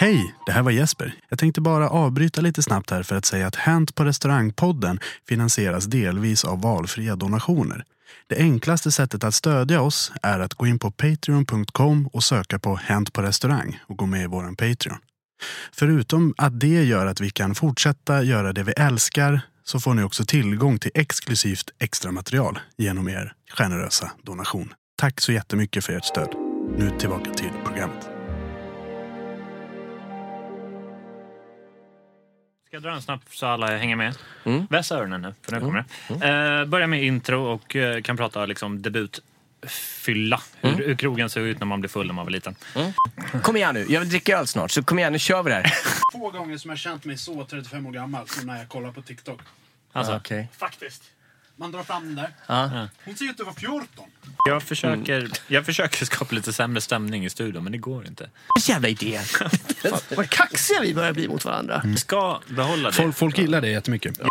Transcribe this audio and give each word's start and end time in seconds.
Hej, 0.00 0.34
det 0.46 0.52
här 0.52 0.62
var 0.62 0.70
Jesper. 0.70 1.14
Jag 1.28 1.38
tänkte 1.38 1.60
bara 1.60 1.90
avbryta 1.90 2.40
lite 2.40 2.62
snabbt 2.62 2.90
här 2.90 3.02
för 3.02 3.16
att 3.16 3.24
säga 3.24 3.46
att 3.46 3.56
Hänt 3.56 3.94
på 3.94 4.04
restaurangpodden 4.04 5.00
finansieras 5.28 5.84
delvis 5.84 6.44
av 6.44 6.60
valfria 6.60 7.16
donationer. 7.16 7.84
Det 8.26 8.36
enklaste 8.36 8.92
sättet 8.92 9.24
att 9.24 9.34
stödja 9.34 9.80
oss 9.82 10.12
är 10.22 10.40
att 10.40 10.54
gå 10.54 10.66
in 10.66 10.78
på 10.78 10.90
patreon.com 10.90 12.06
och 12.12 12.24
söka 12.24 12.58
på 12.58 12.76
Hänt 12.76 13.12
på 13.12 13.22
restaurang 13.22 13.80
och 13.86 13.96
gå 13.96 14.06
med 14.06 14.22
i 14.22 14.26
våran 14.26 14.56
Patreon. 14.56 14.98
Förutom 15.72 16.34
att 16.38 16.60
det 16.60 16.84
gör 16.84 17.06
att 17.06 17.20
vi 17.20 17.30
kan 17.30 17.54
fortsätta 17.54 18.22
göra 18.22 18.52
det 18.52 18.62
vi 18.62 18.72
älskar 18.72 19.40
så 19.64 19.80
får 19.80 19.94
ni 19.94 20.02
också 20.02 20.24
tillgång 20.24 20.78
till 20.78 20.90
exklusivt 20.94 21.70
extra 21.78 22.12
material 22.12 22.58
genom 22.76 23.08
er 23.08 23.32
generösa 23.56 24.10
donation. 24.22 24.74
Tack 24.98 25.20
så 25.20 25.32
jättemycket 25.32 25.84
för 25.84 25.92
ert 25.92 26.04
stöd. 26.04 26.34
Nu 26.78 26.90
tillbaka 26.98 27.30
till 27.30 27.52
programmet. 27.64 28.09
Ska 32.70 32.76
jag 32.76 32.82
dra 32.82 32.90
en 32.90 33.02
snabb 33.02 33.20
så 33.30 33.46
alla 33.46 33.78
hänger 33.78 33.96
med? 33.96 34.14
Mm. 34.44 34.66
Vässa 34.70 34.98
öronen 34.98 35.22
nu, 35.22 35.34
för 35.42 35.52
nu 35.52 35.60
kommer 35.60 35.84
det. 36.08 36.60
Eh, 36.60 36.64
börja 36.64 36.86
med 36.86 37.04
intro 37.04 37.42
och 37.42 37.76
eh, 37.76 38.02
kan 38.02 38.16
prata 38.16 38.46
liksom 38.46 38.82
debutfylla. 38.82 40.40
Hur, 40.60 40.86
hur 40.86 40.94
krogen 40.94 41.30
såg 41.30 41.42
ut 41.42 41.58
när 41.60 41.66
man 41.66 41.80
blev 41.80 41.88
full 41.88 42.06
när 42.06 42.14
man 42.14 42.24
var 42.26 42.30
liten. 42.30 42.54
Kom 43.42 43.56
igen 43.56 43.74
nu, 43.74 43.86
jag 43.88 44.00
vill 44.00 44.08
dricka 44.08 44.38
öl 44.38 44.46
snart, 44.46 44.70
så 44.70 44.82
kom 44.82 44.98
igen 44.98 45.12
nu 45.12 45.18
kör 45.18 45.42
vi 45.42 45.50
det 45.50 45.56
här. 45.56 45.72
Få 46.12 46.30
gånger 46.30 46.58
som 46.58 46.70
jag 46.70 46.78
känt 46.78 47.04
mig 47.04 47.18
så 47.18 47.44
35 47.44 47.86
år 47.86 47.92
gammal 47.92 48.28
som 48.28 48.46
när 48.46 48.58
jag 48.58 48.68
kollar 48.68 48.92
på 48.92 49.02
TikTok. 49.02 49.40
Alltså, 49.92 50.16
Okej. 50.16 50.48
Faktiskt. 50.58 51.02
Man 51.60 51.72
drar 51.72 51.82
fram 51.82 52.06
den 52.06 52.14
där. 52.14 52.30
Ja. 52.46 52.88
Hon 53.04 53.16
ser 53.16 53.24
ut 53.24 53.40
att 53.40 53.46
vara 53.46 53.56
14. 53.56 54.06
jag, 54.44 54.62
försöker, 54.62 55.30
jag 55.46 55.66
försöker 55.66 56.04
skapa 56.04 56.34
lite 56.34 56.52
sämre 56.52 56.80
stämning 56.80 57.24
i 57.24 57.30
studion, 57.30 57.62
men 57.64 57.72
det 57.72 57.78
går 57.78 58.06
inte. 58.06 58.30
Jävla 58.60 58.88
idé. 58.88 59.20
Vad 60.16 60.30
kaxiga 60.30 60.80
vi 60.80 60.94
börjar 60.94 61.12
bli 61.12 61.28
mot 61.28 61.44
varandra. 61.44 61.82
Vi 61.84 61.96
ska 61.96 62.40
behålla 62.48 62.90
det. 62.90 62.96
Folk, 62.96 63.16
folk 63.16 63.38
gillar 63.38 63.60
det 63.60 63.68
jättemycket. 63.68 64.20
Eh, 64.20 64.26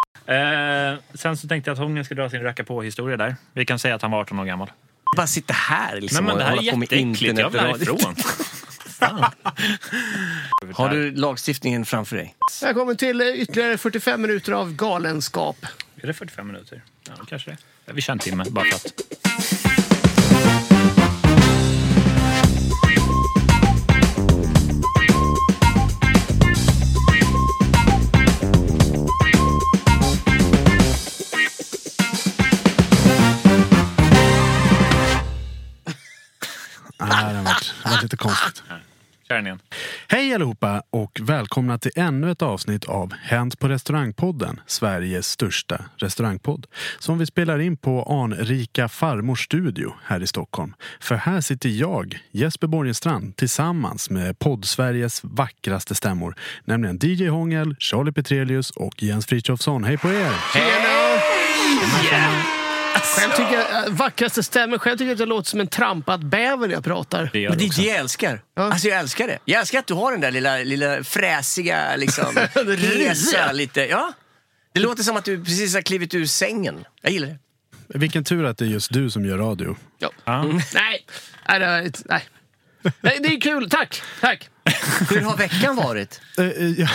sen 1.14 1.38
så 1.38 1.48
tänkte 1.48 1.70
jag 1.70 1.74
att 1.74 1.80
Hången 1.80 2.06
ska 2.06 2.16
dra 2.16 2.30
sin 2.30 2.42
racka 2.42 2.64
på 2.64 2.82
historia 2.82 3.18
där. 3.18 3.36
Vi 3.54 3.66
kan 3.66 3.80
säga 3.80 3.96
att 3.96 4.02
han 4.02 4.12
var 4.12 4.20
18 4.20 4.40
år 4.40 4.46
gammal. 4.46 4.72
Bara 5.18 5.28
sitta 5.28 5.54
här 5.54 6.02
liksom 6.02 6.26
Nej, 6.26 6.36
men 6.36 6.38
det 6.38 6.44
här 6.44 6.52
och 6.52 6.58
är 6.58 6.62
hålla 6.62 6.72
på 6.72 6.78
med 6.78 6.92
jätteäckligt. 6.92 7.40
Jag 7.40 7.50
vill 7.50 7.62
internet. 7.62 7.88
härifrån. 7.88 8.16
Har 10.74 10.90
du 10.90 11.12
lagstiftningen 11.12 11.86
framför 11.86 12.16
dig? 12.16 12.36
Välkommen 12.62 12.98
till 12.98 13.22
eh, 13.22 13.28
ytterligare 13.28 13.78
45 13.78 14.22
minuter 14.22 14.52
av 14.52 14.74
galenskap. 14.74 15.66
Är 16.02 16.08
det 16.08 16.14
45 16.14 16.48
minuter? 16.48 16.82
Ja, 17.08 17.14
kanske 17.28 17.52
det. 17.52 17.58
Ja, 17.86 17.94
Vi 17.94 18.02
kör 18.02 18.14
en 18.14 18.20
timme, 18.20 18.46
bara 18.50 18.66
för 18.66 18.76
att. 18.76 18.94
Nej, 37.00 37.34
det 37.34 37.38
har 37.38 37.44
varit, 37.44 37.74
det 37.84 37.90
har 37.90 37.92
varit 37.92 38.04
lite 38.04 38.18
konstigt. 38.18 38.64
Kör 39.28 39.36
den 39.36 39.46
igen. 39.46 39.60
Hej 40.12 40.34
allihopa 40.34 40.84
och 40.90 41.20
välkomna 41.24 41.78
till 41.78 41.92
ännu 41.96 42.32
ett 42.32 42.42
avsnitt 42.42 42.86
av 42.86 43.14
Hänt 43.14 43.60
på 43.60 43.68
restaurangpodden, 43.68 44.62
Sveriges 44.68 45.28
största 45.28 45.86
restaurangpodd. 45.98 46.68
Som 47.00 47.18
vi 47.18 47.26
spelar 47.26 47.60
in 47.60 47.78
på 47.78 48.04
anrika 48.04 48.90
Farmors 48.90 49.46
studio 49.46 49.94
här 50.04 50.24
i 50.24 50.28
Stockholm. 50.28 50.74
För 51.00 51.16
här 51.16 51.42
sitter 51.42 51.70
jag, 51.70 52.20
Jesper 52.32 52.68
Borgenstrand, 52.68 53.36
tillsammans 53.36 54.10
med 54.10 54.40
podd-Sveriges 54.40 55.20
vackraste 55.24 55.96
stämmor. 55.96 56.36
Nämligen 56.66 57.00
DJ 57.02 57.28
Hångel, 57.28 57.76
Charlie 57.80 58.12
Petrelius 58.12 58.72
och 58.72 59.04
Jens 59.04 59.26
Frithiofsson. 59.26 59.84
Hej 59.84 59.98
på 59.98 60.10
er! 60.10 60.34
Själv 62.96 63.32
tycker 63.32 63.54
jag, 63.54 63.88
äh, 63.88 63.94
vackraste 63.94 64.44
stämmen, 64.44 64.80
själv 64.80 64.98
tycker 64.98 65.06
jag 65.06 65.14
att 65.14 65.20
jag 65.20 65.30
låter 65.30 65.50
som 65.50 65.60
en 65.60 65.68
trampad 65.68 66.26
bäver 66.26 66.68
när 66.68 66.74
jag 66.74 66.84
pratar. 66.84 67.30
Det 67.34 67.40
gör 67.40 67.50
Men 67.50 67.58
det 67.58 67.64
är 67.64 67.68
också. 67.68 67.82
det 67.82 67.88
jag 67.88 67.98
älskar. 67.98 68.42
Ja. 68.56 68.64
Alltså 68.64 68.88
jag 68.88 69.00
älskar 69.00 69.28
det. 69.28 69.40
Jag 69.46 69.60
älskar 69.60 69.80
att 69.80 69.88
du 69.88 69.94
har 69.94 70.12
den 70.12 70.22
där 70.22 70.32
lilla, 70.32 70.58
lilla 70.58 71.04
fräsiga, 71.04 71.96
liksom, 71.96 72.26
resa 72.56 73.52
lite. 73.52 73.82
Ja. 73.82 74.14
Det 74.74 74.80
låter 74.80 75.04
som 75.04 75.18
att 75.18 75.26
du 75.26 75.44
precis 75.44 75.74
har 75.74 75.82
klivit 75.82 76.14
ur 76.14 76.26
sängen. 76.26 76.86
Jag 77.02 77.12
gillar 77.12 77.28
det. 77.28 77.38
Vilken 78.00 78.24
tur 78.24 78.46
att 78.46 78.58
det 78.58 78.66
är 78.66 78.70
just 78.70 78.94
du 78.94 79.10
som 79.10 79.26
gör 79.26 79.38
radio. 79.38 79.76
Ja. 80.00 80.12
Ja. 80.26 80.44
Nej, 80.74 81.06
nej. 81.60 81.92
nej, 83.02 83.20
det 83.20 83.28
är 83.28 83.42
kul. 83.42 83.70
Tack, 83.70 84.02
tack. 84.22 84.50
Hur 85.10 85.22
har 85.22 85.38
veckan 85.38 85.76
varit? 85.76 86.22
Eh, 86.38 86.46
eh, 86.46 86.80
ja. 86.80 86.88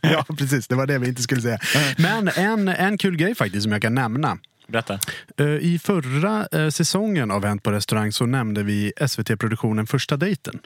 ja, 0.00 0.26
precis. 0.38 0.68
Det 0.68 0.74
var 0.74 0.86
det 0.86 0.98
vi 0.98 1.08
inte 1.08 1.22
skulle 1.22 1.40
säga. 1.42 1.58
Men 1.98 2.28
en, 2.28 2.68
en 2.68 2.98
kul 2.98 3.16
grej 3.16 3.34
faktiskt 3.34 3.62
som 3.62 3.72
jag 3.72 3.82
kan 3.82 3.94
nämna. 3.94 4.38
Berätta. 4.66 4.98
Eh, 5.36 5.46
I 5.46 5.78
förra 5.82 6.46
eh, 6.52 6.68
säsongen 6.68 7.30
av 7.30 7.44
Hänt 7.44 7.62
på 7.62 7.72
restaurang 7.72 8.12
så 8.12 8.26
nämnde 8.26 8.62
vi 8.62 8.92
SVT-produktionen 9.08 9.86
Första 9.86 10.16
dejten. 10.16 10.60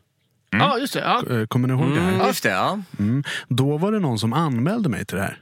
Ja, 0.50 0.78
just 0.78 0.92
det. 0.94 1.00
Ja. 1.00 1.36
Eh, 1.36 1.46
Kommer 1.46 1.68
ni 1.68 1.74
ihåg 1.74 1.94
det 1.94 2.00
här? 2.00 2.14
Mm, 2.14 2.26
just 2.26 2.42
det, 2.42 2.48
ja. 2.48 2.82
Mm. 2.98 3.24
Då 3.48 3.76
var 3.78 3.92
det 3.92 3.98
någon 4.00 4.18
som 4.18 4.32
anmälde 4.32 4.88
mig 4.88 5.04
till 5.04 5.16
det 5.16 5.22
här. 5.22 5.40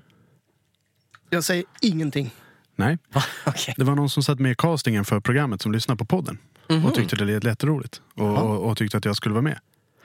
Jag 1.31 1.45
säger 1.45 1.65
ingenting. 1.81 2.31
Nej, 2.77 2.99
Okej. 3.47 3.75
det 3.77 3.85
var 3.85 3.95
någon 3.95 4.11
som 4.11 4.23
satt 4.23 4.39
med 4.39 4.53
i 4.53 4.55
castingen 4.55 5.05
för 5.05 5.21
programmet 5.21 5.63
som 5.63 5.73
lyssnade 5.73 5.99
på 5.99 6.05
podden. 6.05 6.39
Och 6.87 6.95
tyckte 6.95 7.17
det 7.17 7.25
lät 7.25 7.45
jätteroligt. 7.45 8.01
Och, 8.15 8.39
och, 8.39 8.71
och 8.71 8.77
tyckte 8.77 8.97
att 8.97 9.05
jag 9.05 9.17
skulle 9.17 9.33
vara 9.33 9.43
med. 9.43 9.59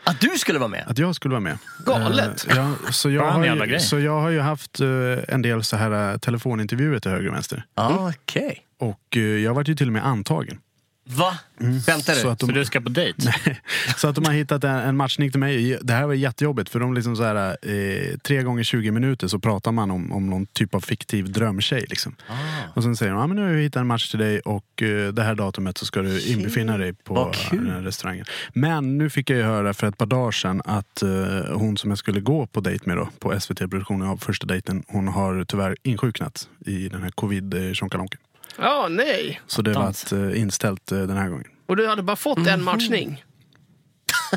Att 0.04 0.22
du 0.22 0.30
skulle 0.30 0.60
vara 0.60 0.70
med? 0.70 0.84
Att 0.88 0.98
jag 0.98 1.16
skulle 1.16 1.32
vara 1.32 1.40
med. 1.40 1.58
Galet. 1.86 2.48
Eh, 2.50 2.58
ja, 2.58 2.92
så, 2.92 3.10
jag 3.10 3.32
har 3.32 3.46
ju, 3.46 3.66
grej. 3.66 3.80
så 3.80 4.00
jag 4.00 4.22
har 4.22 4.30
ju 4.30 4.40
haft 4.40 4.80
eh, 4.80 4.88
en 5.28 5.42
del 5.42 5.64
så 5.64 5.76
här 5.78 6.12
eh, 6.12 6.18
telefonintervjuer 6.18 7.00
till 7.00 7.12
höger 7.12 7.30
och 7.30 7.36
vänster. 7.36 7.66
Okej. 7.76 8.66
Och 8.80 9.18
eh, 9.18 9.22
jag 9.22 9.54
var 9.54 9.64
ju 9.64 9.76
till 9.76 9.88
och 9.88 9.94
med 9.94 10.06
antagen. 10.06 10.60
Va? 11.06 11.38
Vänta 11.58 12.14
Så 12.14 12.24
du. 12.24 12.32
att 12.32 12.40
Så 12.40 12.46
de, 12.46 12.54
du 12.54 12.66
ska 12.66 12.82
på 12.82 12.90
dejt? 12.90 13.34
så 13.98 14.08
att 14.08 14.16
de 14.16 14.26
har 14.26 14.34
hittat 14.34 14.64
en, 14.64 14.76
en 14.76 14.98
matchning 14.98 15.32
till 15.32 15.40
mig. 15.40 15.80
Det 15.82 15.94
här 15.94 16.08
var 16.08 16.14
jättejobbigt 16.14 16.70
för 16.70 16.80
de 16.80 16.94
liksom 16.94 17.16
så 17.16 17.24
här, 17.24 17.58
eh, 17.62 18.18
tre 18.18 18.44
gånger 18.44 18.64
20 18.64 18.92
minuter 18.92 19.28
så 19.28 19.40
pratar 19.40 19.72
man 19.72 19.92
om, 19.92 20.12
om 20.12 20.30
någon 20.30 20.46
typ 20.46 20.76
av 20.76 20.80
fiktiv 20.80 21.32
drömtjej. 21.32 21.86
Liksom. 21.90 22.16
Ah. 22.28 22.34
Och 22.74 22.84
sen 22.84 22.96
säger 22.96 23.12
de, 23.12 23.20
ja, 23.20 23.28
men 23.28 23.38
nu 23.38 23.44
har 23.44 23.50
vi 23.50 23.64
hittat 23.64 23.82
en 23.82 23.88
match 23.88 24.10
till 24.10 24.20
dig 24.20 24.40
och 24.40 24.84
eh, 24.84 25.14
det 25.14 25.24
här 25.24 25.36
datumet 25.36 25.78
så 25.78 25.86
ska 25.86 26.02
du 26.02 26.22
inbefinna 26.22 26.78
dig 26.78 26.94
på 26.94 27.32
den 27.52 27.70
här 27.72 27.82
restaurangen. 27.82 28.26
Men 28.54 28.98
nu 28.98 29.10
fick 29.10 29.30
jag 29.30 29.38
ju 29.38 29.44
höra 29.44 29.74
för 29.74 29.88
ett 29.88 29.98
par 29.98 30.06
dagar 30.06 30.32
sedan 30.32 30.62
att 30.66 31.02
eh, 31.02 31.10
hon 31.54 31.78
som 31.78 31.92
jag 31.92 31.98
skulle 31.98 32.20
gå 32.20 32.48
på 32.48 32.62
dejt 32.62 32.84
med 32.86 32.98
då, 32.98 33.10
på 33.20 33.40
SVT-produktionen 33.40 34.08
av 34.08 34.18
första 34.18 34.46
dejten, 34.48 34.84
hon 34.88 35.08
har 35.08 35.46
tyvärr 35.46 35.76
insjuknat 35.84 36.48
i 36.66 36.90
den 36.90 37.04
här 37.04 37.10
covid-tjonkalonken. 37.10 38.20
Ja, 38.58 38.88
nej. 38.90 39.42
Så 39.48 39.62
det 39.62 39.74
var 39.74 39.82
Attans. 39.82 40.14
eh, 40.14 40.40
inställt 40.42 40.92
eh, 40.92 41.00
den 41.00 41.18
här 41.18 41.30
gången. 41.30 41.48
Och 41.68 41.76
du 41.76 41.88
hade 41.88 42.04
bara 42.04 42.16
fått 42.16 42.38
Mhm. 42.38 42.48
en 42.48 42.64
matchning. 42.64 43.24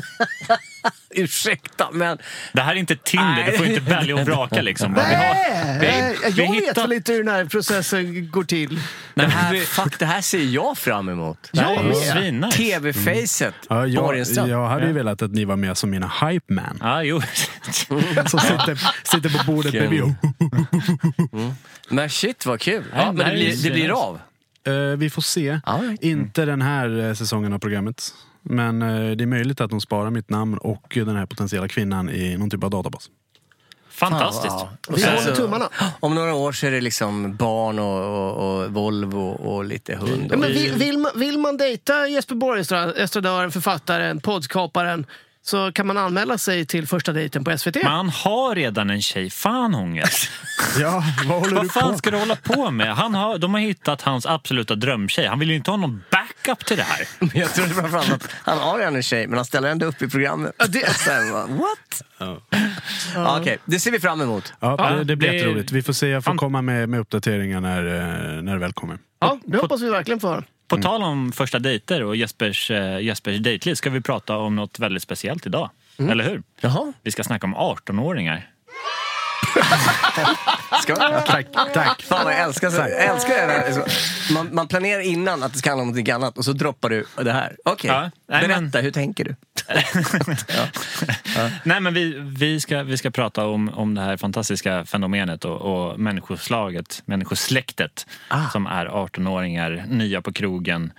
Ursäkta, 1.09 1.87
men... 1.91 2.17
Det 2.53 2.61
här 2.61 2.71
är 2.71 2.75
inte 2.79 2.95
Tinder, 2.95 3.45
du 3.51 3.57
får 3.57 3.65
inte 3.65 3.79
välja 3.79 4.15
och 4.15 4.21
vraka 4.21 4.61
liksom. 4.61 4.93
Vi 4.93 4.99
har, 4.99 5.09
vi, 5.79 5.87
Nej, 5.87 6.15
vi 6.23 6.41
jag 6.43 6.51
vet 6.53 6.63
hittar- 6.69 6.81
väl 6.81 6.93
inte 6.93 7.11
hur 7.13 7.23
den 7.23 7.33
här 7.33 7.45
processen 7.45 8.31
går 8.31 8.43
till. 8.43 8.75
Det 8.75 8.81
Nej, 9.15 9.27
här, 9.29 9.55
fuck, 9.59 9.99
det 9.99 10.05
här 10.05 10.21
ser 10.21 10.43
jag 10.43 10.77
fram 10.77 11.09
emot. 11.09 11.49
Jag 11.51 11.85
med. 12.33 12.51
TV-facet. 12.51 13.53
Ja, 13.69 13.87
jag, 13.87 14.25
jag 14.47 14.67
hade 14.67 14.87
ju 14.87 14.93
velat 14.93 15.21
att 15.21 15.31
ni 15.31 15.45
var 15.45 15.55
med 15.55 15.77
som 15.77 15.89
mina 15.89 16.11
hype 16.21 16.53
man. 16.53 16.77
Ja, 16.81 17.03
jo. 17.03 17.21
Som 18.27 18.39
sitter, 18.39 18.79
sitter 19.03 19.29
på 19.37 19.51
bordet 19.51 19.73
Vilken- 19.73 19.89
bredvid. 19.89 21.53
Men 21.89 22.09
shit 22.09 22.45
vad 22.45 22.59
kul. 22.61 22.83
Ja, 22.95 23.11
men 23.11 23.15
det 23.29 23.31
blir, 23.33 23.63
det 23.63 23.71
blir 23.71 23.89
av. 24.07 24.19
Eh, 24.67 24.73
vi 24.97 25.09
får 25.09 25.21
se. 25.21 25.59
Ja. 25.65 25.81
Inte 26.01 26.45
den 26.45 26.61
här 26.61 27.07
eh, 27.07 27.13
säsongen 27.13 27.53
av 27.53 27.59
programmet. 27.59 28.13
Men 28.49 28.81
eh, 28.81 29.11
det 29.11 29.23
är 29.23 29.25
möjligt 29.25 29.61
att 29.61 29.69
de 29.69 29.81
sparar 29.81 30.09
mitt 30.09 30.29
namn 30.29 30.57
och 30.57 30.93
den 30.93 31.15
här 31.15 31.25
potentiella 31.25 31.67
kvinnan 31.67 32.09
i 32.09 32.37
någon 32.37 32.49
typ 32.49 32.63
av 32.63 32.69
databas. 32.69 33.09
Fantastiskt. 33.89 34.45
Ja. 34.47 34.69
Och 34.87 34.97
Vi 34.97 35.05
håller 35.05 35.35
tummarna. 35.35 35.69
Om 35.99 36.15
några 36.15 36.33
år 36.33 36.51
så 36.51 36.67
är 36.67 36.71
det 36.71 36.81
liksom 36.81 37.35
barn 37.35 37.79
och, 37.79 38.03
och, 38.03 38.63
och 38.63 38.73
Volvo 38.73 39.29
och 39.29 39.65
lite 39.65 39.95
hund. 39.95 40.27
Ja, 40.29 40.33
Och... 40.33 40.39
men 40.39 40.51
vill, 40.51 40.73
vill, 40.73 40.97
man, 40.97 41.11
vill 41.15 41.39
man 41.39 41.57
dejta 41.57 42.07
Jesper 42.07 42.35
Borgenstrand, 42.35 42.93
estradören, 42.97 43.51
författaren, 43.51 44.19
poddskaparen 44.21 45.05
så 45.47 45.71
kan 45.71 45.87
man 45.87 45.97
anmäla 45.97 46.37
sig 46.37 46.65
till 46.65 46.87
första 46.87 47.13
dejten 47.13 47.43
på 47.43 47.57
SVT. 47.57 47.83
Man 47.83 48.09
har 48.09 48.55
redan 48.55 48.89
en 48.89 49.01
tjej. 49.01 49.29
Fan 49.29 49.75
ångest. 49.75 50.29
Ja, 50.79 51.03
vad 51.27 51.39
håller 51.39 51.49
du 51.49 51.55
Vad 51.55 51.71
fan 51.71 51.91
på 51.91 51.97
ska 51.97 52.11
du 52.11 52.17
hålla 52.17 52.35
på 52.35 52.71
med? 52.71 52.95
Han 52.95 53.13
har, 53.15 53.37
de 53.37 53.53
har 53.53 53.61
hittat 53.61 54.01
hans 54.01 54.25
absoluta 54.25 54.75
drömtjej. 54.75 55.27
Han 55.27 55.39
vill 55.39 55.49
ju 55.49 55.55
inte 55.55 55.71
ha 55.71 55.77
någon 55.77 56.03
backup 56.11 56.65
till 56.65 56.77
det 56.77 56.83
här. 56.83 57.07
Jag 57.39 57.53
tror 57.53 57.65
framförallt 57.65 58.11
att 58.11 58.29
han 58.43 58.57
har 58.57 58.77
redan 58.77 58.95
en 58.95 59.03
tjej, 59.03 59.27
men 59.27 59.35
han 59.37 59.45
ställer 59.45 59.69
ändå 59.69 59.85
upp 59.85 60.01
i 60.01 60.09
programmet. 60.09 60.53
Ja, 60.57 60.65
det- 60.67 60.83
Och 60.87 60.93
sen 60.95 61.31
bara, 61.31 61.45
what? 61.47 62.03
Ja. 63.15 63.37
Okej, 63.41 63.57
det 63.65 63.79
ser 63.79 63.91
vi 63.91 63.99
fram 63.99 64.21
emot. 64.21 64.53
Ja, 64.59 64.75
Ja, 64.79 64.89
det, 64.89 65.03
det 65.03 65.15
blir 65.15 65.29
det- 65.29 65.35
jätteroligt. 65.35 65.71
Vi 65.71 65.83
får 65.83 65.93
se, 65.93 66.07
jag 66.07 66.23
får 66.23 66.31
Fan. 66.31 66.37
komma 66.37 66.61
med, 66.61 66.89
med 66.89 66.99
uppdateringar 66.99 67.61
när, 67.61 67.85
eh, 68.37 68.41
när 68.43 68.53
det 68.53 68.59
väl 68.59 68.73
kommer. 68.73 68.97
Ja, 69.19 69.39
det 69.45 69.57
hoppas 69.57 69.81
vi 69.81 69.89
verkligen 69.89 70.19
får. 70.19 70.43
På 70.67 70.77
tal 70.77 71.03
om 71.03 71.31
första 71.31 71.59
dejter 71.59 72.03
och 72.03 72.15
Jespers, 72.15 72.71
eh, 72.71 72.99
Jespers 72.99 73.39
dejtliv 73.39 73.75
ska 73.75 73.89
vi 73.89 74.01
prata 74.01 74.37
om 74.37 74.55
något 74.55 74.79
väldigt 74.79 75.03
speciellt 75.03 75.45
idag. 75.45 75.69
Eller 75.97 76.23
hur? 76.23 76.43
Jaha. 76.61 76.93
Vi 77.03 77.11
ska 77.11 77.23
snacka 77.23 77.47
om 77.47 77.55
18-åringar. 77.55 78.49
Ska 80.81 80.95
Tack, 80.95 81.47
tack. 81.73 82.01
Fan 82.01 82.31
jag 82.31 82.39
älskar, 82.39 82.69
så, 82.69 82.77
jag 82.77 83.05
älskar 83.05 83.47
det. 83.47 83.65
Alltså, 83.67 83.85
Man, 84.33 84.49
man 84.55 84.67
planerar 84.67 85.01
innan 85.01 85.43
att 85.43 85.53
det 85.53 85.59
ska 85.59 85.69
handla 85.69 85.83
om 85.83 85.91
något 85.99 86.09
annat 86.09 86.37
och 86.37 86.45
så 86.45 86.53
droppar 86.53 86.89
du 86.89 87.05
det 87.21 87.31
här. 87.31 87.55
Okej, 87.65 87.89
Ja, 87.91 88.11
nej, 88.29 88.41
berätta, 88.47 88.61
men- 88.61 88.83
hur 88.83 88.91
tänker 88.91 89.23
du? 89.23 89.35
Nej, 91.63 91.79
men 91.81 91.93
vi, 91.93 92.19
vi, 92.19 92.59
ska, 92.59 92.83
vi 92.83 92.97
ska 92.97 93.11
prata 93.11 93.45
om, 93.45 93.69
om 93.69 93.95
det 93.95 94.01
här 94.01 94.17
fantastiska 94.17 94.85
fenomenet 94.85 95.45
och, 95.45 95.61
och 95.61 95.99
människoslaget, 95.99 97.01
människosläktet 97.05 98.05
Ah. 98.27 98.49
som 98.49 98.67
är 98.67 98.85
18-åringar, 98.85 99.85
nya 99.87 100.21
på 100.21 100.33
krogen. 100.33 100.93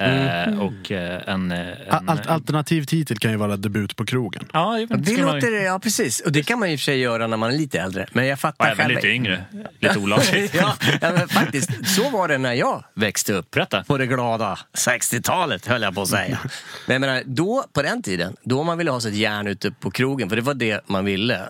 Eh, 0.00 0.60
och 0.60 0.90
eh, 0.92 1.22
en... 1.28 1.52
eh, 1.52 1.58
en 1.58 2.08
Al- 2.08 2.20
alternativ 2.28 2.84
titel 2.84 3.18
kan 3.18 3.30
ju 3.30 3.36
vara 3.36 3.56
debut 3.56 3.96
på 3.96 4.06
krogen. 4.06 4.44
ja, 4.52 4.86
det 4.88 4.96
Det 4.96 5.12
ska 5.14 5.24
man- 5.24 5.34
låter, 5.34 5.64
ja 5.64 5.78
precis. 5.78 6.20
Och 6.20 6.32
det 6.32 6.42
kan 6.42 6.58
man 6.58 6.68
i 6.68 6.76
och 6.76 6.80
för 6.80 6.84
sig 6.84 6.98
göra 6.98 7.26
när 7.26 7.36
man 7.36 7.50
är 7.50 7.56
lite 7.58 7.80
äldre. 7.80 8.06
Men 8.12 8.26
jag 8.26 8.40
fattar 8.40 8.64
även 8.66 8.76
själv. 8.76 8.94
lite 8.94 9.08
yngre. 9.08 9.44
Lite 9.80 9.98
olagligt. 9.98 10.54
ja, 10.60 10.74
ja, 11.00 11.12
men 11.12 11.28
faktiskt. 11.28 11.70
Så 11.96 12.10
var 12.10 12.28
det 12.28 12.38
när 12.38 12.52
jag 12.52 12.84
växte 12.94 13.32
upp. 13.32 13.50
Berätta. 13.50 13.84
På 13.84 13.98
det 13.98 14.06
glada 14.06 14.58
60-talet 14.72 15.66
höll 15.66 15.82
jag 15.82 15.94
på 15.94 16.02
att 16.02 16.08
säga. 16.08 16.38
Men 16.86 16.94
jag 16.94 17.00
menar, 17.00 17.22
då, 17.26 17.64
på 17.72 17.82
den 17.82 18.02
tiden, 18.02 18.36
då 18.42 18.62
man 18.62 18.78
ville 18.78 18.90
ha 18.90 19.00
sig 19.00 19.10
ett 19.10 19.16
järn 19.18 19.46
ute 19.46 19.70
på 19.70 19.90
krogen, 19.90 20.28
för 20.28 20.36
det 20.36 20.42
var 20.42 20.54
det 20.54 20.80
man 20.88 21.04
ville. 21.04 21.40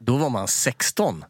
Då 0.00 0.16
var 0.16 0.30
man 0.30 0.48
16. 0.48 1.24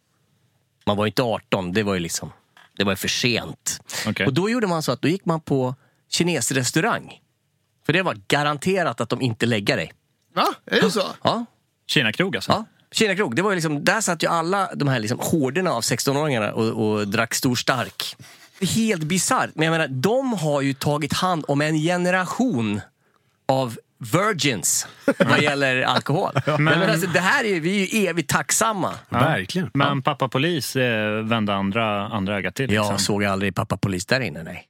Man 0.86 0.96
var 0.96 1.06
inte 1.06 1.22
18, 1.22 1.72
det 1.72 1.82
var 1.82 1.94
ju 1.94 2.00
liksom, 2.00 2.32
det 2.76 2.84
var 2.84 2.92
ju 2.92 2.96
för 2.96 3.08
sent. 3.08 3.80
Okej. 4.06 4.26
Och 4.26 4.34
då 4.34 4.50
gjorde 4.50 4.66
man 4.66 4.82
så 4.82 4.92
att 4.92 5.02
då 5.02 5.08
gick 5.08 5.24
man 5.24 5.40
på 5.40 5.74
kinesrestaurang. 6.10 7.20
För 7.86 7.92
det 7.92 8.02
var 8.02 8.16
garanterat 8.28 9.00
att 9.00 9.08
de 9.08 9.20
inte 9.20 9.46
lägger 9.46 9.76
dig. 9.76 9.92
Va? 10.34 10.46
Är 10.66 10.80
det 10.80 10.90
så? 10.90 11.02
Ja, 11.22 11.46
Kina-krog 11.86 12.36
alltså? 12.36 12.52
Ja, 12.52 12.64
Kina 12.92 13.16
krog. 13.16 13.36
Det 13.36 13.42
var 13.42 13.50
ju 13.50 13.54
liksom, 13.54 13.84
där 13.84 14.00
satt 14.00 14.22
ju 14.22 14.26
alla 14.28 14.70
de 14.74 14.88
här 14.88 14.98
liksom 14.98 15.18
horderna 15.18 15.70
av 15.72 15.80
16-åringarna 15.80 16.50
och, 16.50 16.90
och 16.90 17.08
drack 17.08 17.34
stor 17.34 17.54
stark. 17.54 18.16
Det 18.58 18.64
är 18.64 18.68
helt 18.68 19.02
bisarrt. 19.02 19.50
Men 19.54 19.64
jag 19.64 19.72
menar, 19.72 19.88
de 19.88 20.32
har 20.32 20.60
ju 20.60 20.74
tagit 20.74 21.12
hand 21.12 21.44
om 21.48 21.60
en 21.60 21.74
generation 21.74 22.80
av 23.48 23.76
virgins 24.12 24.86
vad 25.18 25.42
gäller 25.42 25.82
alkohol. 25.82 26.32
Men, 26.46 26.64
men 26.64 26.90
alltså, 26.90 27.06
det 27.06 27.20
här 27.20 27.44
är 27.44 27.48
ju, 27.48 27.60
vi 27.60 27.82
är 27.82 28.00
ju 28.00 28.08
evigt 28.08 28.30
tacksamma. 28.30 28.94
Verkligen. 29.08 29.70
Men 29.74 30.02
pappa 30.02 30.28
polis 30.28 30.76
eh, 30.76 31.22
vände 31.24 31.54
andra, 31.54 32.08
andra 32.08 32.36
ögat 32.36 32.54
till. 32.54 32.70
Liksom. 32.70 32.86
Jag 32.86 33.00
såg 33.00 33.24
aldrig 33.24 33.54
pappa 33.54 33.76
polis 33.76 34.06
där 34.06 34.20
inne, 34.20 34.42
nej. 34.42 34.66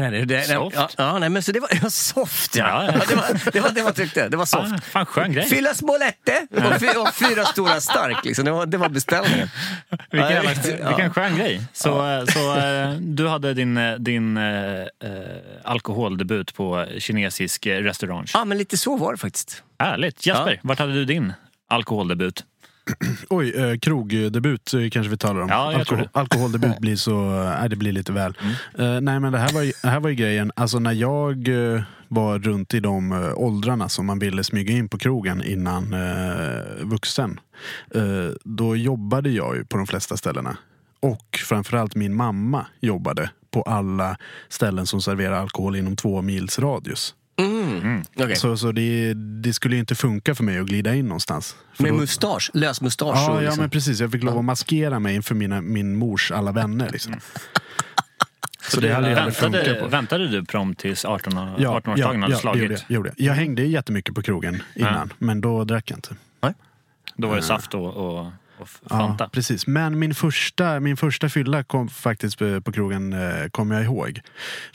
Nej, 0.00 0.10
nej, 0.10 0.10
det, 0.10 0.24
det, 0.24 0.44
Soft. 0.44 0.76
Ja, 0.76 0.88
ja, 0.96 1.18
nej, 1.18 1.28
men 1.28 1.42
så 1.42 1.52
det 1.52 1.60
var 1.60 1.68
ja, 1.82 1.90
soft, 1.90 2.56
ja. 2.56 2.84
Ja, 2.84 2.92
ja. 2.92 3.04
det, 3.08 3.14
var, 3.14 3.50
det 3.52 3.60
var 3.60 3.70
det 3.70 3.82
man 3.84 3.94
tyckte. 3.94 4.28
Det 4.28 4.36
var 4.36 4.44
soft. 4.44 4.68
Fan, 4.70 4.80
fan 4.80 5.06
skön 5.06 5.32
grej. 5.32 5.46
Fylla 5.48 5.74
smålette 5.74 6.46
och, 6.50 6.80
fy, 6.80 6.86
och 6.88 7.14
fyra 7.14 7.44
stora 7.44 7.80
stark. 7.80 8.24
Liksom. 8.24 8.44
Det, 8.44 8.50
var, 8.50 8.66
det 8.66 8.76
var 8.78 8.88
beställningen. 8.88 9.48
Vilken, 10.10 10.32
Ja, 10.80 10.88
vilken 10.88 11.10
skön 11.14 11.36
grej. 11.36 11.60
Så, 11.72 12.06
eh, 12.10 12.24
så 12.24 12.56
eh, 12.58 12.90
du 12.90 13.28
hade 13.28 13.54
din, 13.54 13.76
eh, 13.76 13.94
din 13.94 14.36
eh, 14.36 14.86
alkoholdebut 15.64 16.54
på 16.54 16.86
kinesisk 16.98 17.66
restaurang. 17.66 18.26
Ja, 18.34 18.44
men 18.44 18.58
lite 18.58 18.76
så 18.78 18.96
var 18.96 19.12
det 19.12 19.18
faktiskt. 19.18 19.62
Härligt. 19.78 20.26
Jesper, 20.26 20.50
Ja. 20.52 20.58
vart 20.62 20.78
hade 20.78 20.92
du 20.92 21.04
din 21.04 21.32
alkoholdebut? 21.68 22.44
Oj, 23.30 23.50
eh, 23.50 23.78
krogdebut 23.78 24.74
eh, 24.74 24.88
kanske 24.90 25.10
vi 25.10 25.16
talar 25.16 25.40
om. 25.40 25.48
Ja, 25.48 25.72
jag 25.72 25.86
tror 25.86 25.98
det. 25.98 26.08
alkoholdebut 26.12 26.78
blir 26.80 26.96
så, 26.96 27.42
eh, 27.62 27.68
det 27.68 27.76
blir 27.76 27.92
lite 27.92 28.12
väl. 28.12 28.36
Mm. 28.74 28.94
Eh, 28.94 29.00
nej 29.00 29.20
men 29.20 29.32
det 29.32 29.38
här, 29.38 29.52
var, 29.52 29.62
ju- 29.62 29.72
det 29.82 29.88
här 29.88 30.00
var 30.00 30.08
ju 30.10 30.14
grejen, 30.14 30.52
alltså 30.56 30.78
när 30.78 30.92
jag 30.92 31.48
eh, 31.74 31.82
var 32.08 32.38
runt 32.38 32.74
i 32.74 32.80
de 32.80 33.12
eh, 33.12 33.32
åldrarna 33.38 33.88
som 33.88 34.06
man 34.06 34.18
ville 34.18 34.44
smyga 34.44 34.72
in 34.72 34.88
på 34.88 34.98
krogen 34.98 35.42
innan 35.42 35.92
eh, 35.92 36.84
vuxen. 36.84 37.40
Eh, 37.94 38.02
då 38.44 38.76
jobbade 38.76 39.30
jag 39.30 39.56
ju 39.56 39.64
på 39.64 39.76
de 39.76 39.86
flesta 39.86 40.16
ställena. 40.16 40.56
Och 41.00 41.38
framförallt 41.48 41.94
min 41.94 42.14
mamma 42.14 42.66
jobbade 42.80 43.30
på 43.50 43.62
alla 43.62 44.16
ställen 44.48 44.86
som 44.86 45.02
serverar 45.02 45.40
alkohol 45.40 45.76
inom 45.76 45.96
två 45.96 46.22
mils 46.22 46.58
radius. 46.58 47.14
Mm. 47.36 48.02
Okej. 48.16 48.36
Så, 48.36 48.56
så 48.56 48.72
det, 48.72 49.14
det 49.14 49.52
skulle 49.52 49.74
ju 49.74 49.80
inte 49.80 49.94
funka 49.94 50.34
för 50.34 50.44
mig 50.44 50.58
att 50.58 50.66
glida 50.66 50.94
in 50.94 51.08
någonstans. 51.08 51.56
För 51.74 51.82
Med 51.82 51.92
då- 51.92 51.96
mustasch, 51.96 52.50
lös 52.54 52.80
mustasch. 52.80 53.14
Ja, 53.16 53.30
och 53.30 53.36
ja 53.36 53.40
liksom. 53.40 53.60
men 53.60 53.70
precis. 53.70 54.00
Jag 54.00 54.12
fick 54.12 54.22
lov 54.22 54.38
att 54.38 54.44
maskera 54.44 54.98
mig 54.98 55.14
inför 55.14 55.34
mina, 55.34 55.60
min 55.60 55.96
mors 55.96 56.30
alla 56.32 56.52
vänner. 56.52 56.90
Liksom. 56.90 57.14
Så 58.70 58.80
det 58.80 58.94
hade 58.94 59.10
ju 59.10 59.16
aldrig 59.16 59.36
funkat 59.36 59.60
Väntade, 59.60 59.80
på. 59.80 59.86
väntade 59.88 60.28
du 60.28 60.44
prompt 60.44 60.80
tills 60.80 61.04
18 61.04 61.32
Ja, 61.36 61.80
18-årsdagen 61.80 61.98
ja, 61.98 62.06
hade 62.06 62.20
ja, 62.20 62.28
det 62.28 62.36
slagit? 62.36 62.62
gjorde 62.62 62.74
jag, 62.74 62.82
gjorde 62.96 63.12
jag. 63.16 63.26
jag 63.28 63.34
hängde 63.34 63.62
jättemycket 63.62 64.14
på 64.14 64.22
krogen 64.22 64.62
innan, 64.74 65.12
men 65.18 65.40
då 65.40 65.64
drack 65.64 65.90
jag 65.90 65.96
inte. 65.98 66.16
Då 67.16 67.28
var 67.28 67.36
det 67.36 67.42
saft 67.42 67.74
och, 67.74 67.94
och, 67.96 68.26
och 68.62 68.90
Fanta. 68.90 69.24
Ja, 69.24 69.28
precis. 69.32 69.66
Men 69.66 69.98
min 69.98 70.14
första, 70.14 70.80
min 70.80 70.96
första 70.96 71.28
fylla 71.28 71.64
kom 71.64 71.88
faktiskt 71.88 72.38
på, 72.38 72.60
på 72.60 72.72
krogen, 72.72 73.12
eh, 73.12 73.48
kommer 73.50 73.74
jag 73.74 73.84
ihåg. 73.84 74.20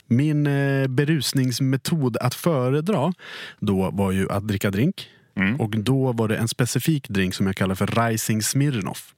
Min 0.06 0.46
eh, 0.46 0.86
berusningsmetod 0.86 2.16
att 2.16 2.34
föredra 2.34 3.12
då 3.60 3.90
var 3.90 4.12
ju 4.12 4.30
att 4.30 4.48
dricka 4.48 4.70
drink. 4.70 5.08
Mm. 5.36 5.60
Och 5.60 5.70
då 5.70 6.12
var 6.12 6.28
det 6.28 6.36
en 6.36 6.48
specifik 6.48 7.08
drink 7.08 7.34
som 7.34 7.46
jag 7.46 7.56
kallar 7.56 7.74
för 7.74 8.08
Rising 8.08 8.42
Smirnoff. 8.42 9.14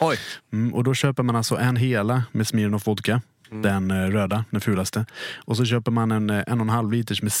Oj. 0.00 0.16
Mm, 0.52 0.74
och 0.74 0.84
då 0.84 0.94
köper 0.94 1.22
man 1.22 1.36
alltså 1.36 1.56
en 1.56 1.76
hela 1.76 2.24
med 2.32 2.46
Smirnoff 2.46 2.86
vodka. 2.86 3.22
Den 3.50 3.90
eh, 3.90 3.94
röda, 3.94 4.44
den 4.50 4.60
fulaste. 4.60 5.06
Och 5.36 5.56
så 5.56 5.64
köper 5.64 5.90
man 5.90 6.10
en, 6.10 6.30
eh, 6.30 6.44
en 6.46 6.60
och 6.60 6.64
en 6.64 6.68
halv 6.68 6.92
liters 6.92 7.22
med 7.22 7.32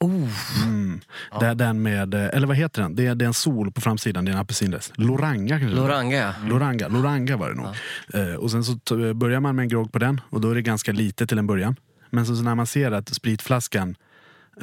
Zingo. 0.00 0.28
Mm. 0.64 1.00
Det 1.40 1.46
är 1.46 1.54
den 1.54 1.82
med, 1.82 2.14
eh, 2.14 2.28
eller 2.32 2.46
vad 2.46 2.56
heter 2.56 2.82
den? 2.82 2.94
Det 2.94 3.06
är, 3.06 3.14
det 3.14 3.24
är 3.24 3.26
en 3.26 3.34
sol 3.34 3.72
på 3.72 3.80
framsidan, 3.80 4.24
det 4.24 4.30
är 4.30 4.32
en 4.32 4.40
apelsinläsk. 4.40 4.92
Loranga 4.94 5.58
kanske? 5.58 5.76
Loranga, 5.76 6.16
ja. 6.16 6.34
Loranga, 6.48 6.88
Loranga 6.88 7.36
var 7.36 7.48
det 7.48 7.54
nog. 7.54 7.66
Eh, 8.14 8.34
och 8.34 8.50
sen 8.50 8.64
så 8.64 8.74
börjar 9.14 9.40
man 9.40 9.56
med 9.56 9.62
en 9.62 9.68
grogg 9.68 9.92
på 9.92 9.98
den 9.98 10.20
och 10.30 10.40
då 10.40 10.50
är 10.50 10.54
det 10.54 10.62
ganska 10.62 10.92
lite 10.92 11.26
till 11.26 11.38
en 11.38 11.46
början. 11.46 11.76
Men 12.10 12.26
så, 12.26 12.36
så 12.36 12.42
när 12.42 12.54
man 12.54 12.66
ser 12.66 12.92
att 12.92 13.14
spritflaskan 13.14 13.96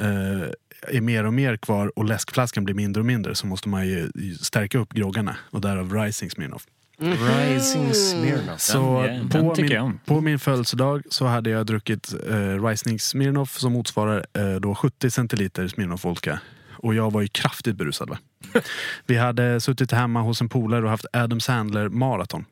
eh, 0.00 0.50
är 0.88 1.00
mer 1.00 1.26
och 1.26 1.34
mer 1.34 1.56
kvar 1.56 1.98
och 1.98 2.04
läskflaskan 2.04 2.64
blir 2.64 2.74
mindre 2.74 3.00
och 3.00 3.06
mindre 3.06 3.34
så 3.34 3.46
måste 3.46 3.68
man 3.68 3.86
ju 3.86 4.10
ju 4.14 4.34
stärka 4.34 4.78
upp 4.78 4.92
groggarna 4.92 5.36
och 5.50 5.60
därav 5.60 5.94
Rising 5.94 6.30
Smirnoff. 6.30 6.66
Rising 6.98 7.94
Smirnoff. 7.94 8.60
Så 8.60 9.02
den 9.02 9.28
på, 9.28 9.54
tycker 9.54 9.74
jag 9.74 9.88
min, 9.88 9.98
på 10.04 10.20
min 10.20 10.38
födelsedag 10.38 11.02
så 11.10 11.26
hade 11.26 11.50
jag 11.50 11.66
druckit 11.66 12.14
eh, 12.28 12.64
Rising 12.66 13.00
Smirnoff 13.00 13.58
som 13.58 13.72
motsvarar 13.72 14.26
eh, 14.32 14.54
då 14.54 14.74
70 14.74 15.10
centiliter 15.10 15.68
Smirnoff 15.68 16.04
vodka. 16.04 16.40
Och 16.72 16.94
jag 16.94 17.12
var 17.12 17.20
ju 17.20 17.28
kraftigt 17.28 17.76
berusad. 17.76 18.10
Va? 18.10 18.18
Vi 19.06 19.16
hade 19.16 19.60
suttit 19.60 19.92
hemma 19.92 20.20
hos 20.20 20.40
en 20.40 20.48
polare 20.48 20.84
och 20.84 20.90
haft 20.90 21.06
Adam 21.12 21.40
Sandler 21.40 21.88
maraton. 21.88 22.44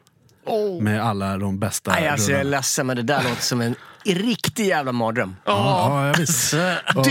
Oh. 0.47 0.83
Med 0.83 1.03
alla 1.03 1.39
de 1.39 1.59
bästa 1.59 1.91
Nej, 1.91 2.09
alltså, 2.09 2.31
jag 2.31 2.41
är 2.41 2.45
ledsen 2.45 2.87
men 2.87 2.97
det 2.97 3.03
där 3.03 3.23
låter 3.23 3.43
som 3.43 3.61
en 3.61 3.75
riktig 4.05 4.67
jävla 4.67 4.93
mardröm. 4.93 5.37
Ja, 5.45 6.07
ja, 6.07 6.15
visst. 6.19 6.55
Och, 6.95 7.07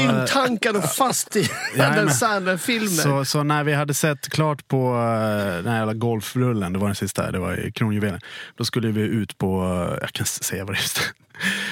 fast 0.97 1.35
i 1.35 1.49
den 1.75 2.09
Sandler-filmen. 2.09 2.89
Så, 2.89 3.25
så 3.25 3.43
när 3.43 3.63
vi 3.63 3.73
hade 3.73 3.93
sett 3.93 4.29
klart 4.29 4.67
på 4.67 4.87
eh, 4.87 5.63
den 5.63 5.67
här 5.67 5.77
jävla 5.77 5.93
golfrullen, 5.93 6.73
det 6.73 6.79
var 6.79 6.87
den 6.87 6.95
sista, 6.95 7.31
det 7.31 7.39
var 7.39 7.59
i 7.59 7.71
kronjuvelen. 7.71 8.19
Då 8.57 8.65
skulle 8.65 8.91
vi 8.91 9.01
ut 9.01 9.37
på, 9.37 9.63
eh, 9.91 9.97
jag 10.01 10.11
kan 10.11 10.25
säga 10.25 10.65
vad 10.65 10.75
det 10.75 10.79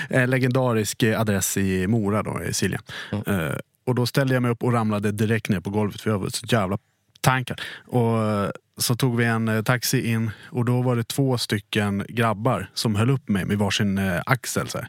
är 0.09 0.21
en 0.23 0.29
legendarisk 0.29 1.03
eh, 1.03 1.21
adress 1.21 1.57
i 1.57 1.87
Mora 1.87 2.23
då, 2.23 2.43
i 2.43 2.53
Silja. 2.53 2.81
Eh, 3.11 3.55
och 3.85 3.95
då 3.95 4.05
ställde 4.05 4.33
jag 4.33 4.43
mig 4.43 4.51
upp 4.51 4.63
och 4.63 4.73
ramlade 4.73 5.11
direkt 5.11 5.49
ner 5.49 5.59
på 5.59 5.69
golvet 5.69 6.01
för 6.01 6.09
jag 6.09 6.19
var 6.19 6.29
så 6.29 6.45
jävla 6.49 6.77
tankad. 7.21 7.61
Och 7.87 8.23
eh, 8.23 8.49
så 8.77 8.95
tog 8.95 9.17
vi 9.17 9.25
en 9.25 9.47
eh, 9.47 9.63
taxi 9.63 10.07
in 10.07 10.31
och 10.45 10.65
då 10.65 10.81
var 10.81 10.95
det 10.95 11.03
två 11.03 11.37
stycken 11.37 12.05
grabbar 12.09 12.69
som 12.73 12.95
höll 12.95 13.09
upp 13.09 13.29
mig 13.29 13.45
med 13.45 13.57
varsin 13.57 13.97
eh, 13.97 14.21
axel. 14.25 14.67
Så 14.67 14.77
här. 14.77 14.87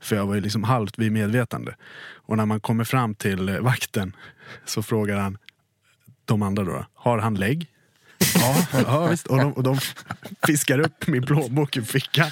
För 0.00 0.16
jag 0.16 0.26
var 0.26 0.34
ju 0.34 0.40
liksom 0.40 0.64
halvt 0.64 0.98
vid 0.98 1.12
medvetande. 1.12 1.74
Och 2.12 2.36
när 2.36 2.46
man 2.46 2.60
kommer 2.60 2.84
fram 2.84 3.14
till 3.14 3.58
vakten 3.60 4.16
så 4.64 4.82
frågar 4.82 5.18
han 5.18 5.38
de 6.24 6.42
andra 6.42 6.64
då, 6.64 6.86
har 6.94 7.18
han 7.18 7.34
lägg? 7.34 7.66
Ja, 8.34 8.56
ja 8.86 9.06
visst. 9.06 9.26
Och 9.26 9.36
de, 9.36 9.52
och 9.52 9.62
de 9.62 9.78
fiskar 10.46 10.78
upp 10.78 11.06
min 11.06 11.22
plånbok 11.22 11.76
ur 11.76 11.82
fickan 11.82 12.30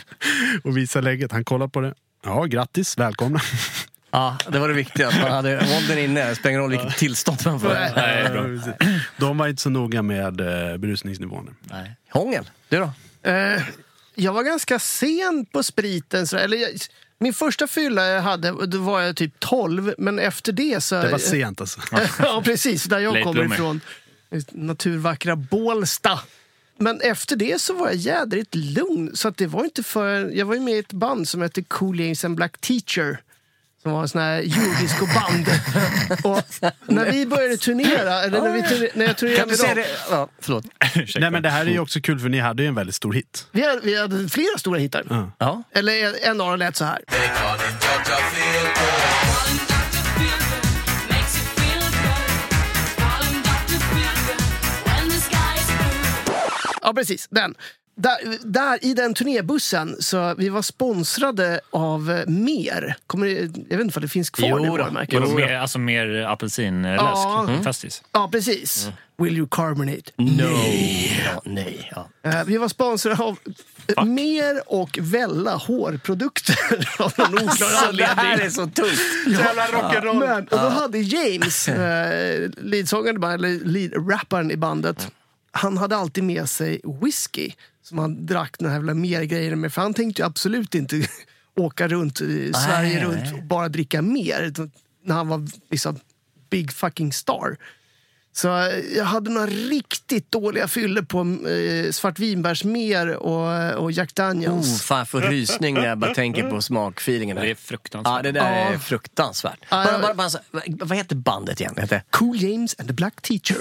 och 0.64 0.76
visar 0.76 1.02
lägget. 1.02 1.32
Han 1.32 1.44
kollar 1.44 1.68
på 1.68 1.80
det. 1.80 1.94
Ja, 2.24 2.44
grattis, 2.44 2.98
välkomna. 2.98 3.40
Ja, 4.10 4.38
det 4.48 4.58
var 4.58 4.68
det 4.68 4.74
viktiga. 4.74 5.08
Att 5.08 5.20
man 5.20 5.30
hade 5.30 5.56
åldern 5.76 5.98
inne. 5.98 6.28
Det 6.28 6.34
spelar 6.34 6.50
ingen 6.50 6.60
roll 6.60 6.70
vilket 6.70 6.96
tillstånd 6.96 7.38
man 7.44 7.60
får. 7.60 7.68
Nej, 7.96 8.30
bra. 8.30 8.74
De 9.16 9.38
var 9.38 9.48
inte 9.48 9.62
så 9.62 9.70
noga 9.70 10.02
med 10.02 10.40
eh, 10.40 10.76
berusningsnivån. 10.76 11.54
Nej. 11.60 11.96
Hångel, 12.10 12.50
du 12.68 12.78
då? 12.78 12.92
Eh, 13.30 13.62
jag 14.14 14.32
var 14.32 14.42
ganska 14.42 14.78
sen 14.78 15.46
på 15.52 15.62
spriten. 15.62 16.26
Så, 16.26 16.36
eller 16.36 16.56
jag, 16.56 16.70
min 17.18 17.32
första 17.34 17.66
fylla 17.66 18.06
jag 18.06 18.22
hade, 18.22 18.66
då 18.66 18.78
var 18.78 19.00
jag 19.00 19.16
typ 19.16 19.40
12. 19.40 19.94
Men 19.98 20.18
efter 20.18 20.52
det 20.52 20.80
så... 20.80 21.02
Det 21.02 21.08
var 21.08 21.18
sent 21.18 21.60
alltså. 21.60 21.80
ja, 22.18 22.42
precis. 22.44 22.84
Där 22.84 22.98
jag 22.98 23.12
Late 23.12 23.24
kommer 23.24 23.34
bloomer. 23.34 23.54
ifrån. 23.54 23.80
Naturvackra 24.52 25.36
Bålsta. 25.36 26.20
Men 26.78 27.00
efter 27.00 27.36
det 27.36 27.60
så 27.60 27.74
var 27.74 27.86
jag 27.86 27.96
jädrigt 27.96 28.54
lugn. 28.54 29.10
Så 29.14 29.28
att 29.28 29.36
det 29.36 29.46
var 29.46 29.64
inte 29.64 29.82
för... 29.82 30.30
Jag 30.30 30.46
var 30.46 30.54
ju 30.54 30.60
med 30.60 30.74
i 30.74 30.78
ett 30.78 30.92
band 30.92 31.28
som 31.28 31.42
hette 31.42 31.62
Cool 31.62 32.00
James 32.00 32.24
and 32.24 32.36
Black 32.36 32.58
Teacher. 32.60 33.20
Som 33.82 33.92
var 33.92 34.02
en 34.02 34.08
sån 34.08 34.20
här 34.20 34.38
eurodisco-band. 34.42 35.46
och 36.24 36.44
när 36.86 37.12
vi 37.12 37.26
började 37.26 37.56
turnera, 37.56 38.22
eller 38.22 38.40
när, 38.42 38.52
vi 38.52 38.62
turne, 38.62 38.88
när 38.94 39.06
jag 39.06 39.16
turnerade 39.16 39.40
Kan 39.40 39.48
du 39.48 39.56
med 39.66 39.76
dem. 39.76 39.84
det? 40.08 40.14
Ja, 40.14 40.28
förlåt. 40.40 40.64
Nej 41.20 41.30
men 41.30 41.42
det 41.42 41.48
här 41.50 41.66
är 41.66 41.70
ju 41.70 41.78
också 41.78 42.00
kul 42.00 42.18
för 42.20 42.28
ni 42.28 42.38
hade 42.38 42.62
ju 42.62 42.68
en 42.68 42.74
väldigt 42.74 42.94
stor 42.94 43.12
hit. 43.12 43.46
Vi 43.52 43.66
hade, 43.66 43.80
vi 43.80 44.00
hade 44.00 44.28
flera 44.28 44.58
stora 44.58 44.78
hittar. 44.78 45.04
Ja. 45.10 45.30
Ja. 45.38 45.62
Eller 45.72 46.26
en 46.28 46.40
av 46.40 46.50
dem 46.50 46.58
lät 46.58 46.76
så 46.76 46.84
här. 46.84 46.98
Ja, 56.82 56.92
precis. 56.94 57.28
Den. 57.30 57.54
Där, 58.00 58.16
där 58.44 58.84
i 58.84 58.94
den 58.94 59.14
turnébussen, 59.14 59.96
så 60.00 60.34
vi 60.38 60.48
var 60.48 60.62
sponsrade 60.62 61.60
av 61.70 62.10
eh, 62.10 62.26
Mer. 62.26 62.96
Kommer, 63.06 63.26
det- 63.26 63.40
jag 63.70 63.76
vet 63.76 63.84
inte 63.84 63.98
om 63.98 64.02
det 64.02 64.08
finns 64.08 64.30
kvar 64.30 64.48
Jo 64.48 64.58
det 64.58 64.66
då. 64.66 64.72
varumärket. 64.76 65.20
Vadå, 65.20 65.34
mer, 65.34 65.54
alltså 65.54 65.78
mer 65.78 66.08
apelsinläsk? 66.28 67.02
Ja. 67.02 67.44
Mm. 67.48 67.64
Festis? 67.64 68.02
Ja, 68.12 68.28
precis. 68.32 68.88
Will 69.16 69.36
you 69.38 69.48
carbonate? 69.50 70.02
No. 70.16 70.42
Ja, 71.24 71.42
nej. 71.44 71.90
Ja. 71.94 72.08
Eh, 72.30 72.44
Vi 72.44 72.56
var 72.56 72.68
sponsrade 72.68 73.22
av 73.22 73.38
eh, 73.96 74.04
Mer 74.04 74.62
och 74.66 74.98
Vella 75.02 75.54
hårprodukter 75.56 76.56
av 76.98 77.12
någon 77.18 77.34
oklar 77.34 77.52
Så 77.52 77.64
det 77.64 77.78
anledning. 77.88 78.16
här 78.16 78.38
är 78.40 78.50
så 78.50 78.66
tungt. 78.66 79.00
Jävla 79.26 79.66
rock'n'roll. 79.66 80.18
Men, 80.18 80.38
och 80.48 80.58
då 80.60 80.68
hade 80.68 80.98
James, 80.98 81.68
eh, 81.68 82.50
leadsångaren 82.56 83.22
eller 83.24 83.64
lead-rapparen 83.64 84.50
i 84.50 84.56
bandet, 84.56 85.08
han 85.50 85.78
hade 85.78 85.96
alltid 85.96 86.24
med 86.24 86.48
sig 86.48 86.80
whisky 87.02 87.50
som 87.88 87.98
han 87.98 88.26
drack 88.26 88.54
den 88.58 88.68
här 88.68 88.74
jävla 88.76 88.94
mer 88.94 89.22
grejerna 89.22 89.56
med. 89.56 89.72
För 89.72 89.82
han 89.82 89.94
tänkte 89.94 90.22
ju 90.22 90.26
absolut 90.26 90.74
inte 90.74 91.08
åka 91.56 91.88
runt 91.88 92.20
i 92.20 92.52
Sverige 92.52 92.94
Nej, 92.94 93.04
runt 93.04 93.24
nej. 93.24 93.34
och 93.34 93.42
bara 93.42 93.68
dricka 93.68 94.02
mer. 94.02 94.52
När 95.04 95.14
han 95.14 95.28
var 95.28 95.46
liksom 95.70 95.98
big 96.50 96.72
fucking 96.72 97.12
star. 97.12 97.56
Så 98.32 98.48
eh, 98.58 98.78
jag 98.96 99.04
hade 99.04 99.30
några 99.30 99.46
riktigt 99.46 100.32
dåliga 100.32 100.68
fyller 100.68 101.02
på 101.02 101.20
eh, 101.48 101.90
svartvinbärsmer 101.90 103.16
och, 103.16 103.72
och 103.82 103.92
Jack 103.92 104.08
Oh, 104.10 104.14
Daniels. 104.14 104.82
fan, 104.82 104.98
jag 104.98 105.08
får 105.08 105.20
rysning 105.20 105.74
när 105.74 105.86
jag 105.86 105.98
bara 105.98 106.14
tänker 106.14 106.50
på 106.50 106.62
smakfeelingen. 106.62 107.36
Det 107.36 107.50
är 107.50 107.54
fruktansvärt. 107.54 108.12
Ja, 108.16 108.22
det 108.22 108.32
där 108.32 108.52
är 108.52 108.72
Ja. 108.72 108.78
fruktansvärt. 108.78 109.58
Ja, 109.68 109.84
Bara, 109.84 110.14
bara, 110.14 110.14
bara, 110.14 110.62
vad 110.68 110.96
heter 110.98 111.16
bandet 111.16 111.60
igen? 111.60 111.74
Heter? 111.76 112.02
Cool 112.10 112.36
James 112.42 112.76
and 112.78 112.88
the 112.88 112.94
Black 112.94 113.22
Teacher. 113.22 113.58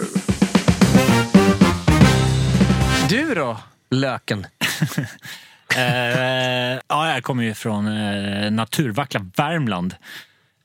Du 3.10 3.34
då, 3.36 3.58
Löken? 3.90 4.48
Eh, 5.76 6.80
ja, 6.88 7.14
jag 7.14 7.24
kommer 7.24 7.44
ju 7.44 7.54
från 7.54 7.88
eh, 7.88 8.52
naturvackra 8.52 9.26
Värmland. 9.36 9.96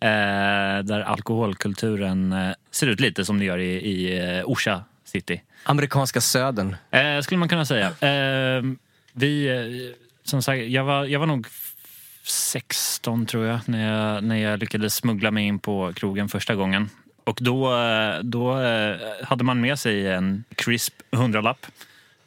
Eh, 0.00 0.84
där 0.84 1.00
alkoholkulturen 1.00 2.32
eh, 2.32 2.50
ser 2.70 2.86
ut 2.86 3.00
lite 3.00 3.24
som 3.24 3.38
det 3.38 3.44
gör 3.44 3.58
i, 3.58 3.70
i 3.74 4.18
eh, 4.38 4.44
Orsa 4.44 4.84
city. 5.04 5.42
Amerikanska 5.64 6.20
södern. 6.20 6.76
Eh, 6.90 7.20
skulle 7.20 7.38
man 7.38 7.48
kunna 7.48 7.64
säga. 7.64 7.86
Eh, 7.86 8.62
vi, 9.12 9.94
som 10.24 10.42
sagt, 10.42 10.62
jag 10.62 10.84
var, 10.84 11.04
jag 11.04 11.20
var 11.20 11.26
nog 11.26 11.46
16 12.22 13.26
tror 13.26 13.46
jag 13.46 13.60
när, 13.66 13.92
jag 13.92 14.24
när 14.24 14.36
jag 14.36 14.60
lyckades 14.60 14.94
smuggla 14.94 15.30
mig 15.30 15.44
in 15.46 15.58
på 15.58 15.92
krogen 15.92 16.28
första 16.28 16.54
gången. 16.54 16.90
Och 17.24 17.38
då, 17.40 17.74
då 18.22 18.54
hade 19.22 19.44
man 19.44 19.60
med 19.60 19.78
sig 19.78 20.08
en 20.08 20.44
crisp 20.54 20.94
hundralapp 21.12 21.66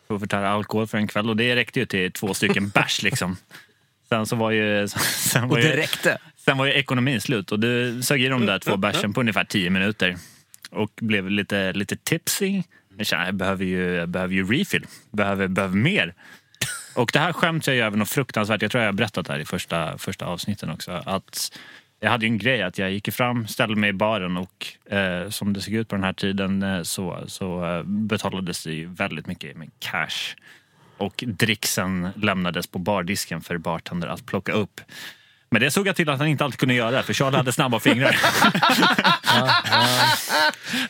för 0.07 0.15
att 0.15 0.21
förtära 0.21 0.49
alkohol 0.49 0.87
för 0.87 0.97
en 0.97 1.07
kväll 1.07 1.29
och 1.29 1.37
det 1.37 1.55
räckte 1.55 1.79
ju 1.79 1.85
till 1.85 2.11
två 2.11 2.33
stycken 2.33 2.69
bärs 2.73 3.03
liksom. 3.03 3.37
Sen 4.09 4.25
så 4.25 4.35
var 4.35 4.51
ju... 4.51 4.87
Sen 4.87 5.47
var 5.47 5.57
Och 5.57 5.63
ju 5.63 5.69
det 5.69 5.77
räckte. 5.77 6.17
Sen 6.45 6.57
var 6.57 6.65
ju 6.65 6.71
ekonomin 6.71 7.21
slut 7.21 7.51
och 7.51 7.59
du 7.59 8.01
sög 8.03 8.23
i 8.23 8.27
de 8.27 8.45
där 8.45 8.59
två 8.59 8.77
bärsen 8.77 9.13
på 9.13 9.19
ungefär 9.19 9.43
tio 9.43 9.69
minuter. 9.69 10.17
Och 10.71 10.91
blev 11.01 11.29
lite, 11.29 11.73
lite 11.73 11.95
tipsy. 11.95 12.63
Jag 12.97 13.07
kände 13.07 13.25
jag 13.25 13.35
behöver 13.35 13.65
ju, 13.65 13.95
jag 13.95 14.09
behöver 14.09 14.33
ju 14.33 14.43
refill. 14.43 14.85
Behöver, 15.11 15.47
behöver 15.47 15.75
mer. 15.75 16.13
Och 16.95 17.09
det 17.13 17.19
här 17.19 17.33
skäms 17.33 17.67
jag 17.67 17.75
ju 17.75 17.81
över 17.81 17.97
något 17.97 18.09
fruktansvärt. 18.09 18.61
Jag 18.61 18.71
tror 18.71 18.83
jag 18.83 18.87
har 18.87 18.93
berättat 18.93 19.25
det 19.25 19.33
här 19.33 19.39
i 19.39 19.45
första, 19.45 19.97
första 19.97 20.25
avsnitten 20.25 20.69
också. 20.69 21.03
Att 21.05 21.57
jag 22.05 22.11
hade 22.11 22.25
ju 22.25 22.31
en 22.31 22.37
grej 22.37 22.61
att 22.61 22.77
jag 22.77 22.91
gick 22.91 23.13
fram, 23.13 23.47
ställde 23.47 23.75
mig 23.75 23.89
i 23.89 23.93
baren 23.93 24.37
och 24.37 24.67
eh, 24.93 25.29
som 25.29 25.53
det 25.53 25.61
såg 25.61 25.73
ut 25.73 25.87
på 25.87 25.95
den 25.95 26.03
här 26.03 26.13
tiden 26.13 26.63
eh, 26.63 26.81
så, 26.81 27.23
så 27.27 27.65
eh, 27.65 27.83
betalades 27.83 28.63
det 28.63 28.73
ju 28.73 28.85
väldigt 28.85 29.27
mycket 29.27 29.57
med 29.57 29.69
cash. 29.79 30.35
Och 30.97 31.23
dricksen 31.27 32.09
lämnades 32.15 32.67
på 32.67 32.79
bardisken 32.79 33.41
för 33.41 33.57
bartender 33.57 34.07
att 34.07 34.25
plocka 34.25 34.51
upp. 34.51 34.81
Men 35.49 35.61
det 35.61 35.71
såg 35.71 35.87
jag 35.87 35.95
till 35.95 36.09
att 36.09 36.19
han 36.19 36.27
inte 36.27 36.43
alltid 36.43 36.59
kunde 36.59 36.75
göra 36.75 37.03
för 37.03 37.13
Charlie 37.13 37.37
hade 37.37 37.51
snabba 37.51 37.79
fingrar. 37.79 38.15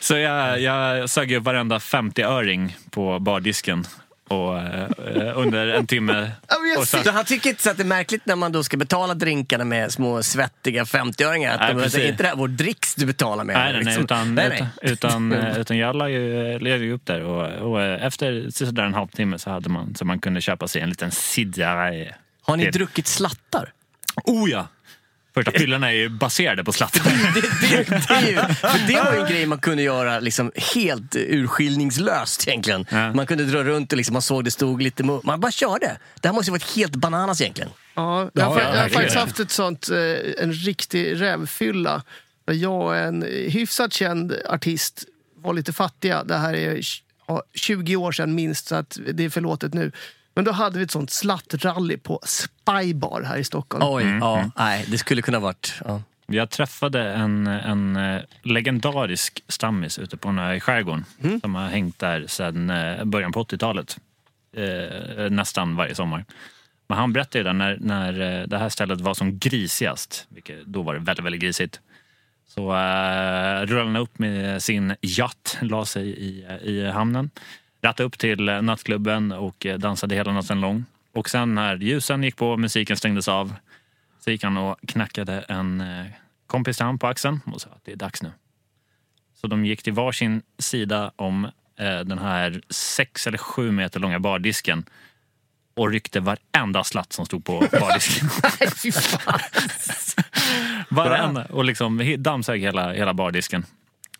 Så 0.00 0.16
jag, 0.16 0.60
jag 0.60 1.10
sög 1.10 1.32
upp 1.32 1.44
varenda 1.44 1.78
50-öring 1.78 2.76
på 2.90 3.18
bardisken 3.18 3.84
och, 4.28 4.58
eh, 4.58 5.38
under 5.38 5.66
en 5.66 5.86
timme. 5.86 6.30
Och 6.78 6.88
sen- 6.88 7.04
Så 7.04 7.10
han 7.10 7.24
tycker 7.24 7.50
inte 7.50 7.62
så 7.62 7.70
att 7.70 7.76
det 7.76 7.82
är 7.82 7.84
märkligt 7.84 8.26
när 8.26 8.36
man 8.36 8.52
då 8.52 8.64
ska 8.64 8.76
betala 8.76 9.14
drinkarna 9.14 9.64
med 9.64 9.92
små 9.92 10.22
svettiga 10.22 10.84
50-öringar? 10.84 11.54
Att 11.54 11.60
Nej, 11.60 11.74
de, 11.74 11.82
precis. 11.82 12.00
är 12.00 12.08
inte 12.08 12.22
det 12.22 12.28
här 12.28 12.36
vår 12.36 12.48
dricks 12.48 12.94
du 12.94 13.06
betalar 13.06 13.44
med? 13.44 13.54
Nej, 13.56 13.64
nej, 13.64 13.72
nej, 13.72 13.84
liksom. 13.84 14.04
utan, 14.04 14.34
nej, 14.34 14.48
nej. 14.48 14.66
utan, 14.82 15.30
utan, 15.30 15.32
eh, 15.46 15.58
utan 15.60 15.78
jag 15.78 15.96
la 15.96 16.08
ju, 16.08 16.58
led 16.58 16.82
ju 16.82 16.92
upp 16.92 17.06
där 17.06 17.20
och, 17.22 17.70
och 17.70 17.82
eh, 17.82 18.06
efter 18.06 18.50
sådär 18.50 18.82
en 18.82 18.94
halvtimme 18.94 19.38
så 19.38 19.50
hade 19.50 19.68
man 19.68 19.94
så 19.94 20.04
man 20.04 20.18
kunde 20.18 20.40
köpa 20.40 20.68
sig 20.68 20.82
en 20.82 20.88
liten 20.88 21.10
sidare. 21.10 22.14
Har 22.42 22.56
ni 22.56 22.62
till. 22.62 22.72
druckit 22.72 23.06
slattar? 23.06 23.72
Oh 24.24 24.50
ja! 24.50 24.66
Första 25.36 25.50
fyllorna 25.50 25.92
är 25.92 25.96
ju 25.96 26.08
baserade 26.08 26.64
på 26.64 26.72
slatt. 26.72 26.92
Det, 27.34 27.40
det, 27.40 27.88
det, 27.88 28.14
är 28.14 28.26
ju, 28.26 28.54
för 28.54 28.86
det 28.86 29.02
var 29.04 29.12
ju 29.12 29.20
en 29.20 29.26
grej 29.26 29.46
man 29.46 29.58
kunde 29.58 29.82
göra 29.82 30.20
liksom 30.20 30.52
helt 30.74 31.16
urskiljningslöst 31.16 32.48
egentligen. 32.48 32.86
Ja. 32.90 33.12
Man 33.12 33.26
kunde 33.26 33.44
dra 33.44 33.64
runt 33.64 33.92
och 33.92 33.96
liksom, 33.96 34.12
man 34.12 34.22
såg 34.22 34.44
det 34.44 34.50
stod 34.50 34.82
lite... 34.82 35.02
Man 35.02 35.40
bara 35.40 35.52
körde. 35.52 35.98
Det 36.20 36.28
här 36.28 36.32
måste 36.32 36.50
ju 36.50 36.52
varit 36.52 36.76
helt 36.76 36.96
bananas 36.96 37.40
egentligen. 37.40 37.70
Ja, 37.94 38.30
jag, 38.32 38.44
har, 38.44 38.60
jag 38.60 38.82
har 38.82 38.88
faktiskt 38.88 39.16
haft 39.16 39.40
ett 39.40 39.50
sånt, 39.50 39.88
eh, 39.90 40.42
en 40.42 40.52
riktig 40.52 41.20
rävfylla. 41.20 42.02
Där 42.46 42.54
jag 42.54 42.82
och 42.82 42.96
en 42.96 43.22
hyfsat 43.48 43.92
känd 43.92 44.34
artist 44.48 45.04
var 45.36 45.54
lite 45.54 45.72
fattiga. 45.72 46.24
Det 46.24 46.36
här 46.36 46.54
är 46.54 46.80
ja, 47.28 47.42
20 47.54 47.96
år 47.96 48.12
sedan 48.12 48.34
minst, 48.34 48.66
så 48.66 48.74
att 48.74 48.98
det 49.14 49.24
är 49.24 49.30
förlåtet 49.30 49.74
nu. 49.74 49.92
Men 50.36 50.44
då 50.44 50.52
hade 50.52 50.78
vi 50.78 50.84
ett 50.84 50.90
sånt 50.90 51.10
slattrally 51.10 51.96
på 51.96 52.20
Spybar 52.24 53.22
här 53.22 53.36
i 53.36 53.44
Stockholm. 53.44 53.84
Oj, 53.86 54.18
ja, 54.20 54.50
nej, 54.56 54.84
det 54.88 54.98
skulle 54.98 55.22
kunna 55.22 55.38
varit... 55.38 55.80
Ja. 55.84 56.02
Jag 56.26 56.50
träffade 56.50 57.02
en, 57.12 57.46
en 57.46 57.96
eh, 57.96 58.22
legendarisk 58.42 59.44
stammis 59.48 59.98
ute 59.98 60.16
på 60.16 60.28
den 60.28 60.56
i 60.56 60.60
skärgården 60.60 61.04
som 61.40 61.54
har 61.54 61.68
hängt 61.68 61.98
där 61.98 62.26
sedan 62.26 62.70
eh, 62.70 63.04
början 63.04 63.32
på 63.32 63.44
80-talet. 63.44 63.98
Eh, 64.56 65.30
nästan 65.30 65.76
varje 65.76 65.94
sommar. 65.94 66.24
Men 66.88 66.98
han 66.98 67.12
berättade 67.12 67.38
ju 67.38 67.44
där 67.44 67.52
när, 67.52 67.78
när 67.80 68.40
eh, 68.40 68.46
det 68.46 68.58
här 68.58 68.68
stället 68.68 69.00
var 69.00 69.14
som 69.14 69.38
grisigast, 69.38 70.26
vilket 70.28 70.66
då 70.66 70.82
var 70.82 70.94
det 70.94 71.00
väldigt, 71.00 71.24
väldigt 71.24 71.42
grisigt. 71.42 71.80
Så 72.48 72.60
eh, 72.60 73.66
rullade 73.66 73.84
han 73.84 73.96
upp 73.96 74.18
med 74.18 74.62
sin 74.62 74.94
yacht, 75.00 75.58
la 75.60 75.84
sig 75.84 76.08
i, 76.08 76.46
i 76.62 76.90
hamnen, 76.90 77.30
rattade 77.86 78.06
upp 78.06 78.18
till 78.18 78.48
eh, 78.48 78.62
nattklubben 78.62 79.32
och 79.32 79.66
eh, 79.66 79.78
dansade 79.78 80.14
hela 80.14 80.32
natten 80.32 80.60
lång. 80.60 80.84
Och 81.12 81.30
sen 81.30 81.54
när 81.54 81.76
ljusen 81.76 82.22
gick 82.22 82.36
på, 82.36 82.56
musiken 82.56 82.96
stängdes 82.96 83.28
av, 83.28 83.54
så 84.20 84.30
gick 84.30 84.44
han 84.44 84.56
och 84.56 84.76
knackade 84.88 85.40
en 85.40 85.80
eh, 85.80 86.06
kompis 86.46 86.76
till 86.76 86.98
på 87.00 87.06
axeln 87.06 87.40
och 87.44 87.60
sa 87.60 87.70
att 87.70 87.84
det 87.84 87.92
är 87.92 87.96
dags 87.96 88.22
nu. 88.22 88.32
Så 89.34 89.46
de 89.46 89.64
gick 89.66 89.82
till 89.82 89.92
varsin 89.92 90.42
sida 90.58 91.12
om 91.16 91.50
den 92.04 92.18
här 92.18 92.62
sex 92.70 93.26
eller 93.26 93.38
sju 93.38 93.70
meter 93.70 94.00
långa 94.00 94.20
bardisken 94.20 94.84
och 95.74 95.90
ryckte 95.90 96.20
varenda 96.20 96.84
slatt 96.84 97.12
som 97.12 97.26
stod 97.26 97.44
på 97.44 97.60
bardisken. 97.80 98.28
Varenda. 100.88 101.44
Och 101.44 101.64
liksom 101.64 102.14
dammsög 102.18 102.60
hela, 102.60 102.92
hela 102.92 103.14
bardisken. 103.14 103.66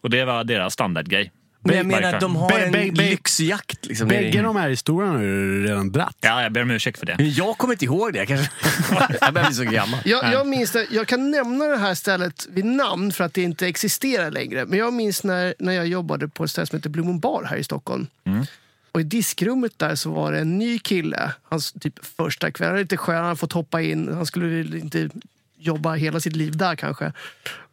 Och 0.00 0.11
det 0.11 0.25
var 0.25 0.44
deras 0.44 0.73
standardgrej. 0.73 1.32
Men 1.66 1.76
jag 1.76 1.87
menar, 1.87 2.11
kväll. 2.11 2.20
de 2.20 2.37
har 2.37 2.58
en 2.58 2.94
lyxjakt. 2.94 3.87
Liksom, 3.87 4.08
Bägge 4.08 4.42
de 4.42 4.56
här 4.56 4.68
historierna 4.68 5.12
har 5.12 5.23
du 5.23 5.66
redan 5.66 5.92
dratt. 5.92 6.16
Ja, 6.20 6.42
jag 6.42 6.52
ber 6.52 6.62
om 6.62 6.70
ursäkt 6.70 6.99
för 6.99 7.06
det. 7.06 7.25
Jag 7.25 7.58
kommer 7.58 7.75
inte 7.75 7.85
ihåg 7.85 8.12
det. 8.12 8.18
Jag, 8.18 8.28
kanske... 8.28 8.50
jag 9.20 9.35
börjar 9.35 9.46
bli 9.46 9.54
så 9.54 9.64
gammal. 9.64 10.00
Jag, 10.04 10.32
jag 10.32 10.46
minns 10.46 10.73
det, 10.73 10.87
jag 10.90 11.06
kan 11.06 11.30
nämna 11.30 11.64
det 11.64 11.76
här 11.76 11.94
stället 11.94 12.46
vid 12.50 12.64
namn 12.64 13.12
för 13.12 13.25
att 13.25 13.35
det 13.35 13.42
inte 13.42 13.66
existerar 13.66 14.30
längre. 14.30 14.64
Men 14.66 14.78
jag 14.78 14.92
minns 14.92 15.25
när, 15.25 15.54
när 15.58 15.73
jag 15.73 15.87
jobbade 15.87 16.28
på 16.28 16.44
ett 16.44 16.50
ställe 16.50 16.66
som 16.66 16.76
heter 16.76 16.90
Blommon 16.90 17.20
Bar 17.20 17.44
här 17.44 17.56
i 17.56 17.64
Stockholm. 17.64 18.06
Och 18.92 19.00
i 19.00 19.04
diskrummet 19.04 19.78
där 19.78 19.94
så 19.94 20.11
var 20.11 20.32
det 20.32 20.38
en 20.38 20.58
ny 20.58 20.78
kille. 20.78 21.32
Hans 21.42 21.73
typ 21.73 22.04
första 22.04 22.50
kväll. 22.50 22.66
Han 22.66 22.75
var 22.75 22.82
lite 22.82 22.96
skön, 22.96 23.16
han 23.16 23.25
hade 23.25 23.37
fått 23.37 23.52
hoppa 23.52 23.82
in. 23.82 24.14
Han 24.14 24.26
skulle 24.26 24.78
inte 24.78 25.11
jobba 25.58 25.94
hela 25.94 26.20
sitt 26.20 26.37
liv 26.37 26.56
där 26.56 26.76
kanske. 26.76 27.12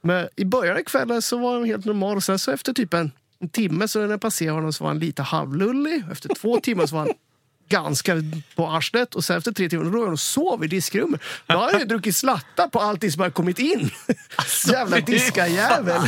Men 0.02 0.28
i 0.36 0.46
början 0.46 0.78
av 0.78 0.84
kvällen 0.84 1.22
så 1.22 1.38
var 1.38 1.54
han 1.54 1.66
helt 1.66 1.86
normal. 1.86 2.18
Och 2.18 2.24
sen 2.24 2.40
så 2.40 2.52
efter 2.52 2.74
typ 2.74 2.94
en, 2.94 3.12
en 3.44 3.50
timme 3.50 3.88
så 3.88 4.00
när 4.00 4.10
jag 4.10 4.22
passerade 4.22 4.58
honom 4.58 4.74
så 4.74 4.84
var 4.84 4.92
han 4.92 5.00
lite 5.00 5.22
halvlullig. 5.22 6.04
Efter 6.12 6.30
två 6.36 6.60
timmar 6.64 6.86
så 6.86 6.96
var 6.96 7.02
han 7.02 7.14
ganska 7.70 8.16
på 8.56 8.68
arslet 8.68 9.16
och 9.16 9.24
sen 9.24 9.38
efter 9.38 9.52
tre 9.52 9.70
timmar 9.70 9.84
då 9.84 9.90
låg 9.90 10.04
han 10.04 10.14
och 10.14 10.20
sov 10.20 10.64
i 10.64 10.68
diskrummet. 10.68 11.22
Då 11.48 11.54
har 11.54 11.72
han 11.72 11.80
ju 11.80 11.86
druckit 11.86 12.16
slattar 12.16 12.68
på 12.68 12.80
allting 12.80 13.12
som 13.12 13.22
har 13.22 13.30
kommit 13.30 13.60
in. 13.60 13.90
Jävla 14.72 15.00
diskarjävel. 15.00 16.02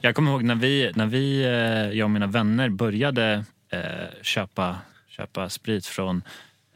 Jag 0.00 0.14
kommer 0.14 0.30
ihåg 0.30 0.42
när 0.42 0.54
vi, 0.54 0.92
när 0.94 1.06
vi 1.06 1.42
eh, 1.42 1.98
jag 1.98 2.04
och 2.04 2.10
mina 2.10 2.26
vänner 2.26 2.68
började 2.68 3.44
eh, 3.72 3.80
köpa, 4.22 4.76
köpa 5.08 5.48
sprit 5.48 5.86
från 5.86 6.22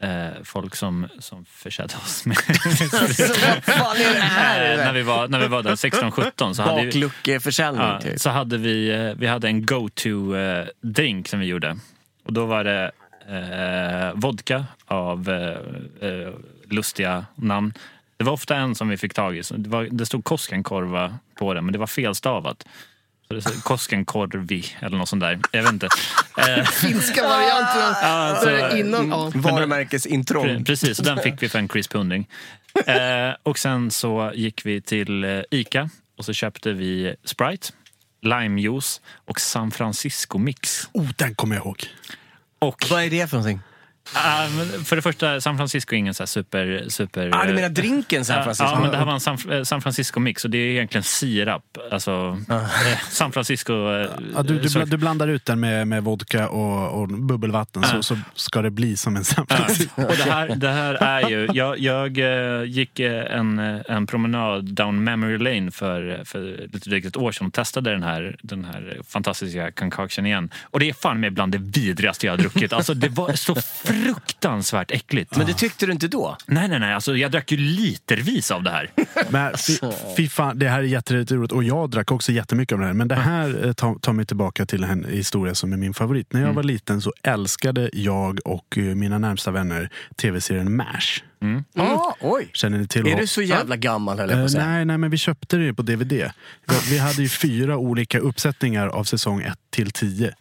eh, 0.03 0.43
folk 0.43 0.75
som, 0.75 1.07
som 1.19 1.45
försedde 1.45 1.95
oss 1.95 2.25
med 2.25 2.37
vad 2.47 3.15
fan 3.63 3.97
är 3.97 4.13
det 4.13 4.19
här? 4.19 4.71
Eh, 4.71 4.77
när, 4.77 4.93
vi 4.93 5.01
var, 5.01 5.27
när 5.27 5.39
vi 5.39 5.47
var 5.47 5.63
där 5.63 5.75
16-17 5.75 6.53
så 6.53 6.63
hade 6.63 6.81
vi, 6.81 6.85
Bakluckeförsäljning. 6.85 7.81
ja, 7.81 8.01
typ. 8.01 8.19
så 8.19 8.29
hade 8.29 8.57
vi, 8.57 8.91
eh, 8.91 9.13
vi 9.17 9.27
hade 9.27 9.47
en 9.47 9.65
go-to-drink 9.65 11.27
som 11.27 11.39
vi 11.39 11.45
gjorde. 11.45 11.77
Och 12.25 12.33
då 12.33 12.45
var 12.45 12.63
det 12.63 12.91
eh, 13.27 14.13
vodka 14.15 14.65
av 14.85 15.29
eh, 15.29 16.09
eh, 16.09 16.33
lustiga 16.69 17.25
namn. 17.35 17.73
Det 18.17 18.23
var 18.23 18.33
ofta 18.33 18.55
en 18.55 18.75
som 18.75 18.89
vi 18.89 18.97
fick 18.97 19.13
tag 19.13 19.37
i. 19.37 19.41
Det, 19.57 19.69
var, 19.69 19.87
det 19.91 20.05
stod 20.05 20.23
Koskenkorva 20.23 21.17
på 21.35 21.53
den, 21.53 21.65
men 21.65 21.73
det 21.73 21.79
var 21.79 21.87
felstavat. 21.87 22.65
Koskenkorvi 23.63 24.65
eller 24.79 24.97
något 24.97 25.09
sånt 25.09 25.21
där. 25.21 25.39
Jag 25.51 25.63
vet 25.63 25.71
inte. 25.73 25.87
Eh, 26.37 26.63
Finska 26.71 27.23
varianten. 27.27 27.81
alltså, 28.03 28.77
innan, 28.77 29.09
ja. 29.09 29.31
Varumärkesintrång. 29.35 30.45
Pre- 30.47 30.65
Precis, 30.65 30.99
och 30.99 31.05
den 31.05 31.17
fick 31.19 31.43
vi 31.43 31.49
för 31.49 31.59
en 31.59 31.67
crisp 31.67 31.93
hundring. 31.93 32.27
Eh, 32.85 32.95
och 33.43 33.59
sen 33.59 33.91
så 33.91 34.31
gick 34.35 34.65
vi 34.65 34.81
till 34.81 35.23
eh, 35.23 35.41
Ica 35.51 35.89
och 36.17 36.25
så 36.25 36.33
köpte 36.33 36.73
vi 36.73 37.15
Sprite, 37.25 37.67
limejuice 38.21 39.01
och 39.25 39.39
San 39.39 39.71
Francisco 39.71 40.37
mix. 40.37 40.89
Oh, 40.93 41.09
den 41.17 41.35
kommer 41.35 41.55
jag 41.55 41.65
ihåg. 41.65 41.83
Och 42.59 42.85
Vad 42.89 43.03
är 43.03 43.09
det 43.09 43.29
för 43.29 43.37
någonting? 43.37 43.59
Ah, 44.13 44.47
men 44.49 44.85
för 44.85 44.95
det 44.95 45.01
första, 45.01 45.41
San 45.41 45.57
Francisco 45.57 45.95
är 45.95 45.99
ingen 45.99 46.13
så 46.13 46.23
här 46.23 46.27
super... 46.27 46.85
super 46.87 47.29
Ah, 47.33 47.45
du 47.45 47.53
menar 47.53 47.69
drinken 47.69 48.25
San 48.25 48.43
Francisco? 48.43 48.71
Ja, 48.73 48.79
men 48.79 48.91
det 48.91 48.97
här 48.97 49.05
var 49.05 49.13
en 49.13 49.19
San, 49.19 49.37
eh, 49.51 49.63
San 49.63 49.81
Francisco 49.81 50.19
mix 50.19 50.45
och 50.45 50.51
det 50.51 50.57
är 50.57 50.67
egentligen 50.67 51.03
sirap. 51.03 51.77
Alltså, 51.91 52.37
eh, 52.49 52.67
San 53.09 53.31
Francisco... 53.31 53.73
Ja, 54.35 54.43
du, 54.43 54.59
du, 54.59 54.85
du 54.85 54.97
blandar 54.97 55.27
ut 55.27 55.45
den 55.45 55.59
med, 55.59 55.87
med 55.87 56.03
vodka 56.03 56.49
och, 56.49 57.01
och 57.01 57.07
bubbelvatten 57.07 57.83
så, 57.83 58.03
så 58.03 58.17
ska 58.35 58.61
det 58.61 58.71
bli 58.71 58.97
som 58.97 59.15
en 59.15 59.23
San 59.23 59.47
Francisco. 59.47 60.01
Och 60.01 60.17
det 60.17 60.31
här, 60.31 60.55
det 60.55 60.69
här 60.69 60.93
är 60.93 61.29
ju... 61.29 61.49
Jag, 61.53 61.79
jag 61.79 62.17
gick 62.67 62.99
en, 62.99 63.59
en 63.59 64.07
promenad 64.07 64.73
down 64.73 65.03
memory 65.03 65.37
lane 65.37 65.71
för, 65.71 66.21
för 66.25 66.67
lite 66.73 66.89
drygt 66.89 67.07
ett 67.07 67.17
år 67.17 67.31
sedan 67.31 67.47
och 67.47 67.53
testade 67.53 67.91
den 67.91 68.03
här, 68.03 68.35
den 68.41 68.65
här 68.65 68.97
fantastiska 69.07 69.71
concoction 69.71 70.25
igen. 70.25 70.49
Och 70.63 70.79
det 70.79 70.89
är 70.89 70.93
fan 70.93 71.19
med 71.19 71.33
bland 71.33 71.51
det 71.51 71.57
vidrigaste 71.57 72.25
jag 72.25 72.33
har 72.33 72.37
druckit. 72.37 72.73
Alltså, 72.73 72.93
det 72.93 73.09
var 73.09 73.33
så 73.33 73.55
fruktansvärt 73.93 74.91
äckligt. 74.91 75.35
Men 75.37 75.47
det 75.47 75.53
tyckte 75.53 75.85
du 75.85 75.91
inte 75.91 76.07
då? 76.07 76.37
Nej, 76.45 76.67
nej, 76.67 76.79
nej. 76.79 76.93
Alltså, 76.93 77.15
jag 77.15 77.31
drack 77.31 77.51
ju 77.51 77.57
litervis 77.57 78.51
av 78.51 78.63
det 78.63 78.69
här. 78.71 78.91
Men 79.29 79.57
fy, 79.57 79.77
fy 80.17 80.29
fan, 80.29 80.59
det 80.59 80.69
här 80.69 80.79
är 80.79 80.83
jätteroligt 80.83 81.51
och 81.53 81.63
jag 81.63 81.89
drack 81.89 82.11
också 82.11 82.31
jättemycket 82.31 82.73
av 82.73 82.79
det 82.79 82.85
här. 82.85 82.93
Men 82.93 83.07
det 83.07 83.15
här 83.15 83.65
eh, 83.65 83.73
tar, 83.73 83.95
tar 83.95 84.13
mig 84.13 84.25
tillbaka 84.25 84.65
till 84.65 84.83
en 84.83 85.05
historia 85.05 85.55
som 85.55 85.73
är 85.73 85.77
min 85.77 85.93
favorit. 85.93 86.33
När 86.33 86.41
jag 86.41 86.53
var 86.53 86.63
liten 86.63 87.01
så 87.01 87.13
älskade 87.23 87.89
jag 87.93 88.39
och 88.45 88.77
eh, 88.77 88.83
mina 88.83 89.17
närmsta 89.17 89.51
vänner 89.51 89.89
tv-serien 90.15 90.75
MASH. 90.75 91.23
Ah, 91.75 92.13
oj! 92.21 92.49
Känner 92.53 92.77
ni 92.77 92.87
till 92.87 93.07
Är 93.07 93.17
du 93.17 93.27
så 93.27 93.41
jävla 93.41 93.75
gammal 93.77 94.19
höll 94.19 94.29
jag 94.29 94.37
på 94.37 94.39
Eh, 94.39 94.45
att 94.45 94.51
säga? 94.51 94.67
nej, 94.67 94.85
nej, 94.85 94.97
men 94.97 95.09
vi 95.11 95.17
köpte 95.17 95.57
det 95.57 95.73
på 95.73 95.81
DVD. 95.81 96.11
Vi, 96.11 96.31
vi 96.89 96.97
hade 96.97 97.21
ju 97.21 97.29
fyra 97.29 97.77
olika 97.77 98.19
uppsättningar 98.19 98.87
av 98.87 99.03
säsong 99.03 99.41
1 99.41 99.53
till 99.69 99.91
10. 99.91 100.33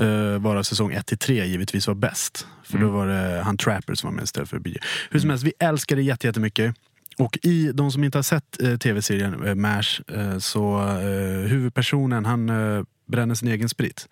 Uh, 0.00 0.38
varav 0.38 0.62
säsong 0.62 0.92
1 0.92 1.06
till 1.06 1.18
3 1.18 1.46
givetvis 1.46 1.86
var 1.88 1.94
bäst. 1.94 2.46
För 2.66 2.78
då 2.78 2.88
var 2.90 3.06
det 3.06 3.42
han 3.44 3.56
Trapper 3.56 3.94
som 3.94 4.10
var 4.10 4.14
med 4.14 4.24
istället 4.24 4.48
för 4.48 4.58
BJ. 4.58 4.76
Hur 5.10 5.20
som 5.20 5.30
helst, 5.30 5.44
vi 5.44 5.52
älskade 5.58 6.00
det 6.00 6.04
jätte- 6.04 6.26
jättemycket. 6.26 6.74
Och 7.18 7.38
i 7.42 7.72
de 7.72 7.92
som 7.92 8.04
inte 8.04 8.18
har 8.18 8.22
sett 8.22 8.62
eh, 8.62 8.76
tv-serien 8.76 9.34
uh, 9.44 9.54
MASH 9.54 10.00
uh, 10.16 10.38
så 10.38 10.78
uh, 10.80 11.46
huvudpersonen 11.46 12.24
han 12.24 12.50
uh, 12.50 12.84
bränner 13.08 13.34
sin 13.34 13.48
egen 13.48 13.68
sprit. 13.68 14.08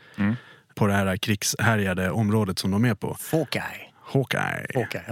På 0.75 0.87
det 0.87 0.93
här 0.93 1.17
krigshärjade 1.17 2.11
området 2.11 2.59
som 2.59 2.71
de 2.71 2.85
är 2.85 2.95
på. 2.95 3.17
Hawkeye. 3.33 4.65
Hawkeye. 4.75 5.05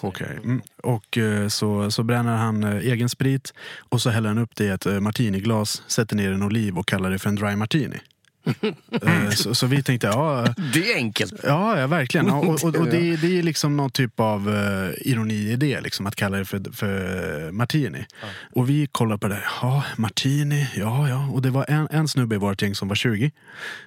Hawkeye. 0.00 0.28
Ja. 0.34 0.40
Mm. 0.44 0.62
Och 0.82 1.18
eh, 1.18 1.48
så, 1.48 1.90
så 1.90 2.02
bränner 2.02 2.36
han 2.36 2.64
eh, 2.64 2.76
egen 2.76 3.08
sprit 3.08 3.54
och 3.88 4.00
så 4.02 4.10
häller 4.10 4.28
han 4.28 4.38
upp 4.38 4.56
det 4.56 4.64
i 4.64 4.68
ett 4.68 4.86
eh, 4.86 5.00
martiniglas, 5.00 5.82
sätter 5.86 6.16
ner 6.16 6.32
en 6.32 6.42
oliv 6.42 6.78
och 6.78 6.86
kallar 6.88 7.10
det 7.10 7.18
för 7.18 7.28
en 7.28 7.34
dry 7.36 7.56
martini. 7.56 7.96
Eh, 9.02 9.30
så, 9.30 9.54
så 9.54 9.66
vi 9.66 9.82
tänkte, 9.82 10.06
ja, 10.06 10.54
Det 10.74 10.92
är 10.92 10.96
enkelt. 10.96 11.34
Ja, 11.44 11.80
ja 11.80 11.86
verkligen. 11.86 12.26
Ja, 12.26 12.34
och 12.34 12.64
och, 12.64 12.76
och 12.76 12.86
det, 12.86 13.16
det 13.22 13.38
är 13.38 13.42
liksom 13.42 13.76
någon 13.76 13.90
typ 13.90 14.20
av 14.20 14.48
uh, 14.48 14.90
ironi 15.00 15.52
i 15.52 15.56
det, 15.56 15.80
liksom, 15.80 16.06
att 16.06 16.16
kalla 16.16 16.38
det 16.38 16.44
för, 16.44 16.72
för 16.72 17.50
martini. 17.50 18.06
Och 18.52 18.70
vi 18.70 18.86
kollade 18.86 19.18
på 19.18 19.28
det. 19.28 19.42
Ja, 19.62 19.84
martini, 19.96 20.68
ja, 20.76 21.08
ja. 21.08 21.28
Och 21.32 21.42
det 21.42 21.50
var 21.50 21.66
en, 21.68 21.88
en 21.90 22.08
snubbe 22.08 22.34
i 22.34 22.38
vårt 22.38 22.62
gäng 22.62 22.74
som 22.74 22.88
var 22.88 22.94
20. 22.94 23.30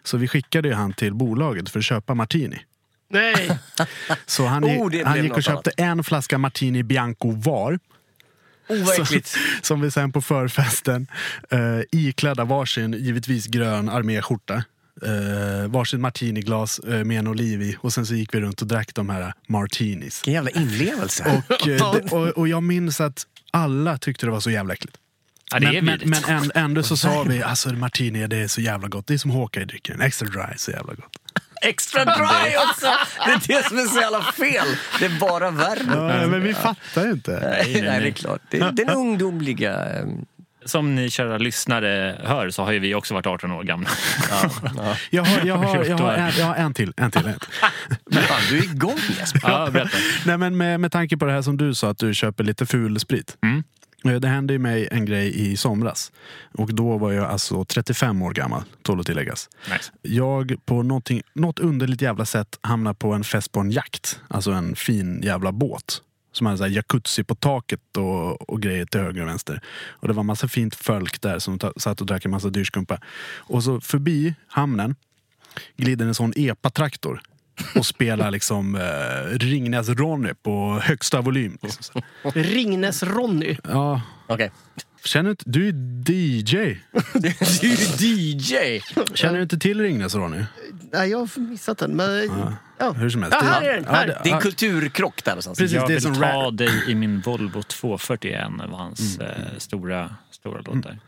Så 0.04 0.18
vi 0.18 0.28
skickade 0.28 0.68
ju 0.68 0.74
han 0.74 0.94
till 0.94 1.14
bolaget 1.14 1.70
för 1.70 1.80
att 1.80 1.86
köpa 1.86 2.14
martini. 2.14 2.60
Nej! 3.10 3.60
Så 4.26 4.46
han, 4.46 4.66
Oh, 4.66 5.04
han 5.06 5.24
gick 5.24 5.34
och 5.34 5.44
köpte 5.44 5.72
en 5.78 6.04
flaska 6.04 6.38
martini 6.38 6.84
bianco 6.84 7.32
var. 7.32 7.80
Vad 8.68 9.00
äckligt. 9.00 9.38
Som 9.62 9.82
vi 9.82 9.92
sen 9.92 10.12
på 10.12 10.22
förfesten 10.22 11.08
uh, 11.54 11.82
iklädda 11.92 12.44
varsin, 12.44 12.94
givetvis 12.94 13.48
grön 13.48 13.90
arméskjorta. 13.90 14.64
Uh, 15.04 15.68
varsin 15.68 16.02
martiniglas 16.02 16.82
uh, 16.88 17.04
med 17.04 17.20
en 17.20 17.28
oliv 17.28 17.62
i. 17.62 17.78
Och 17.80 17.94
sen 17.94 18.06
så 18.06 18.16
gick 18.16 18.34
vi 18.34 18.40
runt 18.40 18.62
och 18.62 18.68
drack 18.68 18.94
de 18.94 19.10
här 19.10 19.34
martinis. 19.48 20.20
Vilken 20.20 20.34
jävla 20.34 20.50
inlevelse. 20.50 21.44
Och, 21.50 21.68
eh, 21.68 21.94
det, 21.94 22.12
och, 22.12 22.28
och 22.28 22.48
jag 22.48 22.64
minns 22.64 23.02
att 23.02 23.28
alla 23.52 23.98
tyckte 23.98 24.26
det 24.26 24.32
var 24.32 24.40
så 24.40 24.52
jävla 24.52 24.74
äckligt. 24.74 24.98
Ja, 25.52 25.60
men, 25.60 25.86
men, 25.86 26.00
men 26.06 26.24
ändå, 26.24 26.52
ändå 26.56 26.84
så 26.84 26.98
sa 26.98 27.24
vi, 27.24 27.44
alltså 27.44 27.74
martini 27.74 28.28
det 28.28 28.38
är 28.38 28.48
så 28.48 28.62
jävla 28.62 28.88
gott. 28.88 29.08
Det 29.08 29.14
är 29.14 29.18
som 29.18 29.32
Hawkeye 29.32 29.66
dricker 29.66 29.94
en 29.94 30.02
extra 30.02 30.28
dry, 30.28 30.58
så 30.58 30.72
jävla 30.72 30.94
gott. 30.94 31.25
Extra 31.66 32.06
dry 32.06 32.56
också! 32.70 32.88
Det 33.26 33.32
är 33.32 33.48
det 33.58 33.66
som 33.68 33.78
är 33.78 33.82
så 33.86 34.00
jävla 34.00 34.22
fel. 34.22 34.68
Det 35.00 35.06
är 35.06 35.20
bara 35.20 35.52
värre. 35.52 36.20
Ja, 36.22 36.28
men 36.28 36.44
vi 36.44 36.54
fattar 36.54 37.06
ju 37.06 37.12
inte. 37.12 37.32
Nej, 37.42 37.82
nej, 37.82 38.02
det 38.02 38.08
är 38.08 38.12
klart. 38.12 38.42
Det 38.50 38.58
är 38.60 38.72
den 38.72 38.90
ungdomliga... 38.90 39.74
ehm, 39.86 40.26
Som 40.66 40.96
ni 40.96 41.10
kära 41.10 41.38
lyssnare 41.38 42.22
hör 42.24 42.50
så 42.50 42.64
har 42.64 42.72
ju 42.72 42.80
vi 42.80 42.96
också 42.96 43.14
varit 43.14 43.26
18 43.26 43.52
år 43.52 43.64
gamla. 43.64 43.90
Jag 45.10 45.24
har, 45.26 45.46
jag, 45.46 45.56
har, 45.58 45.86
jag, 45.86 45.98
har 45.98 46.14
en, 46.14 46.32
jag 46.38 46.46
har 46.46 46.56
en 46.56 46.74
till. 46.74 46.94
En 46.98 47.12
till 47.12 47.26
en. 47.28 47.40
till. 47.40 47.50
Men 48.12 48.24
fan, 48.24 48.42
du 48.50 48.58
är 48.58 48.64
igång 48.64 48.98
Jesper. 49.20 49.42
Ja, 49.44 49.70
berätta. 49.72 49.98
Nej, 50.26 50.38
men 50.38 50.58
med, 50.58 50.80
med 50.80 50.92
tanke 50.92 51.18
på 51.18 51.26
det 51.26 51.32
här 51.32 51.42
som 51.42 51.58
du 51.58 51.74
sa, 51.74 51.90
att 51.90 51.98
du 51.98 52.14
köper 52.14 52.44
lite 52.44 52.66
ful 52.66 53.00
sprit. 53.00 53.38
Mm. 53.44 53.64
Eh, 54.06 54.16
Det 54.16 54.28
hände 54.28 54.54
ju 54.54 54.60
mig 54.60 54.88
en 54.92 55.06
grej 55.06 55.52
i 55.52 55.58
somras. 55.58 56.12
Och 56.54 56.76
då 56.76 56.98
var 56.98 57.12
jag 57.12 57.26
alltså 57.26 57.66
35 57.66 58.22
år 58.22 58.32
gammal, 58.34 58.64
tål 58.82 59.00
att 59.00 59.06
tilläggas. 59.06 59.50
Nice. 59.72 59.92
Jag 60.02 60.56
på 60.66 60.84
något 61.34 61.60
underligt 61.60 62.02
jävla 62.02 62.26
sätt 62.26 62.60
hamnade 62.62 62.96
på 62.96 63.14
en 63.14 63.24
fest 63.24 63.52
på 63.52 63.60
en 63.60 63.72
jakt. 63.72 64.20
Alltså 64.28 64.52
en 64.52 64.76
fin 64.76 65.22
jävla 65.24 65.52
båt. 65.52 66.02
Som 66.32 66.46
hade 66.46 66.58
så 66.58 66.64
här 66.64 66.72
jacuzzi 66.72 67.24
på 67.24 67.36
taket 67.36 67.98
och, 67.98 68.50
och 68.50 68.62
grejer 68.62 68.86
till 68.86 69.02
höger 69.02 69.22
och 69.22 69.28
vänster. 69.28 69.62
Och 69.88 70.08
det 70.08 70.14
var 70.14 70.24
massa 70.24 70.48
fint 70.48 70.76
folk 70.76 71.22
där 71.22 71.40
som 71.40 71.60
satt 71.78 72.02
och 72.02 72.08
drack 72.08 72.26
en 72.26 72.32
massa 72.32 72.50
dyrskumpa. 72.50 73.00
Och 73.38 73.64
så 73.64 73.82
förbi 73.82 74.36
hamnen 74.48 74.96
glider 75.78 76.06
en 76.06 76.16
sån 76.16 76.34
epa-traktor 76.36 77.22
och 77.76 77.86
spelar 77.86 78.32
liksom 78.32 78.76
eh, 78.76 79.38
Ringnes-Ronny 79.38 80.34
på 80.44 80.80
högsta 80.84 81.22
volym. 81.22 81.58
Liksom. 81.62 82.02
Ringnes-Ronny. 82.34 83.58
Ja, 83.64 84.02
Okej. 84.28 84.52
känner 85.04 85.24
du 85.24 85.30
inte, 85.32 85.44
du 85.50 85.68
är 85.68 85.74
DJ. 85.74 86.78
Du 87.14 87.28
är 87.28 88.04
ju 88.04 88.38
DJ! 88.38 88.82
Känner 89.14 89.36
du 89.38 89.44
inte 89.44 89.58
till 89.58 89.82
Ringnes-Ronny? 89.82 90.46
Nej, 90.94 91.10
jag 91.10 91.18
har 91.18 91.40
missat 91.40 91.78
den. 91.78 91.92
Men, 91.96 92.30
ja. 92.78 92.92
Hur 92.92 93.10
som 93.10 93.24
helst. 93.24 93.38
Ja, 93.42 93.48
här 93.48 93.62
Det- 93.62 93.68
är 93.70 93.74
den. 93.76 93.84
ja, 93.88 93.94
Här. 93.94 94.08
det- 94.08 94.20
Det 94.24 94.30
är 94.30 94.36
en 94.36 94.42
kulturkrock 94.42 95.24
där 95.24 95.32
någonstans. 95.32 95.58
Precis, 95.58 95.76
jag 95.76 95.84
det 95.88 95.94
är 95.94 95.96
vill 95.96 96.02
som 96.02 96.16
ta 96.16 96.52
dig 96.52 96.84
i 96.88 96.96
min 96.96 97.22
Volvo 97.22 97.64
241 97.64 98.48
var 98.70 98.78
hans 98.78 99.20
eh, 99.20 99.28
stora, 99.58 100.16
stora 100.32 100.62
låt 100.66 100.84
där. 100.84 101.00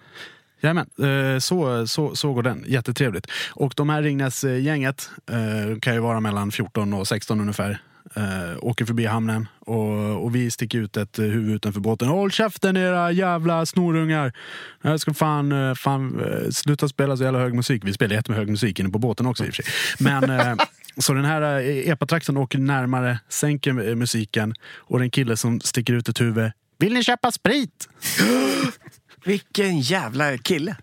Jajamän, 0.62 0.90
eh, 1.00 1.40
så, 1.40 1.88
så, 1.88 2.16
så 2.16 2.34
går 2.34 2.44
den. 2.44 2.64
Jättetrevligt. 2.68 3.28
Och 3.50 3.74
de 3.76 3.90
här 3.90 4.02
Ringnes-gänget 4.02 5.10
eh, 5.32 5.80
kan 5.80 5.94
ju 5.94 6.00
vara 6.00 6.20
mellan 6.20 6.52
14 6.52 6.94
och 6.94 7.08
16 7.08 7.42
ungefär. 7.42 7.82
Eh, 8.16 8.58
åker 8.60 8.86
förbi 8.86 9.06
hamnen 9.06 9.48
och, 9.60 10.24
och 10.24 10.36
vi 10.36 10.52
sticker 10.52 10.78
ut 10.78 10.98
ett 10.98 11.20
huvud 11.20 11.56
utanför 11.56 11.80
båten. 11.80 12.08
Håll 12.08 12.32
käften 12.32 12.78
era 12.78 13.12
jävla 13.12 13.66
snorungar! 13.66 14.34
Jag 14.82 15.00
ska 15.00 15.14
fan, 15.14 15.76
fan 15.76 16.22
sluta 16.52 16.88
spela 16.88 17.18
så 17.18 17.24
jävla 17.24 17.40
hög 17.40 17.54
musik. 17.54 17.82
Vi 17.86 17.94
spelar 17.94 18.16
jättemycket 18.16 18.40
hög 18.40 18.50
musik 18.50 18.80
inne 18.80 18.90
på 18.90 19.00
båten 19.00 19.26
också 19.26 19.46
i 19.46 19.50
och 19.50 19.54
för 19.54 19.64
sig. 19.64 19.74
Men, 20.00 20.58
så 20.98 21.14
den 21.14 21.26
här 21.26 21.62
epatraktorn 21.90 22.38
åker 22.38 22.60
närmare, 22.60 23.20
sänker 23.30 23.96
musiken 23.96 24.54
och 24.78 25.00
den 25.00 25.12
kille 25.12 25.38
som 25.38 25.60
sticker 25.60 25.94
ut 25.94 26.10
ett 26.10 26.22
huvud. 26.22 26.52
Vill 26.80 26.94
ni 26.94 27.04
köpa 27.04 27.32
sprit? 27.32 27.90
Vilken 29.28 29.80
jävla 29.80 30.38
kille. 30.38 30.76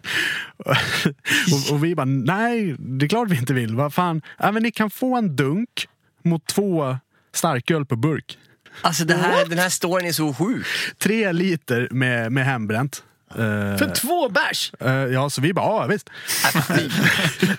och, 1.52 1.72
och 1.74 1.84
vi 1.84 1.94
bara, 1.94 2.04
nej, 2.04 2.76
det 2.78 3.06
är 3.06 3.08
klart 3.08 3.30
vi 3.30 3.36
inte 3.38 3.54
vill. 3.54 3.74
Vad 3.74 3.94
fan? 3.94 4.22
Ja, 4.38 4.52
men 4.52 4.62
ni 4.62 4.70
kan 4.70 4.90
få 4.90 5.16
en 5.16 5.36
dunk 5.36 5.88
mot 6.24 6.46
två 6.46 6.98
starköl 7.34 7.86
på 7.86 7.96
burk. 7.96 8.38
Alltså 8.82 9.04
det 9.04 9.14
här, 9.14 9.46
den 9.46 9.58
här 9.58 9.68
storyn 9.68 10.06
är 10.06 10.12
så 10.12 10.34
sjuk. 10.34 10.66
Tre 10.98 11.32
liter 11.32 11.88
med, 11.90 12.32
med 12.32 12.44
hembränt. 12.44 13.02
Eh, 13.30 13.36
För 13.78 13.94
två 13.94 14.28
bärs! 14.28 14.72
eh, 14.80 14.92
ja, 14.92 15.30
så 15.30 15.40
vi 15.40 15.52
bara, 15.54 15.64
ja 15.82 15.86
visst. 15.86 16.10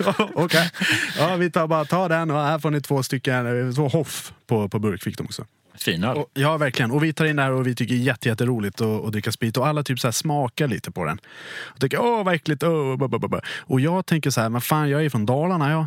Okej. 0.33 0.71
Ja, 1.17 1.35
vi 1.35 1.51
tar 1.51 1.67
bara 1.67 1.85
ta 1.85 2.07
den 2.07 2.31
och 2.31 2.37
här 2.41 2.59
får 2.59 2.71
ni 2.71 2.81
två 2.81 3.03
stycken, 3.03 3.67
eh, 3.67 3.73
två 3.73 3.87
hoff 3.87 4.33
på, 4.47 4.69
på 4.69 4.79
burk 4.79 5.03
fick 5.03 5.17
de 5.17 5.23
också. 5.25 5.45
Finöl. 5.77 6.17
Och, 6.17 6.29
ja, 6.33 6.57
verkligen. 6.57 6.91
Och 6.91 7.03
vi 7.03 7.13
tar 7.13 7.25
in 7.25 7.35
det 7.35 7.43
här 7.43 7.51
och 7.51 7.67
vi 7.67 7.75
tycker 7.75 7.95
det 7.95 8.01
är 8.01 8.03
jätte, 8.03 8.29
jätteroligt 8.29 8.81
att, 8.81 9.05
att 9.05 9.11
dricka 9.11 9.31
sprit. 9.31 9.57
Och 9.57 9.67
alla 9.67 9.83
typ 9.83 9.99
så 9.99 10.07
här 10.07 10.11
smakar 10.11 10.67
lite 10.67 10.91
på 10.91 11.05
den. 11.05 11.19
Och 11.63 11.79
tycker, 11.79 12.01
åh 12.01 12.23
vad 12.23 12.35
äckligt. 12.35 12.63
Åh, 12.63 12.95
ba. 12.97 13.41
Och 13.59 13.79
jag 13.79 14.05
tänker 14.05 14.29
så 14.29 14.41
här, 14.41 14.49
men 14.49 14.61
fan 14.61 14.89
jag 14.89 15.05
är 15.05 15.09
från 15.09 15.25
Dalarna 15.25 15.71
jag. 15.71 15.85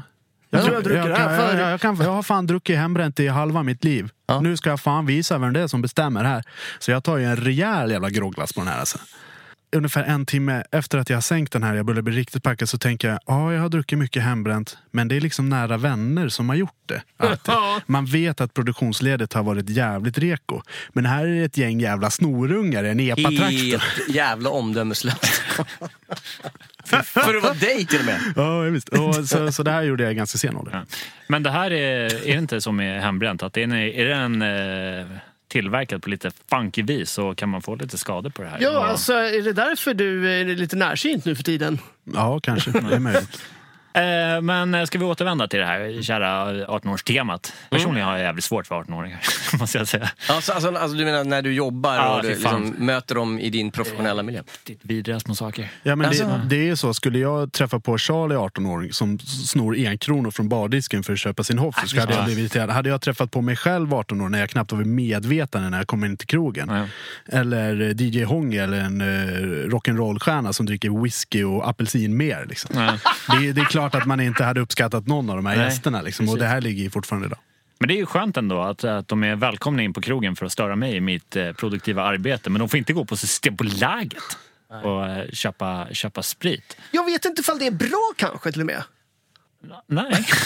Jag 0.50 0.66
jag 0.66 0.86
jag, 0.86 1.72
jag, 1.72 1.80
kan, 1.80 1.96
jag 1.96 2.10
har 2.10 2.22
fan 2.22 2.46
druckit 2.46 2.76
hembränt 2.76 3.20
i 3.20 3.28
halva 3.28 3.62
mitt 3.62 3.84
liv. 3.84 4.10
Ja. 4.26 4.40
Nu 4.40 4.56
ska 4.56 4.70
jag 4.70 4.80
fan 4.80 5.06
visa 5.06 5.38
vem 5.38 5.52
det 5.52 5.60
är 5.60 5.66
som 5.66 5.82
bestämmer 5.82 6.24
här. 6.24 6.44
Så 6.78 6.90
jag 6.90 7.04
tar 7.04 7.16
ju 7.16 7.24
en 7.24 7.36
rejäl 7.36 7.90
jävla 7.90 8.10
grogglass 8.10 8.52
på 8.52 8.60
den 8.60 8.68
här. 8.68 8.80
Alltså. 8.80 8.98
Ungefär 9.72 10.04
en 10.04 10.26
timme 10.26 10.64
efter 10.72 10.98
att 10.98 11.10
jag 11.10 11.16
har 11.16 11.20
sänkt 11.22 11.52
den 11.52 11.62
här, 11.62 11.74
jag 11.74 11.86
börjar 11.86 12.02
bli 12.02 12.16
riktigt 12.16 12.42
packad, 12.42 12.68
så 12.68 12.78
tänker 12.78 13.08
jag, 13.08 13.18
ja 13.26 13.52
jag 13.52 13.60
har 13.60 13.68
druckit 13.68 13.98
mycket 13.98 14.22
hembränt, 14.22 14.78
men 14.90 15.08
det 15.08 15.16
är 15.16 15.20
liksom 15.20 15.48
nära 15.48 15.76
vänner 15.76 16.28
som 16.28 16.48
har 16.48 16.56
gjort 16.56 16.82
det. 16.86 17.02
Alltid. 17.16 17.54
Man 17.86 18.06
vet 18.06 18.40
att 18.40 18.54
produktionsledet 18.54 19.32
har 19.32 19.42
varit 19.42 19.68
jävligt 19.68 20.18
reko. 20.18 20.62
Men 20.92 21.06
här 21.06 21.26
är 21.26 21.34
det 21.34 21.44
ett 21.44 21.56
gäng 21.56 21.80
jävla 21.80 22.10
snorungar 22.10 22.84
i 22.84 22.88
en 22.90 23.00
epatraktor. 23.00 23.48
Helt 23.48 24.08
jävla 24.08 24.50
omdömeslöst. 24.50 25.26
För 26.84 27.36
att 27.36 27.42
vara 27.42 27.54
dig 27.54 27.86
till 27.86 27.98
och 28.00 28.06
med. 28.06 28.20
Ja, 28.36 28.60
visst. 28.60 28.88
Och 28.88 29.14
så, 29.14 29.52
så 29.52 29.62
det 29.62 29.70
här 29.70 29.82
gjorde 29.82 30.02
jag 30.02 30.12
i 30.12 30.14
ganska 30.14 30.38
sen 30.38 30.56
ålder. 30.56 30.72
Ja. 30.72 30.84
Men 31.28 31.42
det 31.42 31.50
här 31.50 31.70
är, 31.70 32.04
är 32.04 32.32
det 32.32 32.38
inte 32.38 32.60
som 32.60 32.76
med 32.76 33.02
hembränt? 33.02 33.42
Att 33.42 33.52
det 33.52 33.60
är, 33.60 33.64
en- 33.64 33.72
är 33.72 34.04
den 34.04 34.42
eh, 34.42 35.06
tillverkad 35.48 36.02
på 36.02 36.10
lite 36.10 36.30
funky 36.50 36.82
vis 36.82 37.10
så 37.10 37.34
kan 37.34 37.48
man 37.48 37.62
få 37.62 37.74
lite 37.74 37.98
skador 37.98 38.30
på 38.30 38.42
det 38.42 38.48
här. 38.48 38.58
Ja, 38.60 38.86
alltså, 38.86 39.12
är 39.12 39.42
det 39.42 39.52
därför 39.52 39.94
du 39.94 40.40
är 40.40 40.44
lite 40.44 40.76
närsynt 40.76 41.24
nu 41.24 41.36
för 41.36 41.42
tiden? 41.42 41.78
Ja, 42.14 42.40
kanske. 42.40 42.70
Det 42.70 42.94
är 42.94 42.98
möjligt. 42.98 43.42
Eh, 43.92 44.40
Men 44.42 44.74
eh, 44.74 44.84
ska 44.84 44.98
vi 44.98 45.04
återvända 45.04 45.48
till 45.48 45.58
det 45.58 45.66
här 45.66 46.02
kära 46.02 46.52
18-årstemat? 46.66 47.52
Personligen 47.70 48.06
har 48.08 48.16
jag 48.16 48.22
jävligt 48.24 48.44
svårt 48.44 48.66
för 48.66 48.74
18-åringar, 48.74 49.20
måste 49.58 49.78
jag 49.78 49.88
säga. 49.88 50.10
Alltså, 50.28 50.52
alltså, 50.52 50.68
alltså, 50.76 50.96
du 50.96 51.04
menar 51.04 51.24
när 51.24 51.42
du 51.42 51.52
jobbar 51.54 51.94
Ja, 51.94 52.16
och 52.16 52.22
du 52.22 52.28
liksom, 52.28 52.74
möter 52.78 53.14
dem 53.14 53.38
i 53.38 53.50
din 53.50 53.70
professionella 53.70 54.22
miljö? 54.22 54.40
Riktigt 54.40 54.80
vidriga 54.82 55.20
små 55.20 55.34
saker. 55.34 55.68
Ja, 55.82 55.96
men 55.96 56.06
Alltså- 56.08 56.24
det, 56.24 56.56
det 56.56 56.68
är 56.68 56.74
så. 56.74 56.94
Skulle 56.94 57.18
jag 57.18 57.52
träffa 57.52 57.80
på 57.80 57.98
Charlie, 57.98 58.34
18-åring, 58.36 58.92
som 58.92 59.18
snor 59.18 59.76
en 59.76 59.98
kronor 59.98 60.30
från 60.30 60.48
bardisken 60.48 61.02
för 61.02 61.12
att 61.12 61.18
köpa 61.18 61.44
sin 61.44 61.58
hoff, 61.58 61.88
så 61.88 62.00
hade 62.00 62.14
jag 62.14 62.24
blivit 62.24 62.40
irriterad. 62.42 62.70
Hade 62.70 62.88
jag 62.88 63.00
träffat 63.00 63.30
på 63.30 63.40
mig 63.40 63.56
själv, 63.56 63.94
18 63.94 64.20
år, 64.20 64.28
när 64.28 64.40
jag 64.40 64.50
knappt 64.50 64.72
var 64.72 64.84
medvetande 64.84 65.70
när 65.70 65.78
jag 65.78 65.86
kom 65.86 66.04
in 66.04 66.16
till 66.16 66.26
krogen. 66.28 66.68
Ja. 66.68 66.86
Eller 67.38 67.80
eh, 67.80 68.02
DJ 68.02 68.24
Hånge 68.24 68.62
eller 68.62 68.78
en 68.80 69.00
uh, 69.00 69.68
rock'n'roll-stjärna 69.68 70.52
som 70.52 70.66
dricker 70.66 71.02
whisky 71.02 71.44
och 71.44 71.68
apelsin 71.68 72.16
mer. 72.16 72.46
Liksom. 72.48 72.70
Ja. 72.74 72.98
Det, 73.38 73.52
det 73.52 73.60
är 73.60 73.64
klart 73.64 73.77
att 73.84 74.06
man 74.06 74.20
inte 74.20 74.44
hade 74.44 74.60
uppskattat 74.60 75.06
någon 75.06 75.30
av 75.30 75.36
de 75.36 75.46
här 75.46 75.56
Nej, 75.56 75.64
gästerna. 75.64 76.02
Liksom, 76.02 76.28
och 76.28 76.38
det 76.38 76.46
här 76.46 76.60
ligger 76.60 76.82
ju 76.82 76.90
fortfarande 76.90 77.26
idag. 77.26 77.38
Men 77.78 77.88
det 77.88 77.94
är 77.94 77.96
ju 77.96 78.06
skönt 78.06 78.36
ändå 78.36 78.60
att, 78.60 78.84
att 78.84 79.08
de 79.08 79.24
är 79.24 79.36
välkomna 79.36 79.82
in 79.82 79.92
på 79.92 80.00
krogen 80.00 80.36
för 80.36 80.46
att 80.46 80.52
störa 80.52 80.76
mig 80.76 80.96
i 80.96 81.00
mitt 81.00 81.36
eh, 81.36 81.52
produktiva 81.52 82.02
arbete. 82.02 82.50
Men 82.50 82.58
de 82.58 82.68
får 82.68 82.78
inte 82.78 82.92
gå 82.92 83.04
på 83.04 83.16
Systembolaget 83.16 84.22
och 84.84 85.06
eh, 85.06 85.30
köpa, 85.30 85.86
köpa 85.92 86.22
sprit. 86.22 86.76
Jag 86.90 87.04
vet 87.04 87.24
inte 87.24 87.40
ifall 87.40 87.58
det 87.58 87.66
är 87.66 87.70
bra 87.70 88.12
kanske 88.16 88.52
till 88.52 88.60
och 88.60 88.66
med. 88.66 88.82
Nej. 89.86 90.26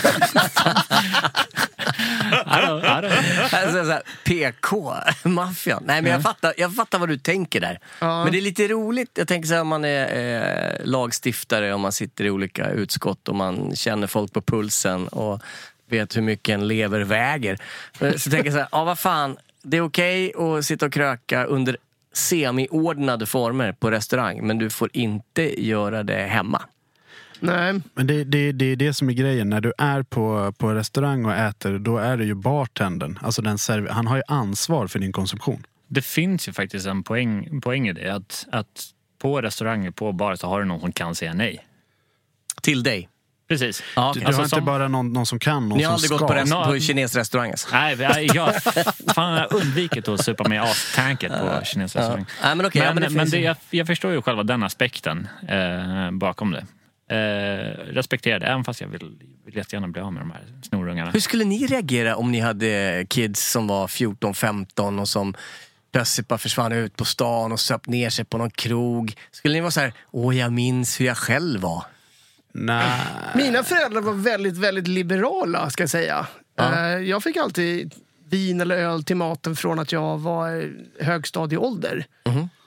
Alltså, 3.52 4.00
PK, 4.24 4.94
maffian. 5.24 5.82
Nej, 5.86 6.02
men 6.02 6.12
jag, 6.12 6.22
fattar, 6.22 6.54
jag 6.56 6.74
fattar 6.74 6.98
vad 6.98 7.08
du 7.08 7.18
tänker 7.18 7.60
där. 7.60 7.80
Ja. 7.98 8.24
Men 8.24 8.32
det 8.32 8.38
är 8.38 8.42
lite 8.42 8.68
roligt. 8.68 9.10
Jag 9.14 9.28
tänker 9.28 9.48
så 9.48 9.54
här, 9.54 9.60
om 9.60 9.68
man 9.68 9.84
är 9.84 10.78
eh, 10.80 10.86
lagstiftare, 10.86 11.74
om 11.74 11.80
man 11.80 11.92
sitter 11.92 12.24
i 12.24 12.30
olika 12.30 12.70
utskott 12.70 13.28
och 13.28 13.34
man 13.34 13.76
känner 13.76 14.06
folk 14.06 14.32
på 14.32 14.42
pulsen 14.42 15.08
och 15.08 15.42
vet 15.88 16.16
hur 16.16 16.22
mycket 16.22 16.54
en 16.54 16.68
lever 16.68 17.00
väger. 17.00 17.58
Så 18.16 18.30
tänker 18.30 18.44
jag 18.44 18.52
så 18.52 18.58
här, 18.58 18.68
ja 18.72 18.84
vad 18.84 18.98
fan, 18.98 19.36
det 19.62 19.76
är 19.76 19.80
okej 19.80 20.32
att 20.36 20.64
sitta 20.64 20.86
och 20.86 20.92
kröka 20.92 21.44
under 21.44 21.76
semiordnade 22.12 23.26
former 23.26 23.72
på 23.72 23.90
restaurang, 23.90 24.46
men 24.46 24.58
du 24.58 24.70
får 24.70 24.90
inte 24.92 25.66
göra 25.66 26.02
det 26.02 26.22
hemma. 26.22 26.62
Nej. 27.42 27.80
Men 27.94 28.06
det, 28.06 28.24
det, 28.24 28.52
det 28.52 28.64
är 28.64 28.76
det 28.76 28.94
som 28.94 29.08
är 29.08 29.12
grejen. 29.12 29.50
När 29.50 29.60
du 29.60 29.72
är 29.78 30.02
på, 30.02 30.52
på 30.58 30.72
restaurang 30.74 31.24
och 31.24 31.34
äter, 31.34 31.78
då 31.78 31.98
är 31.98 32.16
det 32.16 32.24
ju 32.24 32.34
bartendern. 32.34 33.18
Alltså 33.22 33.42
den 33.42 33.56
serv- 33.58 33.88
han 33.90 34.06
har 34.06 34.16
ju 34.16 34.22
ansvar 34.28 34.86
för 34.86 34.98
din 34.98 35.12
konsumtion. 35.12 35.66
Det 35.88 36.02
finns 36.02 36.48
ju 36.48 36.52
faktiskt 36.52 36.86
en 36.86 37.02
poäng, 37.02 37.60
poäng 37.60 37.88
i 37.88 37.92
det. 37.92 38.14
Att, 38.14 38.46
att 38.52 38.84
på 39.22 39.40
restauranger, 39.42 39.90
på 39.90 40.12
bar 40.12 40.36
så 40.36 40.48
har 40.48 40.58
du 40.60 40.64
någon 40.66 40.80
som 40.80 40.92
kan 40.92 41.14
säga 41.14 41.34
nej. 41.34 41.66
Till 42.62 42.82
dig. 42.82 43.08
Precis. 43.48 43.82
Ja, 43.96 44.02
Du, 44.02 44.08
okej. 44.10 44.20
du 44.20 44.26
Alltså 44.26 44.40
har 44.40 44.44
inte 44.44 44.56
som- 44.56 44.64
bara 44.64 44.88
någon, 44.88 45.12
någon 45.12 45.26
som 45.26 45.38
kan, 45.38 45.68
någon 45.68 45.78
Ni 45.78 45.84
har 45.84 45.90
som 45.90 45.94
aldrig 45.94 46.08
ska. 46.08 46.18
gått 46.18 46.28
på, 46.28 46.34
rest- 46.34 46.72
på 46.72 46.78
kinesrestaurang 46.78 47.50
alltså? 47.50 47.68
Nej, 47.72 47.96
jag, 48.00 48.24
jag, 48.34 48.62
fan, 49.14 49.32
jag 49.38 49.52
undvikit 49.52 50.08
att 50.08 50.24
supa 50.24 50.48
mig 50.48 50.58
astanket 50.58 51.32
på 51.32 51.60
kinesisk 51.64 51.96
restaurang. 51.96 52.26
Nej, 52.42 52.56
men 52.56 52.66
okej, 52.66 52.82
ja, 52.82 52.94
men, 52.94 53.02
men 53.02 53.12
det 53.12 53.16
men 53.16 53.30
det, 53.30 53.38
jag, 53.40 53.56
jag 53.70 53.86
förstår 53.86 54.12
ju 54.12 54.22
själva 54.22 54.42
den 54.42 54.62
aspekten 54.62 55.28
eh, 55.48 56.10
bakom 56.10 56.50
det. 56.50 56.66
Eh, 57.12 57.76
respekterar 57.94 58.38
det, 58.40 58.46
även 58.46 58.64
fast 58.64 58.80
jag 58.80 58.88
vill, 58.88 59.16
vill 59.44 59.56
jättegärna 59.56 59.88
bli 59.88 60.00
av 60.02 60.12
med 60.12 60.22
de 60.22 60.30
här 60.30 60.42
snorungarna. 60.62 61.10
Hur 61.10 61.20
skulle 61.20 61.44
ni 61.44 61.66
reagera 61.66 62.16
om 62.16 62.32
ni 62.32 62.40
hade 62.40 63.06
kids 63.08 63.50
som 63.50 63.66
var 63.66 63.86
14-15 63.86 65.00
och 65.00 65.08
som 65.08 65.34
plötsligt 65.92 66.28
bara 66.28 66.38
försvann 66.38 66.72
ut 66.72 66.96
på 66.96 67.04
stan 67.04 67.52
och 67.52 67.60
söp 67.60 67.86
ner 67.86 68.10
sig 68.10 68.24
på 68.24 68.38
någon 68.38 68.50
krog? 68.50 69.14
Skulle 69.30 69.54
ni 69.54 69.60
vara 69.60 69.70
så 69.70 69.80
här, 69.80 69.92
åh 70.10 70.36
jag 70.36 70.52
minns 70.52 71.00
hur 71.00 71.06
jag 71.06 71.16
själv 71.16 71.60
var? 71.60 71.84
Nej. 72.54 73.00
Mina 73.34 73.62
föräldrar 73.62 74.00
var 74.00 74.12
väldigt, 74.12 74.56
väldigt 74.58 74.88
liberala, 74.88 75.70
ska 75.70 75.82
jag 75.82 75.90
säga. 75.90 76.26
Ja. 76.56 76.74
Eh, 76.78 76.98
Jag 76.98 77.22
fick 77.22 77.36
alltid 77.36 77.94
vin 78.28 78.60
eller 78.60 78.76
öl 78.76 79.04
till 79.04 79.16
maten 79.16 79.56
från 79.56 79.78
att 79.78 79.92
jag 79.92 80.18
var 80.18 80.70
högstadieålder. 81.00 82.06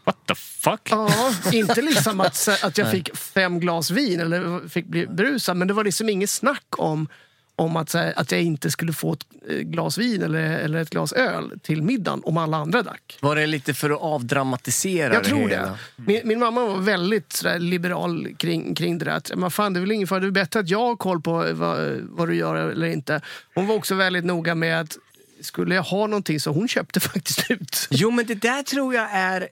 What 0.06 0.18
the 0.28 0.36
fuck? 0.36 0.82
Ja, 0.90 1.34
inte 1.52 1.82
liksom 1.82 2.20
att, 2.20 2.64
att 2.64 2.78
jag 2.78 2.92
fick 2.92 3.18
fem 3.18 3.60
glas 3.60 3.92
vin 3.92 4.20
eller 4.20 4.68
fick 4.70 4.86
bli 4.86 5.08
brusad, 5.08 5.58
men 5.58 5.68
det 5.68 5.74
var 5.74 5.84
liksom 5.84 6.10
inget 6.10 6.30
snack 6.30 6.66
om, 6.78 7.08
om 7.56 7.76
att, 7.76 7.90
så 7.90 7.98
här, 7.98 8.14
att 8.16 8.32
jag 8.32 8.42
inte 8.42 8.72
skulle 8.72 8.94
få 8.94 9.14
ett 9.14 9.26
eh, 9.50 9.56
glas 9.58 9.98
vin 9.98 10.24
eller, 10.24 10.40
eller 10.40 10.80
ett 10.82 10.90
glas 10.90 11.14
öl 11.14 11.60
till 11.64 11.82
middagen 11.82 12.22
om 12.24 12.38
alla 12.38 12.58
andra 12.58 12.82
drack. 12.82 13.18
Var 13.22 13.36
det 13.36 13.46
lite 13.48 13.74
för 13.74 13.90
att 13.90 14.02
avdramatisera 14.02 15.14
Jag 15.14 15.24
tror 15.24 15.50
hela? 15.50 15.62
det. 15.64 15.78
Min, 15.96 16.22
min 16.24 16.40
mamma 16.40 16.66
var 16.66 16.78
väldigt 16.78 17.34
sådär, 17.34 17.60
liberal 17.60 18.28
kring, 18.38 18.76
kring 18.76 18.98
det 18.98 19.06
där. 19.06 19.12
Att, 19.12 19.32
Men 19.36 19.52
fan, 19.52 19.74
det 19.74 19.80
är 19.80 19.82
väl 19.82 19.92
ingen 19.92 20.08
fara, 20.08 20.20
det 20.20 20.28
är 20.28 20.32
bättre 20.32 20.60
att 20.60 20.70
jag 20.70 20.80
har 20.80 20.96
koll 20.96 21.22
på 21.22 21.54
vad, 21.54 22.00
vad 22.02 22.28
du 22.30 22.36
gör 22.36 22.56
eller 22.56 22.88
inte. 22.88 23.22
Hon 23.56 23.68
var 23.68 23.76
också 23.76 23.96
väldigt 23.96 24.26
noga 24.26 24.56
med 24.56 24.80
att 24.82 24.98
skulle 25.46 25.76
jag 25.76 25.84
ha 25.84 26.08
någonting 26.08 26.40
så 26.40 26.52
hon 26.52 26.68
köpte 26.68 27.00
faktiskt 27.10 27.52
ut. 27.52 27.88
Jo 27.92 28.12
men 28.12 28.26
det 28.26 28.36
där 28.36 28.64
tror 28.64 28.94
jag 28.96 29.08
är 29.12 29.48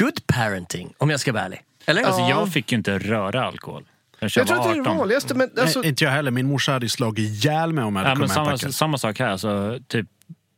good 0.00 0.26
parenting, 0.26 0.94
om 0.98 1.10
jag 1.10 1.20
ska 1.20 1.32
vara 1.32 1.42
ärlig. 1.44 1.60
Eller? 1.86 2.02
Alltså, 2.02 2.20
Ja. 2.20 2.28
jag 2.28 2.52
fick 2.52 2.72
ju 2.72 2.78
inte 2.78 2.98
röra 2.98 3.44
alkohol 3.46 3.84
Jag 4.18 4.30
jag 4.36 4.46
tror 4.46 4.56
att 4.58 4.64
det 4.64 4.68
är 4.68 4.80
18. 4.80 4.84
det 4.84 4.98
vanligaste. 4.98 5.34
Men, 5.34 5.50
alltså, 5.60 5.80
Nej, 5.80 5.88
inte 5.88 6.04
jag 6.04 6.10
heller. 6.10 6.30
Min 6.30 6.46
morsa 6.46 6.72
hade 6.72 6.88
slagit 6.88 7.18
ihjäl 7.18 7.72
mig 7.72 7.84
om 7.84 7.96
jag 7.96 8.02
hade 8.02 8.10
Ja, 8.10 8.14
kommit 8.16 8.30
samma, 8.32 8.50
packad. 8.50 8.74
samma 8.74 8.98
sak 8.98 9.18
här. 9.18 9.28
Alltså, 9.28 9.78
typ, 9.88 10.06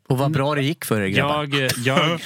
Och 0.08 0.18
vad 0.18 0.30
bra 0.30 0.54
det 0.54 0.62
gick 0.62 0.84
för 0.84 1.00
er 1.00 1.08
grabbar. 1.08 1.48
jag, 1.52 1.70
jag, 1.76 2.20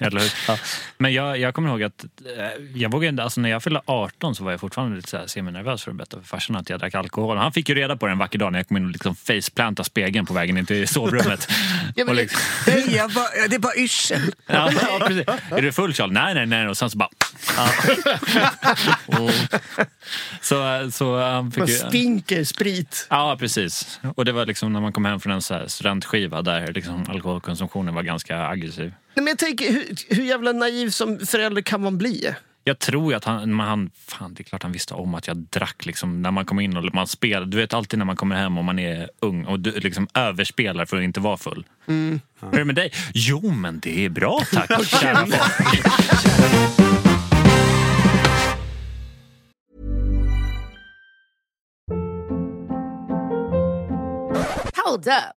eller 0.00 0.20
hur? 0.20 0.58
Men 0.98 1.12
jag, 1.12 1.38
jag 1.38 1.54
kommer 1.54 1.68
ihåg 1.68 1.82
att 1.82 2.04
eh, 2.04 2.46
jag 2.74 2.92
vågade 2.92 3.22
alltså 3.22 3.40
när 3.40 3.48
jag 3.48 3.62
fyllde 3.62 3.80
18 3.84 4.34
så 4.34 4.44
var 4.44 4.50
jag 4.50 4.60
fortfarande 4.60 4.96
lite 4.96 5.08
så 5.08 5.16
här 5.16 5.26
semi-nervös 5.26 5.82
för 5.84 5.90
att 5.90 5.96
berätta 5.96 6.16
för 6.16 6.26
farsan 6.26 6.56
att 6.56 6.70
jag 6.70 6.80
drack 6.80 6.94
alkohol. 6.94 7.36
Och 7.36 7.42
Han 7.42 7.52
fick 7.52 7.68
ju 7.68 7.74
reda 7.74 7.96
på 7.96 8.06
det 8.06 8.12
en 8.12 8.18
vacker 8.18 8.38
dag 8.38 8.52
när 8.52 8.58
jag 8.58 8.68
kom 8.68 8.76
in 8.76 8.84
och 8.84 8.90
liksom 8.90 9.16
faceplantade 9.16 9.86
spegeln 9.86 10.26
på 10.26 10.34
vägen 10.34 10.58
in 10.58 10.66
till 10.66 10.88
sovrummet. 10.88 11.48
Ja, 11.94 12.04
men 12.04 12.08
och 12.08 12.14
liksom, 12.14 12.40
Nej, 12.66 12.96
jag 12.96 13.10
bara, 13.10 13.48
det 13.48 13.54
är 13.54 13.58
bara 13.58 13.76
yrsel. 13.76 14.20
ja, 14.46 14.70
ja, 14.82 15.06
precis. 15.06 15.24
Är 15.50 15.62
du 15.62 15.72
full 15.72 15.94
Charles? 15.94 16.14
Nej, 16.14 16.34
nej, 16.34 16.46
nej. 16.46 16.68
Och 16.68 16.76
sen 16.76 16.90
så 16.90 16.98
bara... 16.98 17.08
så, 20.40 20.90
så 20.92 21.20
han 21.20 21.50
fick 21.50 21.58
man 21.58 21.68
ju... 21.68 21.74
stinker 21.74 22.44
sprit. 22.44 23.06
Ja, 23.10 23.36
precis. 23.40 24.00
Och 24.16 24.24
det 24.24 24.32
var 24.32 24.46
liksom 24.46 24.72
när 24.72 24.80
man 24.80 24.92
kom 24.92 25.04
hem 25.04 25.20
från 25.20 25.32
en 25.32 25.42
så 25.42 25.54
här 25.54 25.66
studentskiva 25.66 26.42
där 26.42 26.72
liksom 26.72 27.04
alkoholkonsumtionen 27.18 27.94
var 27.94 28.02
ganska 28.02 28.46
aggressiv. 28.46 28.94
Nej, 29.14 29.24
men 29.24 29.26
jag 29.26 29.38
tänker, 29.38 29.72
hur, 29.72 30.14
hur 30.14 30.24
jävla 30.24 30.52
naiv 30.52 30.90
som 30.90 31.18
förälder 31.18 31.62
kan 31.62 31.82
man 31.82 31.98
bli? 31.98 32.34
Jag 32.64 32.78
tror 32.78 33.12
ju 33.12 33.16
att 33.16 33.24
han, 33.24 33.56
men 33.56 33.66
han, 33.66 33.90
fan 33.94 34.34
det 34.34 34.42
är 34.42 34.44
klart 34.44 34.62
han 34.62 34.72
visste 34.72 34.94
om 34.94 35.14
att 35.14 35.26
jag 35.26 35.36
drack 35.36 35.86
liksom 35.86 36.22
när 36.22 36.30
man 36.30 36.44
kom 36.44 36.60
in 36.60 36.76
och 36.76 36.94
man 36.94 37.06
spelade. 37.06 37.46
Du 37.46 37.56
vet 37.56 37.74
alltid 37.74 37.98
när 37.98 38.06
man 38.06 38.16
kommer 38.16 38.36
hem 38.36 38.58
och 38.58 38.64
man 38.64 38.78
är 38.78 39.10
ung 39.20 39.44
och 39.44 39.60
du 39.60 39.70
liksom 39.70 40.08
överspelar 40.14 40.86
för 40.86 40.96
att 40.96 41.02
inte 41.02 41.20
vara 41.20 41.36
full. 41.36 41.66
Hur 41.86 42.20
är 42.52 42.58
det 42.58 42.64
med 42.64 42.74
dig? 42.74 42.92
Jo 43.14 43.50
men 43.50 43.80
det 43.80 44.04
är 44.04 44.08
bra 44.08 44.40
tack. 44.52 44.84
Kära. 45.00 45.26
Hold 54.84 55.06
up. 55.06 55.37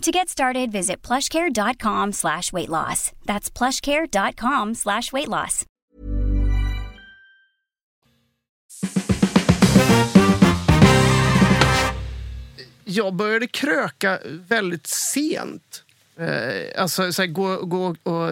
To 0.00 0.10
get 0.10 0.28
started, 0.28 0.72
visit 0.72 1.02
plushcare.com 1.02 2.12
slash 2.12 2.52
weight 2.52 2.68
loss. 2.68 3.12
That's 3.26 3.50
plushcare.com 3.50 4.74
slash 4.74 5.12
weight 5.12 5.28
loss. 5.28 5.66
Jag 12.84 13.14
började 13.14 13.46
kröka 13.46 14.18
väldigt 14.24 14.86
sent. 14.86 15.84
Eh, 16.16 16.82
alltså 16.82 17.12
så 17.12 17.22
här, 17.22 17.26
gå, 17.26 17.56
gå 17.56 17.96
och 18.02 18.30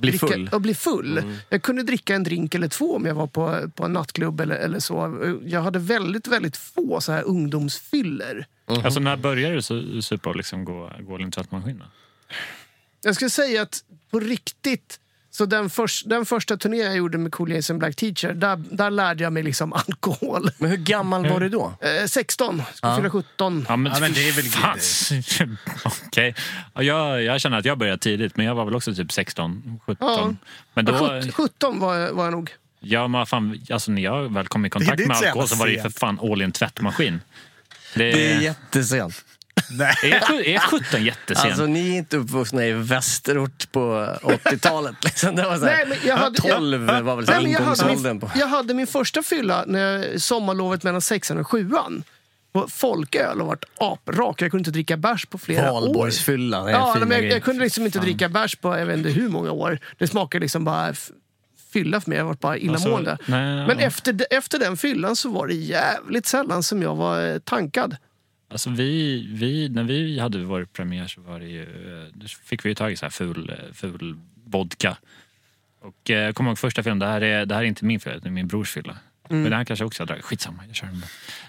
bli 0.00 0.10
dricka, 0.10 0.26
full. 0.26 0.48
Och 0.52 0.60
bli 0.60 0.74
full. 0.74 1.18
Mm. 1.18 1.36
Jag 1.48 1.62
kunde 1.62 1.82
dricka 1.82 2.14
en 2.14 2.24
drink 2.24 2.54
eller 2.54 2.68
två 2.68 2.96
om 2.96 3.06
jag 3.06 3.14
var 3.14 3.26
på, 3.26 3.70
på 3.74 3.84
en 3.84 3.92
nattklubb 3.92 4.40
eller, 4.40 4.56
eller 4.56 4.78
så. 4.80 5.40
Jag 5.44 5.62
hade 5.62 5.78
väldigt, 5.78 6.26
väldigt 6.26 6.56
få 6.56 7.00
så 7.00 7.12
här 7.12 7.22
ungdomsfyller. 7.22 8.46
Alltså 8.66 9.00
när 9.00 9.16
började 9.16 9.54
du 9.54 10.02
supa 10.02 10.30
och 10.30 10.36
liksom 10.36 10.64
gå, 10.64 10.92
gå 11.00 11.18
in 11.18 11.28
i 11.28 11.30
tvättmaskinen? 11.30 11.86
Jag 13.02 13.14
skulle 13.14 13.30
säga 13.30 13.62
att 13.62 13.84
på 14.10 14.20
riktigt, 14.20 15.00
så 15.32 15.46
den, 15.46 15.70
förs- 15.70 16.02
den 16.06 16.26
första 16.26 16.56
turnén 16.56 16.80
jag 16.86 16.96
gjorde 16.96 17.18
med 17.18 17.32
Cool 17.32 17.52
Jason 17.52 17.78
Black 17.78 17.96
Teacher, 17.96 18.32
där, 18.32 18.56
där 18.70 18.90
lärde 18.90 19.22
jag 19.24 19.32
mig 19.32 19.42
liksom 19.42 19.72
alkohol. 19.86 20.50
Men 20.58 20.70
hur 20.70 20.76
gammal 20.76 21.28
var 21.28 21.40
du 21.40 21.48
då? 21.48 21.74
Eh, 21.80 22.06
16, 22.06 22.62
skulle 22.74 22.92
Ja. 22.92 22.96
fylla 22.96 23.10
17. 23.10 23.66
Ja, 23.68 23.76
men, 23.76 23.92
Ja, 23.92 24.00
men 24.00 24.12
det 24.12 24.28
är 24.28 24.32
väl 24.32 24.44
fan. 24.44 24.78
Okej. 26.06 26.34
Ja, 26.74 26.82
jag, 26.82 27.22
jag 27.22 27.40
känner 27.40 27.58
att 27.58 27.64
jag 27.64 27.78
började 27.78 27.98
tidigt, 27.98 28.36
men 28.36 28.46
jag 28.46 28.54
var 28.54 28.64
väl 28.64 28.74
också 28.74 28.94
typ 28.94 29.12
16, 29.12 29.80
17. 29.86 29.96
Ja. 30.08 30.34
Men 30.74 30.86
Ja, 30.86 30.92
då, 30.92 31.22
17 31.22 31.32
17 31.32 31.78
var, 31.80 31.94
jag- 31.96 32.12
var 32.12 32.24
jag 32.24 32.32
nog. 32.32 32.50
ja, 32.80 33.08
men 33.08 33.26
fan, 33.26 33.60
alltså, 33.70 33.90
när 33.92 34.02
jag 34.02 34.34
väl 34.34 34.46
kom 34.48 34.64
i 34.64 34.68
Det 34.68 34.68
är 34.68 34.70
kontakt 34.70 35.00
inte 35.00 35.08
med 35.08 35.16
så 35.16 35.24
alkohol 35.26 35.48
så 35.48 35.54
var 35.56 35.66
det 35.66 35.72
ju 35.72 35.80
för 35.82 35.90
fan 35.90 36.20
all 36.22 36.42
in 36.42 36.52
tvättmaskin. 36.52 37.20
Det, 37.94 38.12
Det 38.12 38.32
är 38.32 38.40
jättesent. 38.40 39.24
Är, 40.02 40.26
sju- 40.26 40.44
är 40.44 40.58
17 40.58 41.04
jättesent? 41.04 41.46
Alltså 41.46 41.66
ni 41.66 41.90
är 41.94 41.98
inte 41.98 42.16
uppvuxna 42.16 42.66
i 42.66 42.72
västerort 42.72 43.72
på 43.72 43.80
80-talet. 44.22 44.94
Liksom. 45.04 45.36
Det 45.36 45.42
var 45.42 45.56
så 45.58 45.64
här, 45.64 45.76
Nej, 45.76 45.86
men 45.88 45.98
jag 46.08 46.16
hade- 46.16 46.36
12 46.42 46.80
var 46.80 47.16
väl 47.16 47.26
så 47.26 47.32
här 47.32 47.40
Nej, 47.40 47.42
men 47.42 47.52
jag, 47.52 47.60
hade 47.60 47.82
ingångsåldern 47.82 48.12
min, 48.12 48.20
på... 48.20 48.30
jag 48.34 48.46
hade 48.46 48.74
min 48.74 48.86
första 48.86 49.22
fylla 49.22 49.64
när 49.66 49.80
jag, 49.80 50.20
sommarlovet 50.20 50.82
mellan 50.82 51.00
sexan 51.00 51.38
och 51.38 51.46
sjuan. 51.46 52.04
Folköl 52.68 53.40
och 53.40 53.46
varit 53.46 53.64
aprak. 53.78 54.42
Jag 54.42 54.50
kunde 54.50 54.60
inte 54.60 54.70
dricka 54.70 54.96
bärs 54.96 55.26
på 55.26 55.38
flera 55.38 55.72
år. 55.72 55.80
Valborgsfyllan, 55.80 56.68
är 56.68 56.72
Ja, 56.72 56.96
men 57.00 57.10
jag, 57.10 57.24
jag 57.24 57.42
kunde 57.42 57.64
liksom 57.64 57.86
inte 57.86 57.98
dricka 57.98 58.28
bärs 58.28 58.56
på 58.56 58.78
jag 58.78 58.86
vet 58.86 58.96
inte 58.96 59.10
hur 59.10 59.28
många 59.28 59.50
år. 59.50 59.78
Det 59.98 60.06
smakade 60.06 60.42
liksom 60.42 60.64
bara 60.64 60.94
fylla 61.72 62.00
för 62.00 62.10
mig. 62.10 62.18
Jag 62.18 62.24
var 62.24 62.34
bara 62.34 62.58
illamående. 62.58 63.10
Alltså, 63.12 63.30
nej, 63.30 63.66
men 63.66 63.78
ja. 63.78 63.84
efter, 63.86 64.26
efter 64.30 64.58
den 64.58 64.76
fyllan 64.76 65.16
så 65.16 65.30
var 65.30 65.46
det 65.46 65.54
jävligt 65.54 66.26
sällan 66.26 66.62
som 66.62 66.82
jag 66.82 66.94
var 66.94 67.26
eh, 67.26 67.38
tankad. 67.38 67.96
Alltså 68.50 68.70
vi, 68.70 69.26
vi, 69.32 69.68
när 69.68 69.84
vi 69.84 70.18
hade 70.18 70.44
vår 70.44 70.64
premiär 70.64 71.06
så 71.06 71.20
var 71.20 71.40
det 71.40 71.46
ju, 71.46 71.62
eh, 71.62 72.26
fick 72.44 72.64
vi 72.64 72.68
ju 72.68 72.74
tag 72.74 72.92
i 72.92 72.96
så 72.96 73.04
här 73.04 73.10
ful, 73.10 73.50
eh, 73.50 73.72
ful 73.72 74.20
vodka. 74.44 74.96
Och 75.80 76.10
eh, 76.10 76.18
jag 76.18 76.34
kommer 76.34 76.50
ihåg 76.50 76.58
första 76.58 76.82
filmen, 76.82 76.98
det 76.98 77.06
här 77.06 77.20
är, 77.20 77.46
det 77.46 77.54
här 77.54 77.62
är 77.62 77.66
inte 77.66 77.84
min 77.84 78.00
fylla, 78.00 78.18
det 78.18 78.28
är 78.28 78.30
min 78.30 78.48
brors 78.48 78.70
fylla. 78.70 78.96
Mm. 79.30 79.42
Men 79.42 79.50
det 79.50 79.56
här 79.56 79.64
kanske 79.64 79.84
också 79.84 80.00
jag 80.02 80.08
dragit, 80.08 80.24
skitsamma, 80.24 80.66
jag 80.66 80.76
kör 80.76 80.86
den 80.86 81.02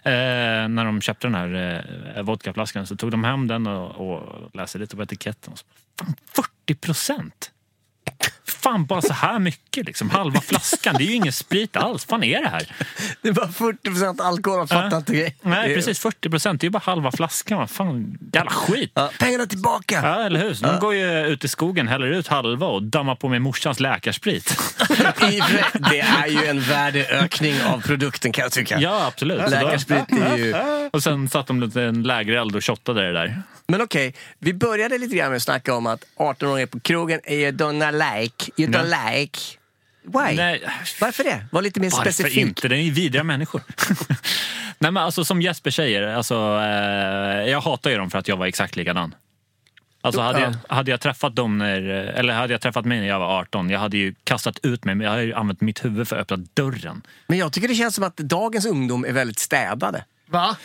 eh, 0.04 0.70
När 0.70 0.86
de 0.86 1.02
köpte 1.02 1.28
den 1.28 1.36
här 1.36 1.84
eh, 2.16 2.24
vodkaflaskan 2.24 2.88
så 2.88 2.96
tog 2.96 3.12
de 3.12 3.24
hem 3.24 3.48
den 3.48 3.68
och, 3.68 4.16
och 4.16 4.56
läste 4.56 4.78
lite 4.78 4.96
på 4.96 5.04
etiketten. 5.04 5.54
Och 5.54 5.60
så, 5.60 5.66
fan, 6.00 6.16
40 6.26 6.76
procent! 6.76 7.51
Fan, 8.64 8.86
bara 8.86 9.02
så 9.02 9.14
här 9.14 9.40
mycket 9.40 9.86
liksom. 9.86 10.10
Halva 10.10 10.42
flaskan, 10.42 10.96
det 10.98 11.04
är 11.04 11.06
ju 11.06 11.14
ingen 11.14 11.34
sprit 11.34 11.76
alls. 11.78 12.06
fan 12.06 12.24
är 12.24 12.42
det 12.42 12.50
här? 12.50 12.76
Det 13.22 13.30
är 13.30 13.34
bara 13.34 13.48
40 13.52 14.22
alkohol, 14.24 14.60
jag 14.60 14.70
fattar 14.70 14.90
Ja. 14.92 14.98
inte 14.98 15.14
grejen. 15.14 15.32
Nej, 15.42 15.76
precis 15.76 16.00
40 16.00 16.30
procent. 16.30 16.62
Det 16.62 16.66
är 16.66 16.68
ju 16.68 16.72
bara 16.72 16.82
halva 16.86 17.12
flaskan. 17.12 17.58
Vad 17.58 17.70
fan, 17.70 18.18
jävla 18.34 18.52
skit. 18.52 18.92
Ja, 18.94 19.10
pengarna 19.20 19.46
tillbaka! 19.46 20.00
Ja, 20.04 20.24
eller 20.26 20.40
hur? 20.40 20.54
Så 20.54 20.66
de 20.66 20.80
går 20.80 20.94
ju 20.96 21.26
ut 21.28 21.44
i 21.44 21.48
skogen, 21.48 21.88
häller 21.88 22.08
ut 22.08 22.28
halva 22.28 22.68
och 22.68 22.84
dammar 22.84 23.16
på 23.16 23.30
med 23.30 23.42
morsans 23.42 23.80
läkarsprit. 23.80 24.58
Det 25.90 26.00
är 26.00 26.28
ju 26.28 26.46
en 26.46 26.60
värdeökning 26.62 27.56
av 27.64 27.82
produkten 27.82 28.32
kan 28.32 28.44
jag 28.44 28.52
tycka. 28.52 28.80
Ja, 28.80 29.06
absolut. 29.08 29.50
Läkarsprit 29.50 30.12
är 30.12 30.38
ju... 30.38 30.56
Och 30.94 31.04
sen 31.04 31.30
satt 31.30 31.48
de 31.48 31.62
lite 31.62 31.82
en 31.84 32.04
lägereld 32.04 32.56
och 32.56 32.66
shottade 32.66 33.02
det 33.02 33.14
där. 33.14 33.42
Men 33.68 33.82
okej, 33.82 34.14
vi 34.40 34.54
började 34.54 34.98
lite 34.98 35.16
grann 35.16 35.30
med 35.30 35.38
att 35.38 35.44
snacka 35.44 35.74
om 35.76 35.88
att 35.88 36.04
18-åringar 36.20 36.66
på 36.66 36.80
krogen 36.80 37.20
är 37.24 37.36
ju 37.36 37.52
donna 37.52 37.92
like. 37.92 38.51
You 38.58 38.72
don't 38.72 39.14
like. 39.14 39.40
Why? 40.04 40.36
Nej, 40.36 40.64
Varför 41.02 41.24
det? 41.24 41.46
Var 41.52 41.62
lite 41.62 41.80
mer 41.80 41.90
varför 41.90 42.12
specifik. 42.12 42.38
inte? 42.38 42.68
Det 42.68 42.76
är 42.76 42.80
ju 42.82 42.92
vidriga 42.92 43.24
människor. 43.24 43.62
Nej, 44.80 44.92
men 44.92 44.98
alltså, 44.98 45.26
som 45.26 45.42
Jesper 45.42 45.72
säger, 45.72 46.08
alltså, 46.08 46.36
eh, 46.36 47.50
jag 47.52 47.62
hatar 47.62 47.90
ju 47.90 47.98
dem 47.98 48.10
för 48.10 48.20
att 48.20 48.28
jag 48.28 48.38
var 48.38 48.46
exakt 48.46 48.76
likadan. 48.76 49.16
Alltså, 50.04 50.22
hade, 50.22 50.40
jag, 50.40 50.76
hade 50.76 50.92
jag 50.92 51.02
träffat 51.02 51.36
dem 51.36 51.58
när, 51.58 51.82
eller 51.88 52.34
hade 52.34 52.54
jag 52.54 52.62
träffat 52.62 52.86
mig 52.86 53.00
när 53.00 53.08
jag 53.08 53.20
var 53.20 53.40
18, 53.40 53.70
jag 53.70 53.80
hade 53.80 53.98
ju 53.98 54.16
kastat 54.24 54.60
ut 54.64 54.86
mig, 54.86 54.96
men 54.96 55.06
jag 55.06 55.12
hade 55.12 55.24
ju 55.24 55.34
använt 55.34 55.62
mitt 55.62 55.86
huvud 55.86 56.08
för 56.08 56.16
att 56.16 56.32
öppna 56.32 56.46
dörren. 56.54 57.02
Men 57.28 57.38
jag 57.38 57.54
tycker 57.54 57.68
det 57.68 57.76
känns 57.76 57.96
som 57.96 58.04
att 58.04 58.18
dagens 58.18 58.66
ungdom 58.66 59.06
är 59.06 59.12
väldigt 59.12 59.40
städade. 59.40 60.06
Va? 60.30 60.58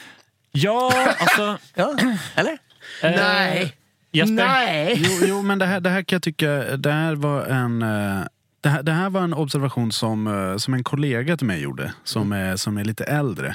Ja, 0.52 1.14
alltså... 1.18 1.58
Ja, 1.74 1.94
eller? 2.34 2.58
Nej. 3.02 3.76
Jesper? 4.16 4.34
Nej. 4.46 5.02
Jo, 5.04 5.26
jo 5.28 5.42
men 5.42 5.58
det 5.58 5.66
här, 5.66 5.80
det 5.80 5.90
här 5.90 6.02
kan 6.02 6.16
jag 6.16 6.22
tycka, 6.22 6.76
det 6.76 6.92
här 6.92 7.14
var 7.14 7.46
en... 7.46 7.82
eh, 7.82 8.24
Det 8.60 8.68
här, 8.70 8.82
det 8.82 8.92
här 8.92 9.10
var 9.10 9.20
en 9.22 9.34
observation 9.34 9.92
som, 9.92 10.26
eh, 10.26 10.56
som 10.56 10.74
en 10.74 10.84
kollega 10.84 11.36
till 11.36 11.46
mig 11.46 11.60
gjorde, 11.62 11.92
som 12.04 12.32
är, 12.32 12.56
som 12.56 12.78
är 12.78 12.84
lite 12.84 13.04
äldre. 13.04 13.54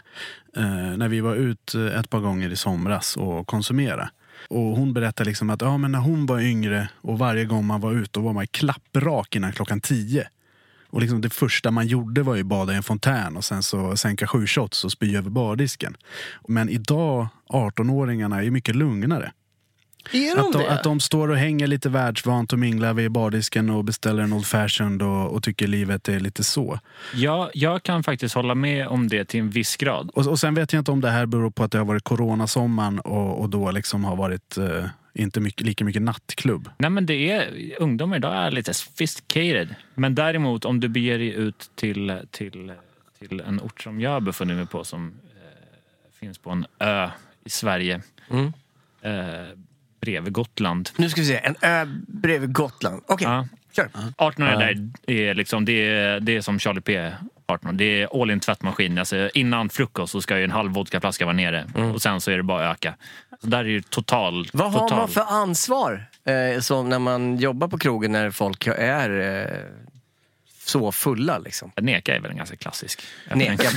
Eh, 0.57 0.97
när 0.97 1.07
vi 1.07 1.21
var 1.21 1.35
ut 1.35 1.75
eh, 1.75 1.99
ett 1.99 2.09
par 2.09 2.19
gånger 2.19 2.49
i 2.49 2.55
somras 2.55 3.17
och 3.17 3.47
konsumerade. 3.47 4.09
Och 4.49 4.61
hon 4.77 4.93
berättade 4.93 5.29
liksom 5.29 5.49
att 5.49 5.61
ja, 5.61 5.77
men 5.77 5.91
när 5.91 5.99
hon 5.99 6.25
var 6.25 6.39
yngre 6.39 6.89
och 7.01 7.19
varje 7.19 7.45
gång 7.45 7.65
man 7.65 7.81
var 7.81 7.93
ute 7.93 8.19
var 8.19 8.33
man 8.33 8.47
klapprak 8.47 9.35
innan 9.35 9.51
klockan 9.53 9.81
tio. 9.81 10.27
Och 10.89 11.01
liksom 11.01 11.21
det 11.21 11.29
första 11.33 11.71
man 11.71 11.87
gjorde 11.87 12.23
var 12.23 12.35
ju 12.35 12.43
bada 12.43 12.73
i 12.73 12.75
en 12.75 12.83
fontän 12.83 13.37
och 13.37 13.43
sen 13.45 13.63
så 13.63 13.97
sänka 13.97 14.27
sju 14.27 14.47
shots 14.47 14.85
och 14.85 14.91
spy 14.91 15.15
över 15.17 15.29
bardisken. 15.29 15.95
Men 16.47 16.69
idag, 16.69 17.27
18-åringarna 17.49 18.37
är 18.37 18.41
ju 18.43 18.51
mycket 18.51 18.75
lugnare. 18.75 19.31
Är 20.11 20.35
de 20.35 20.41
Att 20.41 20.53
de, 20.53 20.57
det? 20.57 20.71
att 20.71 20.83
de 20.83 20.99
står 20.99 21.27
och 21.29 21.37
hänger 21.37 21.67
lite 21.67 21.89
världsvant 21.89 22.53
och 22.53 22.59
minglar 22.59 22.93
vid 22.93 23.11
bardisken 23.11 23.69
och 23.69 23.83
beställer 23.83 24.23
en 24.23 24.33
Old 24.33 24.45
Fashioned 24.45 25.01
och, 25.01 25.31
och 25.31 25.43
tycker 25.43 25.67
livet 25.67 26.09
är 26.09 26.19
lite 26.19 26.43
så. 26.43 26.79
Ja, 27.15 27.49
jag 27.53 27.83
kan 27.83 28.03
faktiskt 28.03 28.35
hålla 28.35 28.55
med 28.55 28.87
om 28.87 29.07
det 29.07 29.25
till 29.25 29.39
en 29.39 29.49
viss 29.49 29.77
grad. 29.77 30.09
Och, 30.13 30.27
och 30.27 30.39
sen 30.39 30.53
vet 30.53 30.73
jag 30.73 30.79
inte 30.79 30.91
om 30.91 31.01
det 31.01 31.09
här 31.09 31.25
beror 31.25 31.51
på 31.51 31.63
att 31.63 31.71
det 31.71 31.77
har 31.77 31.85
varit 31.85 32.03
coronasommaren 32.03 32.99
och, 32.99 33.41
och 33.41 33.49
då 33.49 33.71
liksom 33.71 34.03
har 34.03 34.15
varit 34.15 34.57
eh, 34.57 34.85
inte 35.13 35.39
mycket, 35.39 35.67
lika 35.67 35.85
mycket 35.85 36.01
nattklubb. 36.01 36.69
Nej 36.77 36.89
men 36.89 37.05
det 37.05 37.31
är, 37.31 37.51
ungdomar 37.79 38.17
idag 38.17 38.35
är 38.35 38.51
lite 38.51 38.73
sophisticated. 38.73 39.75
Men 39.95 40.15
däremot 40.15 40.65
om 40.65 40.79
du 40.79 40.87
beger 40.87 41.17
dig 41.17 41.29
ut 41.33 41.71
till, 41.75 42.19
till, 42.31 42.71
till 43.19 43.39
en 43.39 43.61
ort 43.61 43.81
som 43.81 44.01
jag 44.01 44.23
befunnit 44.23 44.57
mig 44.57 44.65
på 44.65 44.83
som 44.83 45.07
eh, 45.07 46.19
finns 46.19 46.37
på 46.37 46.49
en 46.49 46.65
ö 46.79 47.09
i 47.43 47.49
Sverige. 47.49 48.01
Mm. 48.29 48.53
Eh, 49.01 49.47
bredvid 50.01 50.33
Gotland. 50.33 50.89
Nu 50.95 51.09
ska 51.09 51.21
vi 51.21 51.27
se, 51.27 51.39
en 51.43 51.55
ö 51.61 51.85
bredvid 52.07 52.53
Gotland. 52.53 53.01
Okej, 53.07 53.27
Ja. 53.27 53.47
kör. 53.75 53.89
18 54.17 54.43
år 54.47 54.47
där 54.51 54.89
är 55.07 55.33
liksom, 55.33 55.65
det 55.65 55.71
är, 55.89 56.19
det 56.19 56.35
är 56.35 56.41
som 56.41 56.59
Charlie 56.59 56.81
P 56.81 57.11
18 57.47 57.77
Det 57.77 58.01
är 58.01 58.21
all 58.21 58.31
in 58.31 58.39
tvättmaskin. 58.39 58.97
Alltså, 58.97 59.29
innan 59.33 59.69
frukost 59.69 60.11
så 60.11 60.21
ska 60.21 60.37
ju 60.37 60.43
en 60.43 60.51
halv 60.51 60.71
vodkaflaska 60.71 61.25
vara 61.25 61.35
nere 61.35 61.65
och 61.93 62.01
sen 62.01 62.21
så 62.21 62.31
är 62.31 62.37
det 62.37 62.43
bara 62.43 62.69
att 62.69 62.77
öka. 62.77 62.93
Så 63.41 63.47
där 63.47 63.59
är 63.59 63.63
ju 63.69 63.81
total... 63.81 64.47
Vad 64.53 64.71
har 64.71 64.79
total. 64.79 64.97
man 64.97 65.07
för 65.07 65.25
ansvar 65.27 66.05
eh, 66.25 66.83
när 66.83 66.99
man 66.99 67.37
jobbar 67.37 67.67
på 67.67 67.77
krogen 67.77 68.11
när 68.11 68.31
folk 68.31 68.67
är 68.67 69.19
eh, 69.19 69.57
så 70.71 70.91
fulla? 70.91 71.37
Liksom? 71.37 71.71
Neka 71.81 72.15
är 72.15 72.19
väl 72.19 72.31
en 72.31 72.37
ganska 72.37 72.55
klassisk. 72.55 73.01
Neka. 73.35 73.63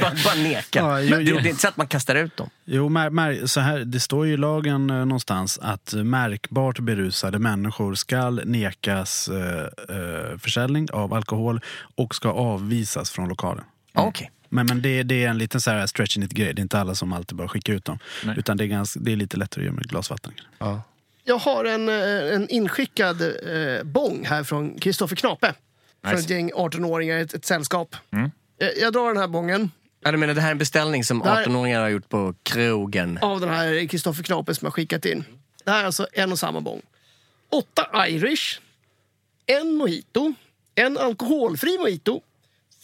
bara, 0.00 0.12
bara 0.24 0.34
neka. 0.34 0.78
Ja, 0.78 1.00
jo, 1.00 1.10
Men 1.10 1.24
det, 1.24 1.30
jo. 1.30 1.36
det 1.36 1.48
är 1.48 1.50
inte 1.50 1.62
så 1.62 1.68
att 1.68 1.76
man 1.76 1.86
kastar 1.86 2.14
ut 2.14 2.36
dem. 2.36 2.50
Jo, 2.64 2.88
mär, 2.88 3.10
mär, 3.10 3.46
så 3.46 3.60
här, 3.60 3.78
det 3.78 4.00
står 4.00 4.26
ju 4.26 4.32
i 4.32 4.36
lagen 4.36 4.90
eh, 4.90 4.96
någonstans 4.96 5.58
att 5.62 5.92
märkbart 5.92 6.78
berusade 6.78 7.38
människor 7.38 7.94
ska 7.94 8.30
nekas 8.30 9.28
eh, 9.28 9.96
eh, 9.96 10.38
försäljning 10.38 10.88
av 10.92 11.14
alkohol 11.14 11.60
och 11.96 12.14
ska 12.14 12.28
avvisas 12.28 13.10
från 13.10 13.28
lokalen. 13.28 13.64
Ja, 13.92 14.02
Okej. 14.02 14.30
Men, 14.48 14.66
men 14.66 14.82
det, 14.82 15.02
det 15.02 15.24
är 15.24 15.28
en 15.28 15.38
liten 15.38 15.60
så 15.60 15.70
här 15.70 15.86
stretching 15.86 16.22
it-grej. 16.22 16.54
Det 16.54 16.60
är 16.60 16.62
inte 16.62 16.78
alla 16.78 16.94
som 16.94 17.12
alltid 17.12 17.36
bara 17.36 17.48
skickar 17.48 17.72
ut 17.72 17.84
dem. 17.84 17.98
Nej. 18.24 18.34
Utan 18.38 18.56
det 18.56 18.64
är, 18.64 18.66
ganska, 18.66 19.00
det 19.00 19.12
är 19.12 19.16
lite 19.16 19.36
lättare 19.36 19.62
att 19.62 19.64
göra 19.64 19.74
med 19.74 19.84
ett 19.84 19.90
glas 19.90 20.10
vatten. 20.10 20.32
Jag 21.24 21.38
har 21.38 21.64
en, 21.64 21.88
eh, 21.88 22.34
en 22.34 22.48
inskickad 22.48 23.22
eh, 23.22 23.84
bong 23.84 24.24
här 24.28 24.44
från 24.44 24.78
Kristoffer 24.78 25.16
Knape. 25.16 25.54
Från 26.02 26.12
Nice. 26.14 26.24
ett 26.24 26.30
gäng 26.30 26.52
18-åringar, 26.52 27.18
ett, 27.18 27.34
ett 27.34 27.44
sällskap. 27.44 27.96
Mm. 28.12 28.30
Jag 28.80 28.92
drar 28.92 29.08
den 29.08 29.16
här 29.16 29.28
bongen 29.28 29.70
Ja, 30.04 30.12
du 30.12 30.18
menar 30.18 30.34
det 30.34 30.40
här 30.40 30.48
är 30.48 30.52
en 30.52 30.58
beställning 30.58 31.04
som 31.04 31.18
Det 31.18 31.28
här- 31.28 31.44
18-åringar 31.46 31.80
har 31.80 31.88
gjort 31.88 32.08
på 32.08 32.34
krogen? 32.42 33.18
av 33.22 33.40
den 33.40 33.48
här 33.50 33.86
Kristoffer 33.88 34.22
Knape 34.22 34.54
som 34.54 34.66
har 34.66 34.70
skickat 34.70 35.04
in. 35.04 35.24
Det 35.64 35.70
här 35.70 35.80
är 35.80 35.84
alltså 35.86 36.06
en 36.12 36.32
och 36.32 36.38
samma 36.38 36.60
bong. 36.60 36.82
Åtta 37.50 38.08
Irish, 38.08 38.60
en 39.46 39.74
mojito, 39.76 40.34
en 40.74 40.98
alkoholfri 40.98 41.78
mojito, 41.78 42.20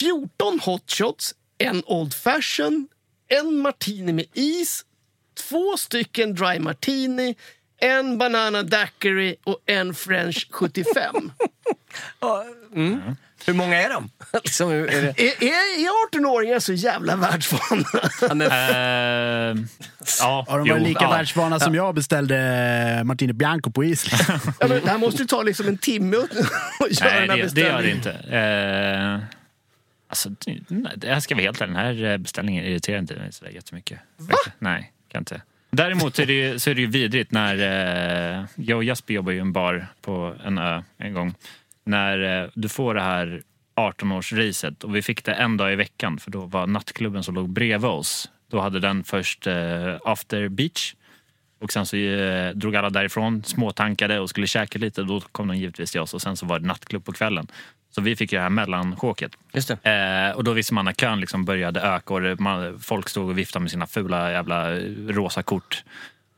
14 0.00 0.60
hot 0.64 0.90
shots, 0.92 1.34
en 1.58 1.82
Old 1.86 2.14
Fashion, 2.14 2.88
en 3.28 3.58
martini 3.58 4.12
med 4.12 4.24
is, 4.32 4.84
två 5.48 5.76
stycken 5.76 6.34
dry 6.34 6.58
martini, 6.58 7.34
en 7.80 8.18
banana 8.18 8.62
daiquiri 8.62 9.36
och 9.44 9.58
en 9.66 9.94
french 9.94 10.48
75. 10.50 11.32
Mm. 12.74 13.01
Hur 13.46 13.55
många 13.55 13.82
är 13.82 13.90
de? 13.90 14.11
liksom, 14.44 14.70
hur 14.70 14.90
är 14.90 15.03
det? 15.03 15.09
Är, 15.09 15.44
är, 15.44 15.84
är 15.84 16.09
18-åringar 16.18 16.59
så 16.59 16.72
jävla 16.72 17.16
världsvana? 17.16 17.84
Eh, 18.44 19.57
ja, 20.20 20.44
Har 20.49 20.59
de 20.59 20.68
varit 20.68 20.82
lika 20.82 21.05
ja. 21.05 21.11
världsvana 21.11 21.61
som 21.61 21.74
jag 21.74 21.94
beställde 21.94 22.36
eh, 22.99 23.05
Martine 23.05 23.32
Bianco 23.32 23.70
på 23.70 23.84
Island? 23.84 24.40
Ja, 24.61 24.66
men 24.68 24.80
det 24.84 24.90
här 24.90 24.99
måste 24.99 25.22
ju 25.22 25.26
ta 25.26 25.42
liksom 25.42 25.68
en 25.68 25.78
timme 25.78 26.16
att 26.16 26.32
göra 27.01 27.11
Nej, 27.11 27.20
den 27.20 27.30
här 27.30 27.36
det, 27.36 27.55
det 27.55 27.61
gör 27.61 27.82
det 27.82 27.90
inte. 27.90 28.11
Eh, 28.12 29.18
alltså, 30.09 30.28
det- 30.28 30.61
nej, 30.68 30.92
det 30.96 31.09
här 31.14 31.20
ska 31.20 31.34
vi 31.34 31.42
helt 31.42 31.61
ärlig, 31.61 31.74
den 31.76 31.84
här 32.11 32.18
beställningen 32.18 32.64
irriterar 32.64 32.99
inte 32.99 33.14
mig 33.14 33.32
sådär 33.32 33.51
jättemycket. 33.53 33.99
Va? 34.16 34.34
Nej, 34.59 34.92
kan 35.12 35.20
inte. 35.20 35.42
Däremot 35.70 36.18
är 36.18 36.26
det, 36.26 36.32
ju- 36.32 36.59
så 36.59 36.70
är 36.70 36.74
det 36.74 36.80
ju 36.80 36.86
vidrigt 36.86 37.32
när... 37.32 37.55
Eh, 38.38 38.44
jag 38.55 38.76
och 38.78 38.84
Jasper 38.84 39.14
jobbar 39.14 39.32
ju 39.32 39.38
i 39.38 39.40
en 39.40 39.53
bar 39.53 39.86
på 40.03 40.34
en 40.44 40.59
ö 40.59 40.82
en 40.99 41.12
gång. 41.14 41.34
När 41.89 42.43
eh, 42.43 42.51
du 42.55 42.68
får 42.68 42.95
det 42.95 43.01
här 43.01 43.43
18-årsracet 43.76 44.84
och 44.84 44.97
vi 44.97 45.03
fick 45.03 45.24
det 45.24 45.32
en 45.32 45.57
dag 45.57 45.72
i 45.72 45.76
veckan 45.76 46.18
för 46.18 46.30
då 46.30 46.41
var 46.41 46.66
nattklubben 46.66 47.22
som 47.22 47.34
låg 47.34 47.49
bredvid 47.49 47.91
oss. 47.91 48.30
Då 48.51 48.61
hade 48.61 48.80
den 48.80 49.05
först 49.05 49.47
eh, 49.47 49.97
after 50.05 50.49
beach 50.49 50.95
och 51.61 51.72
sen 51.72 51.86
så 51.86 51.97
eh, 51.97 52.51
drog 52.51 52.76
alla 52.76 52.91
därifrån, 52.91 53.43
småtankade 53.45 54.20
och 54.20 54.30
skulle 54.30 54.47
käka 54.47 54.78
lite. 54.78 55.03
Då 55.03 55.20
kom 55.20 55.49
de 55.49 55.57
givetvis 55.57 55.91
till 55.91 56.01
oss 56.01 56.14
och 56.14 56.22
sen 56.22 56.36
så 56.36 56.47
var 56.47 56.59
det 56.59 56.66
nattklubb 56.66 57.05
på 57.05 57.12
kvällen. 57.12 57.47
Så 57.91 58.01
vi 58.01 58.16
fick 58.16 58.32
ju 58.32 58.39
det 58.39 58.43
här 58.43 58.51
mellanchåket. 58.51 59.32
Just 59.53 59.68
det. 59.82 59.91
Eh, 60.30 60.36
och 60.36 60.45
då 60.45 60.53
visste 60.53 60.74
man 60.74 60.84
när 60.84 60.93
kön 60.93 61.20
liksom 61.20 61.45
började 61.45 61.80
öka 61.80 62.14
och 62.14 62.20
det, 62.20 62.41
man, 62.41 62.78
folk 62.80 63.09
stod 63.09 63.28
och 63.28 63.39
viftade 63.39 63.62
med 63.62 63.70
sina 63.70 63.86
fula 63.86 64.32
jävla 64.32 64.76
eh, 64.76 64.82
rosa 65.09 65.43
kort. 65.43 65.84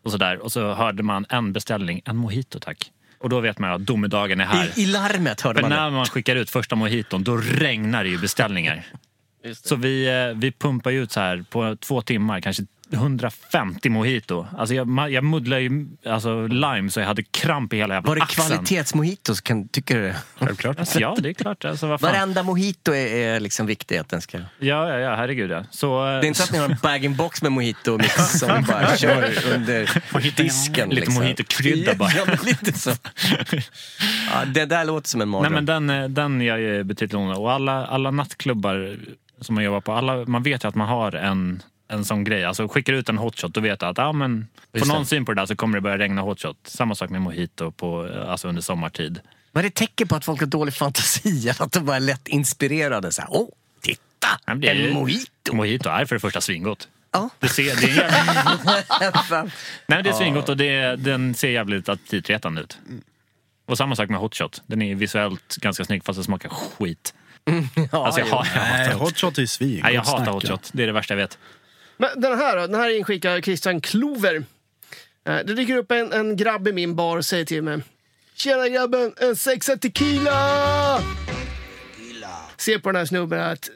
Och, 0.02 0.10
så 0.10 0.16
där. 0.16 0.38
och 0.38 0.52
så 0.52 0.74
hörde 0.74 1.02
man 1.02 1.26
en 1.28 1.52
beställning, 1.52 2.02
en 2.04 2.16
mojito 2.16 2.58
tack. 2.58 2.90
Och 3.20 3.28
då 3.28 3.40
vet 3.40 3.58
man 3.58 3.70
att 3.72 3.86
domedagen 3.86 4.40
är 4.40 4.44
här. 4.44 4.78
I, 4.78 4.82
I 4.82 4.86
larmet 4.86 5.40
hörde 5.40 5.60
För 5.60 5.62
man 5.62 5.70
det. 5.70 5.76
när 5.76 5.90
man 5.90 6.06
skickar 6.06 6.36
ut 6.36 6.50
första 6.50 6.76
mojiton 6.76 7.24
då 7.24 7.36
regnar 7.36 8.04
det 8.04 8.10
ju 8.10 8.18
beställningar. 8.18 8.86
Så 9.62 9.76
vi, 9.76 10.06
eh, 10.08 10.38
vi 10.40 10.52
pumpar 10.52 10.90
ju 10.90 11.02
ut 11.02 11.12
så 11.12 11.20
här 11.20 11.44
på 11.50 11.76
två 11.80 12.02
timmar, 12.02 12.40
kanske 12.40 12.62
150 12.92 13.88
mojito. 13.90 14.46
Alltså 14.58 14.74
jag, 14.74 15.10
jag 15.10 15.24
muddlade 15.24 15.62
ju 15.62 15.86
alltså 16.06 16.46
lime 16.46 16.90
så 16.90 17.00
jag 17.00 17.06
hade 17.06 17.22
kramp 17.22 17.72
i 17.72 17.76
hela 17.76 17.94
jävla 17.94 18.08
Var 18.08 18.16
det 18.16 18.22
axeln. 18.22 18.48
kvalitetsmojitos? 18.48 19.40
Kan, 19.40 19.68
tycker 19.68 19.94
du 19.96 20.02
det? 20.02 20.16
Självklart. 20.34 20.78
Alltså, 20.78 21.00
ja, 21.00 21.16
det 21.18 21.28
är 21.28 21.32
klart. 21.32 21.64
Alltså, 21.64 21.86
vad 21.86 22.00
fan. 22.00 22.12
Varenda 22.12 22.42
mojito 22.42 22.92
är, 22.92 23.06
är 23.16 23.40
liksom 23.40 23.66
viktig 23.66 23.96
att 23.96 24.08
den 24.08 24.20
ska... 24.20 24.38
Det 24.38 24.46
Ja, 24.58 24.88
ja, 24.88 24.98
ja, 24.98 25.14
herregud 25.14 25.50
ja. 25.50 25.64
Så, 25.70 26.06
eh, 26.06 26.12
är 26.12 26.24
inte 26.24 26.38
så 26.38 26.44
att 26.44 26.52
ni 26.52 26.58
har 26.58 26.68
en 26.68 26.76
bag-in-box 26.82 27.42
med 27.42 27.52
mojito 27.52 27.98
mix 27.98 28.38
som 28.38 28.56
ni 28.56 28.62
bara 28.68 28.96
kör 28.96 29.32
under 29.54 29.90
disken. 30.36 30.88
Lite 30.88 31.00
liksom. 31.00 31.14
mojito-krydda 31.24 31.94
bara. 31.94 32.10
Ja, 32.16 32.24
lite 32.44 32.72
så. 32.78 32.90
Ja, 34.32 34.44
det 34.44 34.64
där 34.64 34.84
låter 34.84 35.08
som 35.08 35.20
en 35.20 35.30
Nej, 35.30 35.40
mardröm. 35.40 35.52
men 35.52 35.86
den, 35.86 35.90
eh, 36.02 36.08
den 36.08 36.40
gör 36.40 36.56
ju 36.56 36.84
betydligt. 36.84 37.14
Och 37.38 37.52
alla, 37.52 37.86
alla 37.86 38.10
nattklubbar 38.10 38.96
som 39.40 39.54
man 39.54 39.64
jobbar 39.64 39.80
på, 39.80 39.92
alla, 39.92 40.24
man 40.26 40.42
vet 40.42 40.64
ju 40.64 40.68
att 40.68 40.74
man 40.74 40.88
har 40.88 41.12
en, 41.12 41.62
en 41.90 42.04
sån 42.04 42.24
grej. 42.24 42.44
Alltså 42.44 42.68
skickar 42.68 42.92
ut 42.92 43.08
en 43.08 43.18
hotshot, 43.18 43.54
då 43.54 43.60
vet 43.60 43.82
jag 43.82 43.90
att 43.90 43.98
ah, 43.98 44.12
men, 44.12 44.48
får 44.78 44.86
någon 44.86 45.06
syn 45.06 45.24
på 45.24 45.32
det 45.34 45.40
där 45.40 45.46
så 45.46 45.56
kommer 45.56 45.74
det 45.78 45.80
börja 45.80 45.98
regna 45.98 46.22
hotshot. 46.22 46.56
Samma 46.64 46.94
sak 46.94 47.10
med 47.10 47.20
mojito 47.20 47.70
på, 47.70 48.10
alltså 48.28 48.48
under 48.48 48.62
sommartid. 48.62 49.20
Är 49.54 49.62
det 49.62 49.70
tecken 49.74 50.08
på 50.08 50.16
att 50.16 50.24
folk 50.24 50.40
har 50.40 50.46
dålig 50.46 50.74
fantasi? 50.74 51.50
Att 51.58 51.72
de 51.72 51.84
bara 51.84 51.96
är 51.96 52.00
lätt 52.00 52.28
inspirerade? 52.28 53.12
Så 53.12 53.20
här, 53.22 53.28
Åh, 53.32 53.48
titta! 53.80 54.28
Men 54.46 54.64
är 54.64 54.68
En 54.70 54.76
ju- 54.76 54.94
mojito! 54.94 55.54
Mojito 55.54 55.88
är 55.88 56.04
för 56.04 56.16
det 56.16 56.20
första 56.20 56.40
svingott. 56.40 56.88
Ja. 57.12 57.30
Det, 57.38 57.48
ser, 57.48 57.64
det, 57.64 57.70
är, 57.70 57.96
jävligt- 57.96 59.30
nej, 59.30 59.50
men 59.86 60.04
det 60.04 60.10
är 60.10 60.14
svingott 60.14 60.48
och 60.48 60.56
det, 60.56 60.96
den 60.96 61.34
ser 61.34 61.48
jävligt 61.50 61.88
aptitretande 61.88 62.60
ut. 62.60 62.78
Och 63.66 63.78
samma 63.78 63.96
sak 63.96 64.08
med 64.08 64.20
hotshot. 64.20 64.62
Den 64.66 64.82
är 64.82 64.94
visuellt 64.94 65.56
ganska 65.56 65.84
snygg 65.84 66.04
fast 66.04 66.16
den 66.16 66.24
smakar 66.24 66.48
skit. 66.48 67.14
Ja, 67.92 68.06
Alltså, 68.06 68.20
jag, 68.20 68.28
jag, 68.28 68.46
Nej, 68.54 68.78
hatar 68.84 68.92
hot. 68.92 69.02
hotshot 69.02 69.38
är 69.38 69.46
svin. 69.46 69.80
Nej, 69.82 69.94
jag 69.94 70.02
hatar 70.02 70.32
hotshot. 70.32 70.70
Det 70.72 70.82
är 70.82 70.86
det 70.86 70.92
värsta 70.92 71.14
jag 71.14 71.18
vet. 71.18 71.38
Men 72.00 72.20
den 72.20 72.38
här 72.38 72.56
då? 72.56 72.66
Den 72.66 72.74
här 72.80 72.90
är 72.90 72.96
inskickad 72.98 73.44
Christian 73.44 73.80
Klover. 73.80 74.44
Eh, 75.26 75.36
Det 75.36 75.54
dyker 75.54 75.76
upp 75.76 75.90
en, 75.92 76.12
en 76.12 76.36
grabb 76.36 76.68
i 76.68 76.72
min 76.72 76.94
bar 76.96 77.16
och 77.16 77.24
säger 77.24 77.44
till 77.44 77.62
mig. 77.62 77.82
Tjena 78.34 78.68
grabben, 78.68 79.12
en 79.16 79.36
sexa 79.36 79.76
tequila! 79.76 81.00
Ser 82.56 82.78
på 82.78 82.88
den 82.88 82.96
här 82.96 83.06
snubben 83.06 83.40
att 83.40 83.68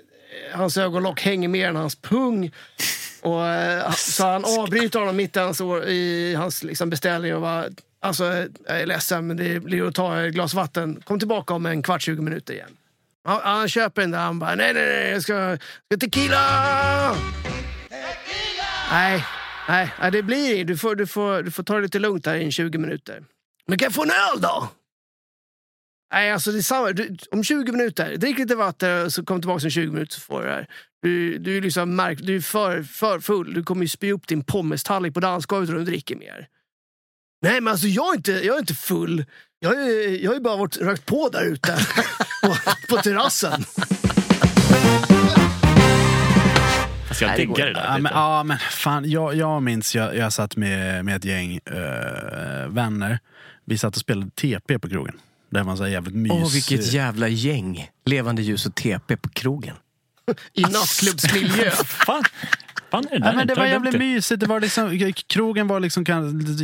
eh, 0.52 0.58
hans 0.58 0.76
ögonlock 0.76 1.20
hänger 1.20 1.48
mer 1.48 1.68
än 1.68 1.76
hans 1.76 1.96
pung. 1.96 2.52
Och, 3.20 3.46
eh, 3.46 3.92
så 3.92 4.26
han 4.26 4.44
avbryter 4.58 4.98
honom 4.98 5.16
mitt 5.16 5.36
i 5.86 6.34
hans, 6.34 6.62
liksom, 6.62 6.90
beställning 6.90 7.34
och 7.34 7.40
bara 7.40 7.64
Alltså, 8.00 8.24
jag 8.66 8.80
är 8.80 8.86
ledsen, 8.86 9.26
men 9.26 9.36
det 9.36 9.60
blir 9.60 9.88
att 9.88 9.94
ta 9.94 10.22
ett 10.22 10.34
glas 10.34 10.54
vatten. 10.54 11.02
Kom 11.04 11.18
tillbaka 11.18 11.54
om 11.54 11.66
en 11.66 11.82
kvart, 11.82 12.02
20 12.02 12.22
minuter 12.22 12.54
igen. 12.54 12.76
Han, 13.24 13.40
han 13.42 13.68
köper 13.68 14.02
den 14.02 14.10
där. 14.10 14.18
Han 14.18 14.38
bara, 14.38 14.54
nej, 14.54 14.74
nej, 14.74 14.86
nej, 14.86 15.10
jag 15.10 15.22
ska, 15.22 15.58
ska 15.86 15.96
tequila! 16.00 17.16
Nej, 18.90 19.24
nej, 19.68 19.94
nej, 20.00 20.10
det 20.10 20.22
blir 20.22 20.54
inget. 20.54 20.66
Du 20.66 20.76
får, 20.76 20.94
du, 20.94 21.06
får, 21.06 21.42
du 21.42 21.50
får 21.50 21.62
ta 21.62 21.74
det 21.74 21.82
lite 21.82 21.98
lugnt 21.98 22.26
här 22.26 22.36
i 22.36 22.52
20 22.52 22.78
minuter. 22.78 23.24
Men 23.66 23.78
kan 23.78 23.86
jag 23.86 23.92
få 23.94 24.02
en 24.02 24.10
öl 24.10 24.40
då? 24.40 24.68
Nej, 26.12 26.32
alltså 26.32 26.52
det 26.52 26.58
är 26.58 26.62
samma. 26.62 26.92
Du, 26.92 27.16
om 27.30 27.44
20 27.44 27.72
minuter, 27.72 28.16
drick 28.16 28.38
lite 28.38 28.54
vatten 28.54 29.04
och 29.04 29.12
så 29.12 29.24
kom 29.24 29.40
tillbaka 29.40 29.66
om 29.66 29.70
20 29.70 29.92
minuter 29.92 30.14
så 30.14 30.20
får 30.20 30.40
du 30.40 30.46
det 30.46 30.52
här. 30.52 30.66
Du, 31.02 31.38
du, 31.38 31.56
är 31.56 31.60
liksom 31.60 31.96
märk, 31.96 32.18
du 32.22 32.36
är 32.36 32.40
för, 32.40 32.82
för 32.82 33.20
full. 33.20 33.54
Du 33.54 33.62
kommer 33.62 33.82
ju 33.82 33.88
spy 33.88 34.12
upp 34.12 34.26
din 34.26 34.44
pommestallrik 34.44 35.14
på 35.14 35.20
dansgolvet 35.20 35.70
och 35.70 35.76
du 35.76 35.84
dricker 35.84 36.16
mer. 36.16 36.48
Nej, 37.42 37.60
men 37.60 37.70
alltså 37.70 37.86
jag 37.86 38.12
är 38.12 38.16
inte, 38.16 38.32
jag 38.32 38.54
är 38.56 38.60
inte 38.60 38.74
full. 38.74 39.24
Jag 39.58 39.68
har 39.68 39.76
ju 39.76 40.20
jag 40.22 40.30
har 40.30 40.34
ju 40.34 40.40
bara 40.40 40.56
varit, 40.56 40.76
rökt 40.76 41.06
på 41.06 41.28
där 41.28 41.44
ute 41.44 41.78
på, 42.42 42.56
på 42.88 42.96
terrassen. 42.96 43.64
Fast 47.14 47.22
jag 47.22 47.28
Nej, 47.28 47.46
diggar 47.46 47.66
det 47.66 47.72
där 47.72 47.84
Ja, 47.84 47.98
men, 47.98 48.12
ja, 48.14 48.42
men 48.42 48.58
fan, 48.58 49.10
jag, 49.10 49.34
jag 49.34 49.62
minns, 49.62 49.94
jag, 49.94 50.16
jag 50.16 50.32
satt 50.32 50.56
med, 50.56 51.04
med 51.04 51.16
ett 51.16 51.24
gäng 51.24 51.60
eh, 51.64 52.68
vänner. 52.68 53.18
Vi 53.64 53.78
satt 53.78 53.94
och 53.94 54.00
spelade 54.00 54.30
TP 54.30 54.78
på 54.78 54.88
krogen. 54.88 55.14
Det 55.50 55.62
var 55.62 55.76
så 55.76 55.82
här 55.82 55.90
jävligt 55.90 56.14
mys... 56.14 56.32
Åh, 56.32 56.52
vilket 56.52 56.92
jävla 56.92 57.28
gäng. 57.28 57.90
Levande 58.04 58.42
ljus 58.42 58.66
och 58.66 58.74
TP 58.74 59.16
på 59.16 59.28
krogen. 59.28 59.76
I 60.52 60.62
nattklubbsmiljö. 60.62 61.70
Fan, 61.84 62.24
fan 62.94 63.04
är 63.10 63.18
det? 63.18 63.26
Ja, 63.26 63.32
men 63.32 63.46
det 63.46 63.54
var 63.54 63.66
jävligt 63.66 63.92
det. 63.92 63.98
mysigt. 63.98 64.40
Det 64.40 64.46
var 64.46 64.60
liksom, 64.60 65.12
krogen 65.26 65.68
var 65.68 65.80
liksom 65.80 66.04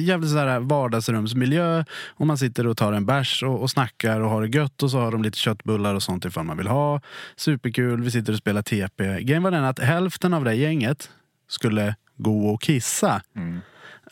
jävligt 0.01 0.31
så 0.31 0.39
här 0.39 0.61
vardagsrumsmiljö. 0.61 1.85
Och 2.09 2.27
man 2.27 2.39
sitter 2.39 2.67
och 2.67 2.77
tar 2.77 2.93
en 2.93 3.07
bärs 3.07 3.43
och, 3.43 3.61
och 3.63 3.71
snackar 3.71 4.21
och 4.21 4.31
har 4.31 4.43
det 4.43 4.57
gött. 4.59 4.83
Och 4.83 4.91
så 4.91 4.99
har 5.01 5.13
de 5.13 5.23
lite 5.23 5.39
köttbullar 5.39 5.95
och 5.95 6.03
sånt 6.03 6.25
ifall 6.25 6.45
man 6.45 6.57
vill 6.57 6.67
ha. 6.67 7.01
Superkul. 7.37 8.03
Vi 8.03 8.11
sitter 8.11 8.33
och 8.33 8.39
spelar 8.39 8.63
TP. 8.63 9.23
Grejen 9.23 9.43
var 9.43 9.51
den 9.51 9.65
att 9.65 9.79
hälften 9.79 10.35
av 10.35 10.45
det 10.45 10.55
gänget 10.55 11.11
skulle 11.49 11.95
gå 12.17 12.49
och 12.49 12.63
kissa. 12.63 13.23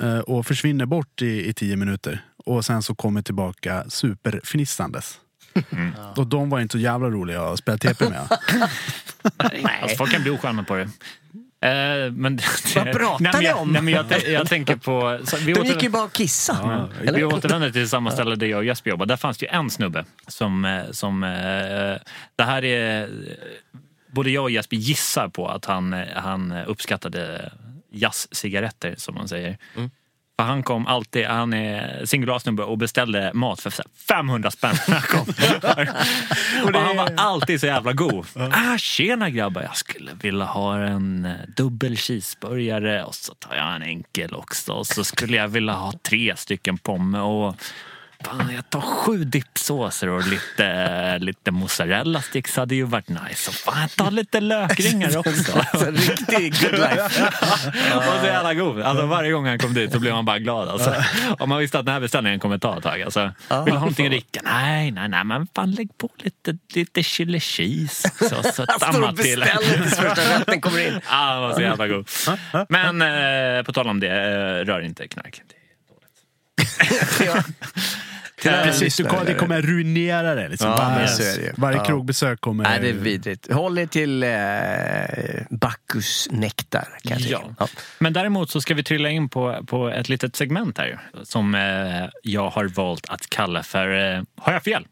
Eh, 0.01 0.19
Och 0.19 0.47
försvinner 0.47 0.87
bort 0.87 1.23
i, 1.23 1.49
i 1.49 1.55
tio 1.55 1.77
minuter. 1.77 2.25
Och 2.47 2.64
sen 2.64 2.83
så 2.83 2.95
kommer 2.95 3.23
tillbaka 3.23 3.85
superfnissandes. 3.89 5.21
Och 6.16 6.27
de 6.27 6.51
var 6.51 6.61
inte 6.61 6.73
så 6.73 6.79
jävla 6.79 7.09
roliga 7.11 7.43
att 7.43 7.59
spela 7.59 7.79
TP 7.79 8.09
med. 8.11 8.29
Alltså, 9.83 9.97
folk 9.97 10.12
kan 10.12 10.23
bli 10.23 10.31
osköna 10.31 10.62
på 10.62 10.75
det. 10.77 10.89
Eh, 11.61 12.13
men, 12.13 12.39
Vad 12.77 12.93
pratar 12.93 13.19
nej, 13.21 13.33
ni 13.39 13.45
jag, 13.45 13.59
om? 13.61 13.73
Nej, 13.73 13.83
men 13.83 13.95
jag, 13.95 14.07
jag 14.29 14.49
tänker 14.49 14.77
på... 14.77 15.21
Så, 15.25 15.37
vi 15.37 15.53
De 15.53 15.67
gick 15.67 15.83
ju 15.83 15.89
bara 15.89 16.05
och 16.05 16.13
kissa. 16.13 16.89
Ja, 17.05 17.11
vi 17.13 17.25
återvänder 17.25 17.71
till 17.71 17.89
samma 17.89 18.11
ställe 18.11 18.37
där 18.37 18.47
jag 18.47 18.59
och 18.59 18.65
Jesper 18.65 18.91
jobbade. 18.91 19.13
Där 19.13 19.17
fanns 19.17 19.39
det 19.39 19.47
ju 19.47 19.53
en 19.53 19.71
snubbe 19.71 20.05
som... 20.27 20.65
eh, 20.65 20.83
som 20.91 21.25
eh, 21.25 21.31
det 22.37 22.43
här 22.45 22.65
är... 22.65 23.03
eh, 23.03 23.09
Både 24.13 24.31
jag 24.31 24.43
och 24.45 24.51
Jesper 24.51 24.77
gissar 24.77 25.29
på 25.29 25.49
att 25.49 25.65
han, 25.65 25.93
eh, 25.93 26.07
han 26.15 26.53
uppskattade 26.53 27.53
jazzcigaretter, 27.93 28.95
som 28.99 29.15
man 29.15 29.29
säger. 29.29 29.59
För 30.39 30.45
han 30.45 30.62
kom 30.62 30.86
alltid, 30.86 31.26
han 31.26 31.53
är 31.53 32.05
singularsnubbe 32.05 32.62
och 32.62 32.78
beställde 32.78 33.30
mat 33.34 33.61
för 33.61 33.70
så 33.70 33.82
här 33.82 34.16
500 34.18 34.51
spänn 34.51 34.74
när 34.89 34.95
han 34.95 35.03
kom. 35.03 35.34
och 36.74 36.80
han 36.80 36.97
var 36.97 37.12
alltid 37.16 37.61
så 37.61 37.66
jävla 37.66 37.93
god. 37.93 38.26
Ah, 38.34 38.78
tjena 38.78 39.30
grabbar, 39.30 39.62
jag 39.62 39.76
skulle 39.76 40.11
vilja 40.20 40.45
ha 40.45 40.78
en 40.78 41.24
eh, 41.24 41.32
dubbel 41.57 41.97
cheeseburgare 41.97 43.05
och 43.05 43.14
så 43.14 43.34
tar 43.34 43.57
jag 43.57 43.76
en 43.76 43.82
enkel 43.82 44.34
också. 44.34 44.72
Och 44.72 44.86
så 44.86 45.05
skulle 45.05 45.36
jag 45.36 45.49
vilja 45.49 45.72
ha 45.72 45.93
tre 46.03 46.36
stycken 46.36 46.78
pomme 46.78 47.18
och 47.18 47.57
Fan, 48.25 48.51
jag 48.55 48.71
tar 48.71 48.81
sju 48.81 49.25
dippsåser 49.25 50.09
och 50.09 50.27
lite, 50.27 51.19
lite 51.21 51.51
mozzarella 51.51 52.23
sticks 52.23 52.57
hade 52.57 52.75
ju 52.75 52.83
varit 52.83 53.09
nice. 53.09 53.51
Och 53.51 53.55
fan, 53.55 53.81
jag 53.81 53.91
tar 53.97 54.11
lite 54.11 54.41
lökringar 54.41 55.16
också. 55.19 55.53
Riktig 55.91 56.61
good 56.61 56.73
life. 56.81 57.03
Och 57.97 58.03
så 58.21 58.27
jävla 58.27 58.55
god. 58.55 58.83
Alltså, 58.83 59.07
varje 59.07 59.33
gång 59.33 59.47
han 59.47 59.59
kom 59.59 59.75
dit 59.75 59.93
så 59.93 59.99
blev 59.99 60.14
man 60.14 60.25
bara 60.25 60.39
glad. 60.39 60.69
Alltså. 60.69 60.95
Och 61.39 61.49
man 61.49 61.59
visste 61.59 61.79
att 61.79 61.85
den 61.87 61.93
här 61.93 62.01
beställningen 62.01 62.41
kommer 62.41 62.59
ta 62.59 62.77
ett 62.77 62.83
tag. 62.83 63.03
Alltså, 63.03 63.21
vill 63.21 63.33
du 63.49 63.71
ha 63.73 63.79
någonting 63.79 64.07
att 64.07 64.12
dricka? 64.12 64.41
Nej, 64.45 64.91
nej, 64.91 65.09
nej, 65.09 65.25
men 65.25 65.47
fan 65.55 65.71
lägg 65.71 65.99
på 65.99 66.09
lite, 66.16 66.59
lite 66.75 67.03
chili 67.03 67.41
cheese 67.41 68.09
också. 68.09 68.43
Så 68.53 68.66
Han 68.69 68.93
står 68.93 69.09
och 69.09 69.14
beställer 69.14 69.47
tills 69.57 69.97
första 69.97 70.39
rätten 70.39 70.61
kommer 70.61 70.87
in. 70.89 71.01
Ja, 71.11 71.33
den 71.33 71.43
var 71.43 71.55
så 71.55 71.61
jävla 71.62 71.89
god. 71.89 72.09
Men 72.69 73.03
eh, 73.59 73.62
på 73.62 73.73
tal 73.73 73.89
om 73.89 74.01
det, 74.01 74.09
eh, 74.09 74.64
rör 74.64 74.81
inte 74.81 75.09
knark. 75.09 75.41
Dåligt. 78.45 78.63
Precis, 78.65 78.97
du 78.97 79.05
kommer, 79.05 79.25
det 79.25 79.35
kommer 79.35 79.63
ruinera 79.63 80.35
det. 80.35 80.49
Liksom. 80.49 80.71
Ja, 80.71 80.77
varje 80.77 80.99
men 80.99 81.09
så 81.09 81.23
är 81.23 81.37
det 81.37 81.43
ju. 81.43 81.53
varje 81.57 81.77
Ja. 81.79 81.85
krogbesök 81.85 82.41
kommer... 82.41 82.65
Nej, 82.65 82.81
det 82.81 82.89
är 82.89 82.93
vidrigt. 82.93 83.53
Håll 83.53 83.79
er 83.79 83.87
till 83.87 84.23
eh, 84.23 84.31
Bacchus 85.51 86.29
nektar. 86.31 86.89
Ja. 87.03 87.17
Ja. 87.59 87.69
Men 87.99 88.13
däremot 88.13 88.51
så 88.51 88.61
ska 88.61 88.75
vi 88.75 88.83
trilla 88.83 89.09
in 89.11 89.29
på, 89.29 89.65
på 89.67 89.89
ett 89.89 90.09
litet 90.09 90.37
segment 90.37 90.79
här 90.79 91.01
som 91.23 91.55
eh, 91.55 92.09
jag 92.23 92.51
har 92.51 92.65
valt 92.65 93.09
att 93.11 93.31
kalla 93.31 93.63
för 93.63 94.15
eh, 94.17 94.23
Har 94.37 94.53
jag 94.53 94.63
fel? 94.63 94.87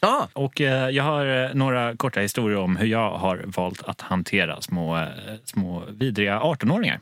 Ja. 0.00 0.28
Och 0.32 0.60
eh, 0.60 0.88
jag 0.90 1.04
har 1.04 1.26
eh, 1.44 1.54
några 1.54 1.96
korta 1.96 2.20
historier 2.20 2.58
om 2.58 2.76
hur 2.76 2.86
jag 2.86 3.10
har 3.18 3.42
valt 3.46 3.82
att 3.82 4.00
hantera 4.00 4.60
små, 4.60 4.96
eh, 4.98 5.06
små 5.44 5.82
vidriga 5.88 6.38
18-åringar. 6.40 6.98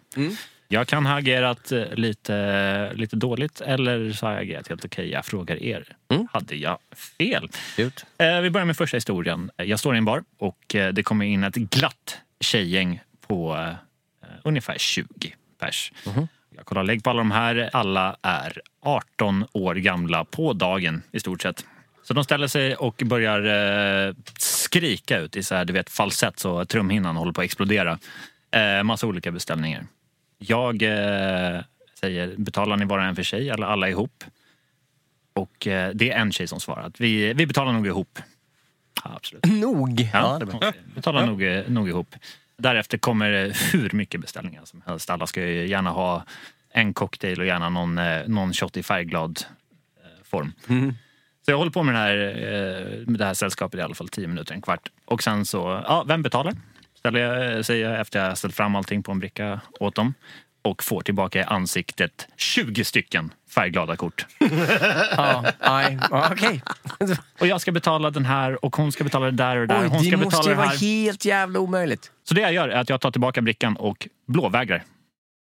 Jag 0.71 0.89
kan 0.89 1.07
ha 1.07 1.19
agerat 1.19 1.73
eh, 1.73 1.95
lite, 1.95 2.93
lite 2.95 3.17
dåligt 3.17 3.61
eller 3.61 4.13
så 4.13 4.27
har 4.27 4.33
jag 4.33 4.43
agerat 4.43 4.69
helt 4.69 4.85
okej. 4.85 5.11
Jag 5.11 5.25
frågar 5.25 5.63
er, 5.63 5.97
hade 6.33 6.57
jag 6.57 6.79
fel? 7.19 7.49
Ut. 7.79 8.07
Eh, 8.19 8.41
vi 8.41 8.51
börjar 8.51 8.65
med 8.65 8.77
första 8.77 8.97
historien. 8.97 9.51
Jag 9.57 9.79
står 9.79 9.95
i 9.95 9.99
en 9.99 10.05
bar 10.05 10.23
och 10.39 10.75
eh, 10.75 10.93
det 10.93 11.03
kommer 11.03 11.25
in 11.25 11.45
ett 11.45 11.55
glatt 11.55 12.19
tjejgäng 12.41 13.01
på 13.27 13.67
ungefär 14.45 14.79
20 14.79 15.07
pers. 15.61 15.93
Jag 16.57 16.67
kollar 16.67 16.85
lägg 16.85 17.05
på 17.05 17.11
alla 17.11 17.19
de 17.19 17.31
här. 17.31 17.71
Alla 17.73 18.17
är 18.23 18.61
18 18.83 19.45
år 19.53 19.75
gamla 19.75 20.25
på 20.25 20.53
dagen 20.53 21.03
i 21.13 21.21
stort 21.21 21.43
sett. 21.43 21.65
Så 22.03 22.15
de 22.15 22.25
ställer 22.25 22.47
sig 22.47 22.77
och 22.77 23.03
börjar 23.05 24.15
skrika 24.39 25.19
ut 25.19 25.37
i 25.37 25.43
så 25.43 25.55
här, 25.55 25.65
du 25.65 25.73
vet, 25.73 25.91
falsett 25.91 26.39
så 26.39 26.65
trumhinnan 26.65 27.17
håller 27.17 27.33
på 27.33 27.41
att 27.41 27.45
explodera. 27.45 27.99
Eh, 28.51 28.83
massa 28.83 29.07
olika 29.07 29.31
beställningar. 29.33 29.87
Jag 30.39 30.83
eh, 30.83 31.61
säger, 32.01 32.35
betalar 32.37 32.77
ni 32.77 32.85
och 32.85 33.03
en 33.03 33.17
för 33.17 33.23
sig 33.23 33.51
eller 33.51 33.67
alla 33.67 33.89
ihop? 33.89 34.25
Och 35.33 35.67
eh, 35.67 35.91
det 35.95 36.11
är 36.11 36.19
en 36.19 36.33
tjej 36.33 36.47
som 36.47 36.61
svarar 36.61 36.83
att 36.83 37.01
vi, 37.01 37.33
vi 37.33 37.47
betalar 37.47 37.73
nog 37.73 37.87
ihop. 37.87 38.19
Ja, 39.05 39.13
absolut. 39.17 39.45
Nog. 39.45 40.09
Ja, 40.13 40.41
Ja, 40.61 40.73
betalar 40.95 41.27
nog, 41.27 41.43
eh, 41.43 41.69
nog 41.69 41.89
ihop. 41.89 42.15
Därefter 42.57 42.99
kommer 42.99 43.31
det 43.31 43.57
hur 43.73 43.91
mycket 43.93 44.21
beställningar 44.21 44.65
som 44.65 44.83
helst. 44.87 45.11
Alla 45.11 45.27
ska 45.27 45.43
ju 45.43 45.67
gärna 45.67 45.91
ha 45.91 46.25
en 46.71 46.95
cocktail 46.95 47.41
och 47.41 47.47
gärna 47.47 47.69
någon, 47.69 47.99
eh, 47.99 48.29
någon 48.29 48.53
shot 48.53 48.77
i 48.77 48.83
färgglad 48.83 49.41
eh, 50.05 50.25
form. 50.25 50.53
Så 51.45 51.51
jag 51.51 51.59
håller 51.59 51.71
på 51.71 51.83
med, 51.83 51.95
den 51.95 52.03
här, 52.03 52.17
eh, 52.17 53.07
med 53.07 53.19
det 53.19 53.25
här 53.25 53.35
sällskapet 53.35 53.81
i 53.81 53.83
alla 53.83 53.95
fall 53.95 54.09
tio 54.09 54.29
minuter, 54.29 54.55
en 54.55 54.63
kvart. 54.63 54.89
Och 55.05 55.23
sen 55.23 55.47
så, 55.47 55.83
ja, 55.87 56.05
vem 56.09 56.23
betalar? 56.23 56.55
Ställer 57.09 57.21
jag, 57.55 57.65
säger 57.65 57.91
jag 57.91 58.01
efter 58.01 58.19
jag 58.19 58.29
har 58.29 58.35
ställt 58.35 58.55
fram 58.55 58.77
allting 58.77 59.03
på 59.03 59.13
en 59.13 59.19
bricka 59.19 59.61
åt 59.81 59.95
dem. 59.95 60.15
Och 60.63 60.85
får 60.85 61.01
tillbaka 61.01 61.41
i 61.41 61.43
ansiktet 61.43 62.29
20 62.37 62.85
stycken 62.85 63.33
färgglada 63.51 63.97
kort. 63.97 64.27
Ja, 65.17 65.45
nej, 65.61 65.99
okej. 66.11 66.63
Och 67.41 67.47
jag 67.47 67.61
ska 67.61 67.73
betala 67.73 68.11
den 68.11 68.25
här 68.25 68.65
och 68.65 68.77
hon 68.77 68.93
ska 68.93 69.05
betala 69.05 69.27
det 69.27 69.33
där 69.33 69.57
och 69.57 69.67
det 69.69 69.75
där. 69.75 69.83
Oj, 69.83 69.89
hon 69.89 70.01
ska 70.01 70.11
det 70.11 70.17
måste 70.17 70.29
betala 70.29 70.49
ju 70.49 70.55
det 70.55 70.57
vara 70.57 70.69
här. 70.69 70.79
helt 70.79 71.25
jävla 71.25 71.61
omöjligt. 71.61 72.11
Så 72.25 72.35
det 72.35 72.41
jag 72.41 72.53
gör 72.53 72.69
är 72.69 72.81
att 72.81 72.89
jag 72.89 73.01
tar 73.01 73.11
tillbaka 73.11 73.43
brickan 73.43 73.77
och 73.77 74.09
blåvägrar. 74.27 74.83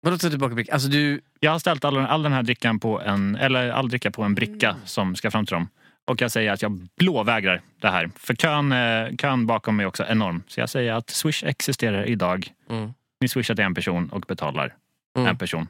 Vadå 0.01 0.17
ta 0.17 0.29
tillbaka 0.29 0.55
brickan? 0.55 0.73
Alltså 0.73 0.89
du... 0.89 1.21
Jag 1.39 1.51
har 1.51 1.59
ställt 1.59 1.85
all, 1.85 1.97
all 1.97 2.23
den 2.23 2.33
här 2.33 2.43
drickan 2.43 2.79
på 2.79 3.01
en, 3.01 3.35
eller 3.35 3.69
all 3.69 3.89
dricka 3.89 4.11
på 4.11 4.23
en 4.23 4.35
bricka 4.35 4.75
som 4.85 5.15
ska 5.15 5.31
fram 5.31 5.45
till 5.45 5.53
dem. 5.53 5.69
Och 6.11 6.21
jag 6.21 6.31
säger 6.31 6.51
att 6.51 6.61
jag 6.61 6.71
blåvägrar 6.97 7.61
det 7.81 7.87
här. 7.89 8.09
För 8.15 8.33
kön, 8.35 8.71
eh, 8.71 9.15
kön 9.15 9.47
bakom 9.47 9.75
mig 9.75 9.83
är 9.83 9.87
också 9.87 10.03
enorm. 10.05 10.43
Så 10.47 10.59
jag 10.59 10.69
säger 10.69 10.93
att 10.93 11.09
Swish 11.09 11.43
existerar 11.43 12.05
idag. 12.09 12.47
Mm. 12.69 12.93
Ni 13.21 13.27
swishar 13.27 13.55
till 13.55 13.63
en 13.65 13.73
person 13.73 14.09
och 14.09 14.21
betalar 14.21 14.73
Mm. 15.17 15.27
en 15.29 15.37
person. 15.37 15.67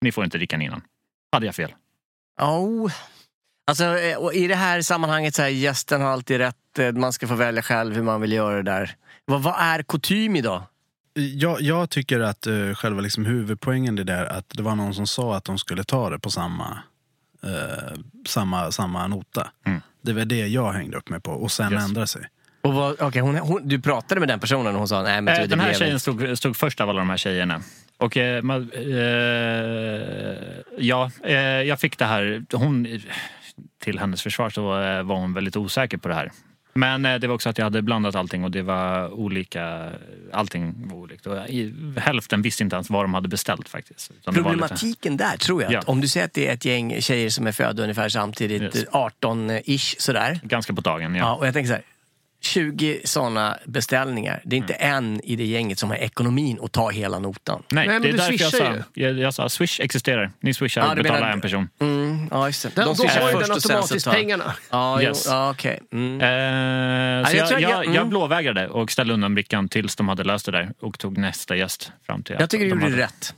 Ni 0.00 0.12
får 0.12 0.24
inte 0.24 0.38
drickan 0.38 0.62
innan. 0.62 0.82
Hade 1.32 1.46
jag 1.46 1.54
fel? 1.54 1.74
Oh. 2.40 2.92
Alltså, 3.66 3.84
eh, 3.98 4.16
och 4.18 4.34
I 4.34 4.46
det 4.46 4.54
här 4.54 4.82
sammanhanget, 4.82 5.34
så 5.34 5.42
här, 5.42 5.48
gästen 5.48 6.00
har 6.00 6.08
alltid 6.08 6.38
rätt. 6.38 6.78
eh, 6.78 6.92
Man 6.92 7.12
ska 7.12 7.26
få 7.28 7.34
välja 7.34 7.62
själv 7.62 7.94
hur 7.94 8.02
man 8.02 8.20
vill 8.20 8.32
göra 8.32 8.56
det 8.56 8.62
där. 8.62 8.94
Vad, 9.24 9.42
vad 9.42 9.54
är 9.58 9.82
kutym 9.82 10.36
idag? 10.36 10.62
Jag, 11.14 11.60
jag 11.60 11.90
tycker 11.90 12.20
att 12.20 12.46
uh, 12.46 12.74
själva 12.74 13.00
liksom 13.00 13.24
huvudpoängen 13.24 13.98
är 13.98 14.04
där 14.04 14.24
att 14.24 14.48
det 14.48 14.62
var 14.62 14.74
någon 14.76 14.94
som 14.94 15.06
sa 15.06 15.36
att 15.36 15.44
de 15.44 15.58
skulle 15.58 15.84
ta 15.84 16.10
det 16.10 16.18
på 16.18 16.30
samma, 16.30 16.78
eh, 17.44 17.98
samma, 18.26 18.72
samma 18.72 19.06
nota. 19.06 19.50
Mm. 19.66 19.80
Det 20.02 20.12
var 20.12 20.24
det 20.24 20.46
jag 20.48 20.72
hängde 20.72 20.96
upp 20.96 21.08
mig 21.08 21.20
på 21.20 21.30
och 21.32 21.52
sen 21.52 21.72
Yes. 21.72 21.84
ändra 21.84 22.06
sig. 22.06 22.28
Och 22.62 22.74
vad, 22.74 23.02
okay, 23.02 23.22
hon, 23.22 23.36
hon, 23.36 23.68
du 23.68 23.80
pratade 23.80 24.20
med 24.20 24.28
den 24.28 24.40
personen 24.40 24.66
och 24.72 24.78
hon 24.78 24.88
sa 24.88 25.02
nej 25.02 25.20
men 25.20 25.34
Eh, 25.34 25.40
det 25.40 25.46
den 25.46 25.60
här 25.60 25.74
tjejen 25.74 26.00
stod, 26.00 26.38
stod 26.38 26.56
först 26.56 26.80
av 26.80 26.88
alla 26.88 26.98
de 26.98 27.10
här 27.10 27.16
tjejerna. 27.16 27.60
Och 27.96 28.16
eh, 28.16 28.42
man, 28.42 28.70
eh, 28.72 28.82
ja, 30.78 31.10
eh, 31.24 31.36
jag 31.40 31.80
fick 31.80 31.98
det 31.98 32.04
här. 32.04 32.44
Hon, 32.52 33.00
till 33.82 33.98
hennes 33.98 34.22
försvar 34.22 34.50
så 34.50 34.80
eh, 34.82 35.02
var 35.02 35.16
hon 35.16 35.34
väldigt 35.34 35.56
osäker 35.56 35.98
på 35.98 36.08
det 36.08 36.14
här. 36.14 36.30
Men 36.78 37.04
eh, 37.04 37.14
det 37.18 37.26
var 37.26 37.34
också 37.34 37.48
att 37.48 37.58
jag 37.58 37.64
hade 37.64 37.82
blandat 37.82 38.14
allting 38.14 38.44
och 38.44 38.50
det 38.50 38.62
var 38.62 39.10
olika. 39.10 39.90
Allting 40.32 40.74
var 40.88 40.96
olikt. 40.96 41.26
Och 41.26 41.36
hälften 41.96 42.42
visste 42.42 42.62
inte 42.62 42.76
ens 42.76 42.90
vad 42.90 43.04
de 43.04 43.14
hade 43.14 43.28
beställt 43.28 43.68
faktiskt. 43.68 44.10
Utan 44.10 44.34
var 44.34 44.40
lite- 44.40 44.50
Problematiken 44.50 45.16
där 45.16 45.36
tror 45.36 45.62
jag, 45.62 45.72
Ja. 45.72 45.82
om 45.86 46.00
du 46.00 46.08
säger 46.08 46.26
att 46.26 46.32
det 46.34 46.48
är 46.48 46.54
ett 46.54 46.64
gäng 46.64 47.00
tjejer 47.00 47.30
som 47.30 47.46
är 47.46 47.52
födda 47.52 47.82
ungefär 47.82 48.08
samtidigt, 48.08 48.62
Yes. 48.62 48.84
18-ish 48.92 49.94
sådär. 49.98 50.40
Ganska 50.42 50.72
på 50.74 50.80
dagen, 50.80 51.14
ja. 51.14 51.18
Ja, 51.24 51.34
och 51.34 51.46
jag 51.46 51.54
tänker 51.54 51.68
så 51.68 51.74
här. 51.74 51.82
20 52.40 53.00
sådana 53.04 53.58
beställningar. 53.64 54.40
Det 54.44 54.56
är 54.56 54.58
inte 54.58 54.72
en 54.74 55.20
i 55.24 55.36
det 55.36 55.44
gänget 55.44 55.78
som 55.78 55.88
har 55.90 55.96
ekonomin 55.96 56.58
att 56.62 56.72
ta 56.72 56.90
hela 56.90 57.18
notan. 57.18 57.62
Nej, 57.70 57.86
Nej, 57.86 57.94
men 57.94 58.02
det 58.02 58.08
är 58.08 58.12
du 58.12 58.18
därför 58.18 58.32
jag 58.32 58.50
swishar 58.50 58.74
sa, 58.78 58.84
jag, 58.94 59.18
jag 59.18 59.34
sa 59.34 59.48
Swish 59.48 59.80
existerar. 59.80 60.30
Ni 60.40 60.54
swishar 60.54 60.80
Ja, 60.82 60.90
och 60.90 60.96
betalar 60.96 61.20
menar- 61.20 61.32
en 61.32 61.40
person. 61.40 61.68
Mm, 61.80 62.28
ja, 62.30 62.46
just 62.46 62.62
det. 62.62 62.70
Den, 62.74 62.86
då 62.86 62.94
swishar 62.94 63.20
först 63.20 63.32
den 63.32 63.40
och 63.40 63.46
sen 63.46 63.60
så 63.60 63.68
automatiskt 63.72 64.04
tar- 64.04 64.12
pengarna. 64.12 64.54
Ja, 64.70 65.02
Yes. 65.02 65.22
jo, 65.26 65.32
ja 65.32 65.50
okej. 65.50 65.80
Mm. 65.92 66.20
Eh, 66.20 67.30
så 67.30 67.36
jag 67.36 67.50
jag, 67.50 67.50
jag, 67.50 67.54
att 67.54 67.60
jag- 67.62 67.84
jag, 67.86 67.96
mm. 67.96 68.08
blåvägrade 68.08 68.68
och 68.68 68.90
ställde 68.92 69.14
undan 69.14 69.34
brickan 69.34 69.68
tills 69.68 69.96
de 69.96 70.08
hade 70.08 70.24
löst 70.24 70.46
det 70.46 70.52
där 70.52 70.72
och 70.80 70.98
tog 70.98 71.18
nästa 71.18 71.56
gäst 71.56 71.92
fram 72.06 72.22
till 72.22 72.36
Jag 72.40 72.50
tycker 72.50 72.64
du 72.64 72.70
de 72.70 72.74
gjorde 72.80 72.90
hade- 72.92 73.02
rätt. 73.02 73.34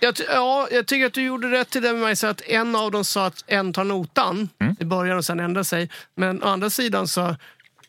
Jag, 0.00 0.14
ty- 0.14 0.24
ja, 0.34 0.68
jag 0.70 0.86
tycker 0.86 1.06
att 1.06 1.12
du 1.12 1.22
gjorde 1.22 1.50
rätt 1.50 1.76
i 1.76 1.80
det 1.80 1.92
med 1.92 2.02
mig, 2.02 2.16
så 2.16 2.26
att 2.26 2.40
en 2.40 2.76
av 2.76 2.90
dem 2.90 3.04
sa 3.04 3.26
att 3.26 3.44
en 3.46 3.72
tar 3.72 3.84
notan 3.84 4.48
Mm. 4.60 4.76
i 4.80 4.84
början 4.84 5.18
och 5.18 5.24
sen 5.24 5.40
ändrar 5.40 5.62
sig. 5.62 5.88
Men 6.14 6.42
å 6.42 6.46
andra 6.46 6.70
sidan 6.70 7.08
så, 7.08 7.36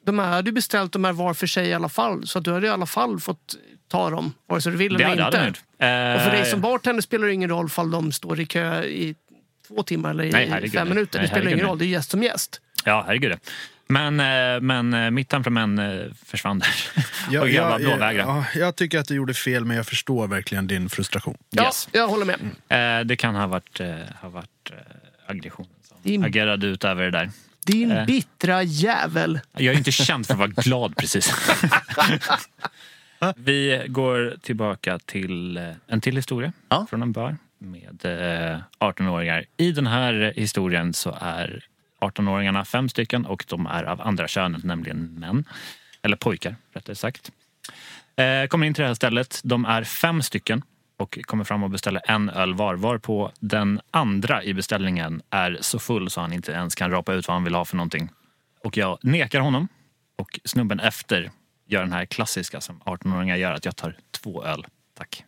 de 0.05 0.19
här 0.19 0.29
hade 0.31 0.49
ju 0.49 0.53
beställt 0.53 0.91
de 0.93 1.03
här 1.03 1.13
var 1.13 1.33
för 1.33 1.47
sig 1.47 1.67
i 1.67 1.73
alla 1.73 1.89
fall. 1.89 2.27
Så 2.27 2.37
att 2.39 2.45
du 2.45 2.53
hade 2.53 2.67
i 2.67 2.69
alla 2.69 2.85
fall 2.85 3.19
fått 3.19 3.55
ta 3.87 4.09
dem, 4.09 4.33
vare 4.47 4.61
sig 4.61 4.71
du 4.71 4.77
vill 4.77 4.93
Det 4.93 5.03
eller 5.03 5.23
hade 5.23 5.37
inte. 5.37 5.39
de 5.39 5.47
gjort. 5.47 5.57
Och 6.17 6.21
för 6.23 6.31
dig 6.31 6.39
Eh, 6.41 6.45
som 6.45 6.61
bartender 6.61 7.01
spelar 7.01 7.27
det 7.27 7.33
ingen 7.33 7.49
roll 7.49 7.69
om 7.77 7.91
de 7.91 8.11
står 8.11 8.39
i 8.39 8.45
kö 8.45 8.83
i 8.83 9.15
två 9.67 9.83
timmar 9.83 10.09
eller 10.09 10.23
i 10.23 10.31
Nej, 10.31 10.69
fem 10.69 10.89
minuter. 10.89 11.19
Nej, 11.19 11.27
Det 11.27 11.31
spelar 11.35 11.51
ingen 11.51 11.65
roll, 11.65 11.77
det 11.77 11.85
är 11.85 11.87
gäst 11.87 12.11
som 12.11 12.23
gäst. 12.23 12.61
Ja, 12.85 13.03
herregud. 13.07 13.37
Men, 13.91 14.19
eh, 14.19 14.61
men 14.61 14.93
eh, 14.93 15.11
mitt 15.11 15.29
temperament 15.29 15.79
eh, 15.79 16.13
försvann 16.25 16.59
där. 16.59 16.69
Jag, 17.31 17.41
och 17.43 17.49
jag 17.49 17.71
jag, 17.71 17.81
blåvägrade. 17.81 18.29
ja, 18.31 18.45
jag 18.59 18.75
tycker 18.75 18.99
att 18.99 19.07
du 19.07 19.15
gjorde 19.15 19.33
fel 19.33 19.65
men 19.65 19.77
jag 19.77 19.85
förstår 19.85 20.27
verkligen 20.27 20.67
din 20.67 20.89
frustration. 20.89 21.37
Ja, 21.49 21.63
Yes. 21.63 21.89
jag 21.91 22.07
håller 22.07 22.25
med. 22.25 22.99
Eh, 22.99 23.05
det 23.05 23.15
kan 23.15 23.35
ha 23.35 23.47
varit, 23.47 23.79
eh, 23.79 23.95
ha 24.21 24.29
varit 24.29 24.71
eh, 24.71 25.35
Din- 26.03 26.23
agerade 26.23 26.67
ut 26.67 26.83
över 26.83 27.03
det 27.03 27.11
där. 27.11 27.29
Din 27.71 27.91
Eh. 27.91 28.05
bittra 28.05 28.63
jävel. 28.63 29.39
Jag 29.57 29.73
är 29.73 29.77
inte 29.77 29.91
känd 29.91 30.25
för 30.27 30.33
att 30.33 30.39
vara 30.39 30.47
glad 30.49 30.95
precis. 30.97 31.33
Vi 33.35 33.85
går 33.87 34.35
tillbaka 34.41 34.99
till 34.99 35.57
eh, 35.57 35.63
en 35.87 36.01
till 36.01 36.15
historia 36.15 36.53
Ja. 36.69 36.85
från 36.89 37.01
en 37.01 37.11
bar 37.11 37.37
med 37.59 38.05
eh, 38.05 38.59
18-åringar. 38.79 39.45
I 39.57 39.71
den 39.71 39.87
här 39.87 40.33
historien 40.35 40.93
så 40.93 41.17
är 41.21 41.63
18-åringarna 42.01 42.65
fem 42.65 42.89
stycken 42.89 43.25
och 43.25 43.45
de 43.47 43.65
är 43.65 43.83
av 43.83 44.01
andra 44.01 44.27
könet, 44.27 44.63
nämligen 44.63 45.13
män. 45.19 45.43
Eller 46.01 46.17
pojkar, 46.17 46.55
rättare 46.73 46.95
sagt. 46.95 47.31
Eh, 48.15 48.47
kommer 48.47 48.67
in 48.67 48.73
till 48.73 48.81
det 48.81 48.87
här 48.87 48.95
stället. 48.95 49.41
De 49.43 49.65
är 49.65 49.83
fem 49.83 50.21
stycken 50.21 50.61
och 50.99 51.19
kommer 51.21 51.43
fram 51.43 51.63
och 51.63 51.69
beställer 51.69 52.01
en 52.05 52.29
öl 52.29 52.53
var. 52.53 52.75
Varpå 52.75 53.31
den 53.39 53.81
andra 53.91 54.43
i 54.43 54.53
beställningen 54.53 55.21
är 55.29 55.57
så 55.61 55.79
full 55.79 56.09
så 56.09 56.21
han 56.21 56.33
inte 56.33 56.51
ens 56.51 56.75
kan 56.75 56.91
rapa 56.91 57.13
ut 57.13 57.27
vad 57.27 57.35
han 57.35 57.43
vill 57.43 57.55
ha 57.55 57.65
för 57.65 57.75
någonting. 57.75 58.09
Och 58.63 58.77
jag 58.77 58.97
nekar 59.01 59.39
honom. 59.39 59.67
Och 60.17 60.39
snubben 60.45 60.79
efter 60.79 61.31
gör 61.67 61.81
den 61.81 61.91
här 61.91 62.05
klassiska 62.05 62.61
som 62.61 62.81
18-åringar 62.81 63.35
gör, 63.35 63.53
att 63.53 63.65
jag 63.65 63.75
tar 63.75 63.95
två 64.11 64.43
öl. 64.43 64.65
Tack. 64.97 65.23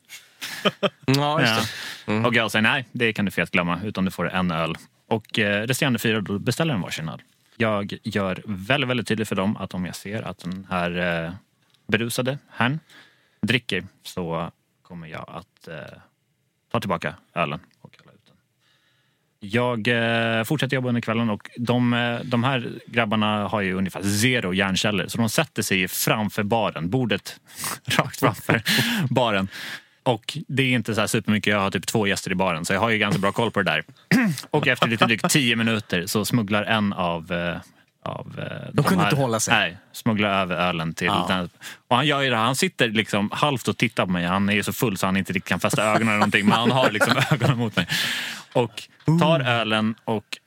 Ja. 1.05 1.41
Ja. 2.05 2.27
Och 2.27 2.35
jag 2.35 2.51
säger 2.51 2.63
nej, 2.63 2.85
det 2.91 3.13
kan 3.13 3.25
du 3.25 3.31
fet 3.31 3.51
glömma, 3.51 3.79
utan 3.83 4.05
du 4.05 4.11
får 4.11 4.29
en 4.29 4.51
öl. 4.51 4.75
Och 5.07 5.39
eh, 5.39 5.67
resterande 5.67 5.99
fyra 5.99 6.21
då 6.21 6.39
beställer 6.39 6.73
en 6.73 6.81
varsin 6.81 7.09
öl. 7.09 7.21
Jag 7.57 7.97
gör 8.03 8.43
väldigt, 8.45 8.89
väldigt 8.89 9.07
tydligt 9.07 9.27
för 9.27 9.35
dem 9.35 9.57
att 9.57 9.73
om 9.73 9.85
jag 9.85 9.95
ser 9.95 10.21
att 10.21 10.37
den 10.37 10.67
här 10.69 11.23
eh, 11.25 11.31
berusade 11.87 12.37
herrn 12.49 12.79
dricker 13.41 13.83
så 14.03 14.51
kommer 14.91 15.07
jag 15.07 15.25
att 15.27 15.67
eh, 15.67 15.97
ta 16.71 16.79
tillbaka 16.79 17.15
ölen 17.33 17.59
och 17.81 17.95
hälla 17.99 18.11
ut 18.11 18.25
den. 18.25 18.35
Jag 19.39 19.87
eh, 19.87 20.43
fortsätter 20.43 20.75
jobba 20.75 20.89
under 20.89 21.01
kvällen 21.01 21.29
och 21.29 21.49
de, 21.57 21.93
eh, 21.93 22.19
de 22.23 22.43
här 22.43 22.71
grabbarna 22.87 23.47
har 23.47 23.61
ju 23.61 23.73
ungefär 23.73 24.03
zero 24.03 24.53
hjärnceller 24.53 25.07
så 25.07 25.17
de 25.17 25.29
sätter 25.29 25.61
sig 25.61 25.87
framför 25.87 26.43
baren, 26.43 26.89
bordet 26.89 27.39
rakt 27.85 28.19
framför 28.19 28.61
baren. 29.09 29.47
Och 30.03 30.37
det 30.47 30.63
är 30.63 30.71
inte 30.71 30.95
så 30.95 31.01
här 31.01 31.07
supermycket, 31.07 31.51
jag 31.51 31.59
har 31.59 31.71
typ 31.71 31.87
två 31.87 32.07
gäster 32.07 32.31
i 32.31 32.35
baren 32.35 32.65
så 32.65 32.73
jag 32.73 32.79
har 32.79 32.89
ju 32.89 32.97
ganska 32.97 33.19
bra 33.19 33.31
koll 33.31 33.51
på 33.51 33.61
det 33.61 33.71
där. 33.71 33.83
Och 34.49 34.67
efter 34.67 34.87
lite 34.87 35.05
drygt 35.05 35.29
tio 35.29 35.55
minuter 35.55 36.05
så 36.05 36.25
smugglar 36.25 36.63
en 36.63 36.93
av 36.93 37.31
eh, 37.31 37.57
av 38.03 38.39
eh, 38.39 38.69
de, 38.73 38.83
kunde 38.83 39.03
här, 39.03 39.09
inte 39.11 39.21
hålla 39.21 39.39
sig. 39.39 39.53
Nej, 39.53 39.77
smugglar 39.91 40.41
över 40.41 40.55
ölen 40.55 40.93
till 40.93 41.07
Ja. 41.07 41.25
den. 41.29 41.49
Och 41.87 41.95
han 41.95 42.07
gör 42.07 42.21
ju 42.21 42.29
det, 42.29 42.35
här, 42.35 42.43
han 42.43 42.55
sitter 42.55 42.87
liksom 42.89 43.29
halvt 43.33 43.67
och 43.67 43.77
tittar 43.77 44.05
på 44.05 44.11
mig. 44.11 44.25
Han 44.25 44.49
är 44.49 44.53
ju 44.53 44.63
så 44.63 44.73
full 44.73 44.97
så 44.97 45.05
han 45.05 45.17
inte 45.17 45.33
riktigt 45.33 45.49
kan 45.49 45.59
fästa 45.59 45.83
ögonen 45.83 46.07
eller 46.07 46.17
någonting. 46.17 46.45
Men 46.45 46.57
han 46.59 46.71
har 46.71 46.91
liksom 46.91 47.13
ögonen 47.31 47.57
mot 47.57 47.75
mig. 47.75 47.87
Och 48.53 48.83
tar 49.19 49.39
ölen 49.39 49.95
och 50.05 50.37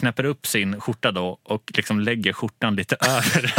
knäpper 0.00 0.24
upp 0.24 0.46
sin 0.46 0.80
skjorta 0.80 1.12
då 1.12 1.38
och 1.42 1.62
liksom 1.74 2.00
lägger 2.00 2.32
skjortan 2.32 2.76
lite 2.76 2.96
över. 3.00 3.54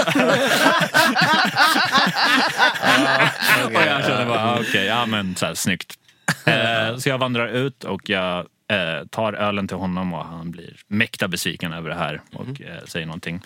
och 3.66 3.74
jag 3.74 4.06
känner 4.06 4.26
bara, 4.26 4.43
ah, 4.52 4.60
okej, 4.60 4.86
ja 4.86 5.06
men 5.06 5.36
så 5.36 5.46
här, 5.46 5.54
snyggt. 5.54 5.93
Eh, 6.46 6.98
så 6.98 7.10
jag 7.10 7.18
vandrar 7.18 7.48
ut 7.48 7.84
och 7.84 8.10
jag 8.10 8.46
eh, 8.68 9.07
tar 9.07 9.34
ölen 9.34 9.68
till 9.68 9.78
honom 9.78 10.13
och 10.13 10.26
han 10.26 10.51
blir 10.51 10.80
mäkta 10.88 11.28
besviken 11.28 11.74
över 11.74 11.89
det 11.89 11.95
här 11.95 12.22
och 12.34 12.61
eh, 12.61 12.84
säger 12.86 13.05
någonting. 13.05 13.41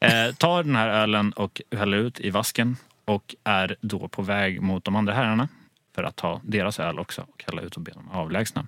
Eh, 0.00 0.34
tar 0.34 0.62
den 0.62 0.76
här 0.76 0.88
ölen 0.88 1.32
och 1.32 1.62
häller 1.70 1.96
ut 1.96 2.20
i 2.20 2.30
vasken 2.30 2.76
och 3.04 3.34
är 3.44 3.76
då 3.80 4.08
på 4.08 4.22
väg 4.22 4.62
mot 4.62 4.84
de 4.84 4.96
andra 4.96 5.14
herrarna 5.14 5.48
för 5.94 6.02
att 6.02 6.16
ta 6.16 6.40
deras 6.44 6.80
öl 6.80 6.98
också 6.98 7.22
och 7.22 7.44
hälla 7.46 7.62
ut 7.62 7.76
och 7.76 7.82
be 7.82 7.92
dem 7.92 8.10
avlägsna. 8.10 8.66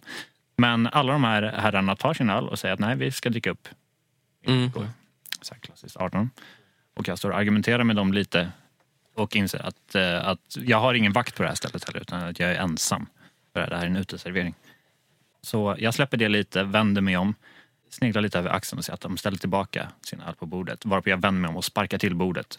Men 0.57 0.87
alla 0.87 1.13
de 1.13 1.25
här 1.25 1.43
herrarna 1.43 1.97
tar 1.97 2.15
sin 2.15 2.31
öl 2.31 2.49
och 2.49 2.59
säger 2.59 2.75
att 2.75 2.81
nej, 2.81 2.97
vi 2.97 3.11
ska 3.11 3.31
dricka 3.31 3.51
upp. 3.51 3.69
Mm. 4.47 4.71
Så 5.41 5.55
här 5.55 5.61
klassiskt 5.61 5.97
18. 5.97 6.31
Och 6.95 7.09
jag 7.09 7.19
står 7.19 7.31
och 7.31 7.39
argumenterar 7.39 7.85
med 7.85 7.97
dem 7.97 8.13
lite 8.13 8.51
och 9.15 9.37
inser 9.37 9.67
att, 9.67 9.95
eh, 9.95 10.29
att 10.29 10.57
jag 10.57 10.81
har 10.81 10.95
ingen 10.95 11.13
vakt 11.13 11.37
på 11.37 11.43
det 11.43 11.49
här 11.49 11.57
stället 11.57 11.85
heller 11.85 12.01
utan 12.01 12.23
att 12.23 12.41
jag 12.41 12.51
är 12.51 12.61
ensam. 12.61 13.07
För 13.53 13.67
det 13.67 13.77
här 13.77 13.83
är 13.83 13.87
en 13.87 13.97
uteservering. 13.97 14.55
Så 15.49 15.75
jag 15.79 15.95
släpper 15.95 16.17
det 16.17 16.29
lite, 16.29 16.63
vänder 16.63 17.03
mig 17.03 17.17
om, 17.17 17.35
sneglar 17.91 18.23
lite 18.23 18.39
över 18.39 18.51
axeln 18.51 18.79
och 18.79 18.85
ser 18.85 18.93
att 18.93 19.01
de 19.01 19.17
ställer 19.17 19.39
tillbaka 19.39 19.89
sin 20.07 20.21
öl 20.21 20.35
på 20.35 20.47
bordet. 20.47 20.85
Varpå 20.85 21.11
jag 21.11 21.17
vänder 21.17 21.41
mig 21.41 21.49
om 21.49 21.57
och 21.57 21.65
sparkar 21.65 21.99
till 21.99 22.15
bordet. 22.15 22.59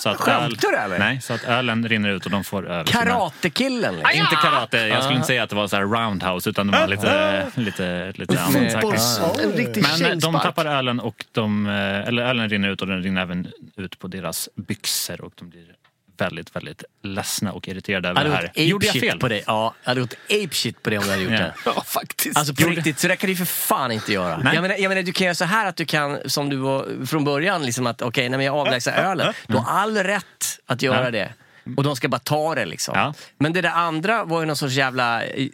Så 0.00 0.08
att 0.08 0.16
Skämtar 0.20 0.70
du, 0.70 0.76
eller? 0.76 0.98
Nej, 0.98 1.20
så 1.20 1.32
att 1.32 1.44
ölen 1.44 1.88
rinner 1.88 2.08
ut 2.08 2.24
och 2.24 2.30
de 2.30 2.44
får 2.44 2.62
sina- 2.62 2.84
Karatekillen. 2.84 3.94
Liksom. 3.96 4.18
Inte 4.20 4.36
karate, 4.36 4.76
jag 4.78 5.02
skulle 5.02 5.16
inte 5.16 5.26
säga 5.26 5.42
att 5.42 5.50
det 5.50 5.56
var 5.56 5.68
så 5.68 5.76
här 5.76 5.82
roundhouse 5.82 6.50
utan 6.50 6.66
det 6.66 6.78
var 6.80 6.86
lite, 6.86 7.46
lite, 7.60 8.12
lite 8.16 8.40
annat 8.42 8.54
Fotbolls- 8.72 8.98
säkert. 9.16 9.44
en 9.44 9.52
riktig 9.52 9.82
Men 10.00 10.10
eh, 10.12 10.16
de 10.16 10.40
tappar 10.40 10.66
ölen 10.66 11.00
och 11.00 11.24
de, 11.32 11.66
eh, 11.66 11.72
eller 12.08 12.22
ölen 12.22 12.48
rinner 12.48 12.68
ut 12.68 12.80
och 12.82 12.86
den 12.88 13.02
rinner 13.02 13.22
även 13.22 13.52
ut 13.76 13.98
på 13.98 14.08
deras 14.08 14.48
byxor 14.54 15.20
och 15.20 15.32
de 15.36 15.48
blir 15.50 15.66
väldigt, 16.20 16.56
väldigt 16.56 16.84
ledsna 17.02 17.52
och 17.52 17.68
irriterade 17.68 18.08
över 18.08 18.24
det 18.24 18.30
här. 18.30 18.50
Gjorde 18.54 18.86
jag 18.86 18.94
fel? 18.94 19.18
på 19.18 19.28
det? 19.28 19.42
Ja, 19.46 19.74
jag 19.82 19.88
hade 19.90 20.00
gått 20.00 20.14
ape 20.28 20.48
shit 20.54 20.82
på 20.82 20.90
det 20.90 20.98
om 20.98 21.04
du 21.04 21.10
hade 21.10 21.22
gjort 21.22 21.32
Ja. 21.32 21.38
det. 21.38 21.54
Ja, 21.64 21.82
faktiskt. 21.86 22.36
Alltså 22.36 22.54
på 22.54 22.68
riktigt, 22.68 22.98
så 22.98 23.08
där 23.08 23.16
kan 23.16 23.26
du 23.26 23.32
ju 23.32 23.36
för 23.36 23.44
fan 23.44 23.92
inte 23.92 24.12
göra. 24.12 24.36
Nej. 24.44 24.54
Jag 24.54 24.62
menar, 24.62 24.76
jag 24.78 24.88
menar, 24.88 25.02
du 25.02 25.12
kan 25.12 25.24
göra 25.24 25.34
så 25.34 25.44
här 25.44 25.66
att 25.66 25.76
du 25.76 25.84
kan, 25.84 26.18
som 26.30 26.48
du 26.50 26.56
var 26.56 27.06
från 27.06 27.24
början, 27.24 27.62
liksom 27.66 27.86
att 27.86 28.02
okej, 28.02 28.28
när 28.28 28.40
jag 28.40 28.54
avlägsnar 28.56 28.94
ölen, 28.94 29.34
du 29.46 29.56
har 29.56 29.72
all 29.80 29.96
rätt 29.96 30.24
att 30.66 30.82
göra 30.82 31.04
Ja. 31.04 31.10
det. 31.10 31.32
Och 31.76 31.82
de 31.84 31.96
ska 31.96 32.08
bara 32.08 32.18
ta 32.18 32.54
det 32.54 32.66
liksom. 32.66 32.94
Ja. 32.98 33.14
Men 33.38 33.52
det 33.52 33.60
där 33.60 33.70
andra 33.70 34.24
var 34.24 34.40
ju 34.40 34.46
någon 34.46 34.56
sorts 34.56 34.74
jävla 34.74 35.22
eh, 35.24 35.48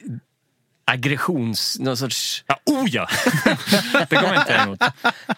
aggressions... 0.86 1.78
Någon 1.78 1.96
sorts... 1.96 2.44
Ja, 2.46 2.60
oh 2.64 2.88
ja! 2.88 3.08
det 4.08 4.16
kommer 4.16 4.34
jag 4.34 4.42
inte 4.42 4.52
emot. 4.54 4.80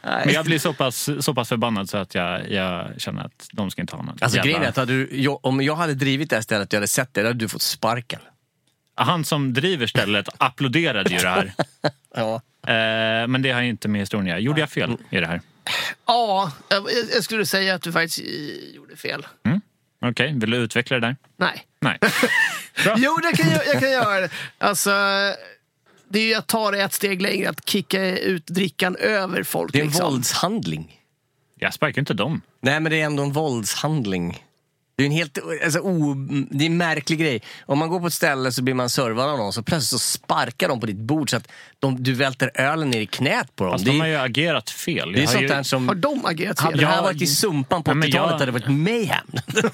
Men 0.02 0.34
jag 0.34 0.44
blir 0.44 0.58
så 0.58 0.72
pass, 0.72 1.10
så 1.20 1.34
pass 1.34 1.48
förbannad 1.48 1.90
så 1.90 1.98
att 1.98 2.14
jag, 2.14 2.50
jag 2.50 3.00
känner 3.00 3.24
att 3.24 3.48
de 3.52 3.70
ska 3.70 3.80
inte 3.80 3.96
ha 3.96 4.02
något. 4.02 4.22
Alltså 4.22 4.40
grejen 4.42 4.62
är 4.62 4.68
att 4.68 4.76
hade 4.76 4.92
du, 4.92 5.08
jag, 5.20 5.44
om 5.44 5.60
jag 5.60 5.76
hade 5.76 5.94
drivit 5.94 6.30
det 6.30 6.36
här 6.36 6.42
stället 6.42 6.68
och 6.68 6.74
jag 6.74 6.78
hade 6.78 6.86
sett 6.86 7.14
det, 7.14 7.22
då 7.22 7.28
hade 7.28 7.38
du 7.38 7.48
fått 7.48 7.62
sparken. 7.62 8.20
Han 8.94 9.24
som 9.24 9.54
driver 9.54 9.86
stället 9.86 10.28
applåderade 10.38 11.10
ju 11.10 11.18
det 11.18 11.28
här. 11.28 11.52
Ja. 12.14 12.34
Eh, 12.66 13.28
Men 13.28 13.42
det 13.42 13.50
har 13.50 13.62
ju 13.62 13.68
inte 13.68 13.88
med 13.88 14.00
historien 14.00 14.36
att. 14.36 14.38
Gjorde 14.42 14.60
jag 14.60 14.70
fel 14.70 14.96
i 15.10 15.20
det 15.20 15.26
här? 15.26 15.40
Ja, 16.06 16.52
jag, 17.14 17.24
skulle 17.24 17.46
säga 17.46 17.74
att 17.74 17.82
du 17.82 17.92
faktiskt 17.92 18.18
eh, 18.18 18.74
gjorde 18.74 18.96
fel. 18.96 19.26
Okej, 20.04 20.32
vill 20.36 20.50
du 20.50 20.56
utveckla 20.56 21.00
det 21.00 21.06
där? 21.06 21.16
Nej. 21.36 21.67
Nej. 21.80 21.98
Jo, 22.96 23.18
det 23.22 23.36
kan 23.36 23.50
jag, 23.50 23.66
jag 23.66 23.80
kan 23.80 23.90
göra 23.90 24.20
det. 24.20 24.30
Alltså, 24.58 24.90
det 26.08 26.18
är 26.18 26.26
ju 26.26 26.34
att 26.34 26.46
ta 26.46 26.70
det 26.70 26.82
ett 26.82 26.92
steg 26.92 27.22
längre, 27.22 27.48
att 27.50 27.68
kicka 27.68 28.18
ut 28.18 28.46
drickan 28.46 28.96
över 28.96 29.42
folk. 29.42 29.72
Det 29.72 29.78
är 29.78 29.82
en 29.82 29.88
liksom. 29.88 30.12
våldshandling. 30.12 31.00
Jag 31.58 31.74
sparkar 31.74 32.02
inte 32.02 32.14
dem. 32.14 32.40
Nej, 32.60 32.80
men 32.80 32.92
det 32.92 33.00
är 33.00 33.04
ändå 33.04 33.22
en 33.22 33.32
våldshandling. 33.32 34.44
Det 34.98 35.02
är 35.04 35.06
en 35.06 35.12
helt 35.12 35.38
alltså, 35.64 35.78
o, 35.80 36.14
det 36.50 36.64
är 36.64 36.66
en 36.66 36.76
märklig 36.76 37.18
grej. 37.18 37.42
Om 37.66 37.78
man 37.78 37.88
går 37.88 38.00
på 38.00 38.06
ett 38.06 38.12
ställe 38.12 38.52
så 38.52 38.62
blir 38.62 38.74
man 38.74 38.90
servad 38.90 39.28
av 39.28 39.38
någon 39.38 39.52
så 39.52 39.62
plötsligt 39.62 39.88
så 39.88 39.98
sparkar 39.98 40.68
de 40.68 40.80
på 40.80 40.86
ditt 40.86 40.96
bord 40.96 41.30
så 41.30 41.36
att 41.36 41.48
de, 41.78 42.02
du 42.02 42.14
välter 42.14 42.50
ölen 42.54 42.90
ner 42.90 43.00
i 43.00 43.06
knät 43.06 43.56
på 43.56 43.64
dem. 43.64 43.72
Fast 43.72 43.84
det, 43.84 43.90
de 43.90 44.00
har 44.00 44.06
ju 44.06 44.16
agerat 44.16 44.70
fel. 44.70 45.12
det 45.12 45.18
är 45.18 45.20
Jag 45.20 45.26
har 45.28 45.32
sånt 45.32 45.42
ju- 45.44 45.48
där 45.48 45.62
som... 45.62 45.88
Har 45.88 45.94
de 45.94 46.26
agerat 46.26 46.58
fel? 46.60 46.64
Hade 46.66 46.76
det 46.80 46.86
här 46.86 47.02
varit 47.02 47.22
i 47.22 47.26
Sumpan 47.26 47.82
på 47.82 47.94
Nej, 47.94 47.96
men 47.96 48.08
80-talet 48.08 48.14
jag- 48.14 48.32
hade 48.32 48.44
det 48.44 48.52
varit 48.52 48.68
mayhem. 48.84 49.26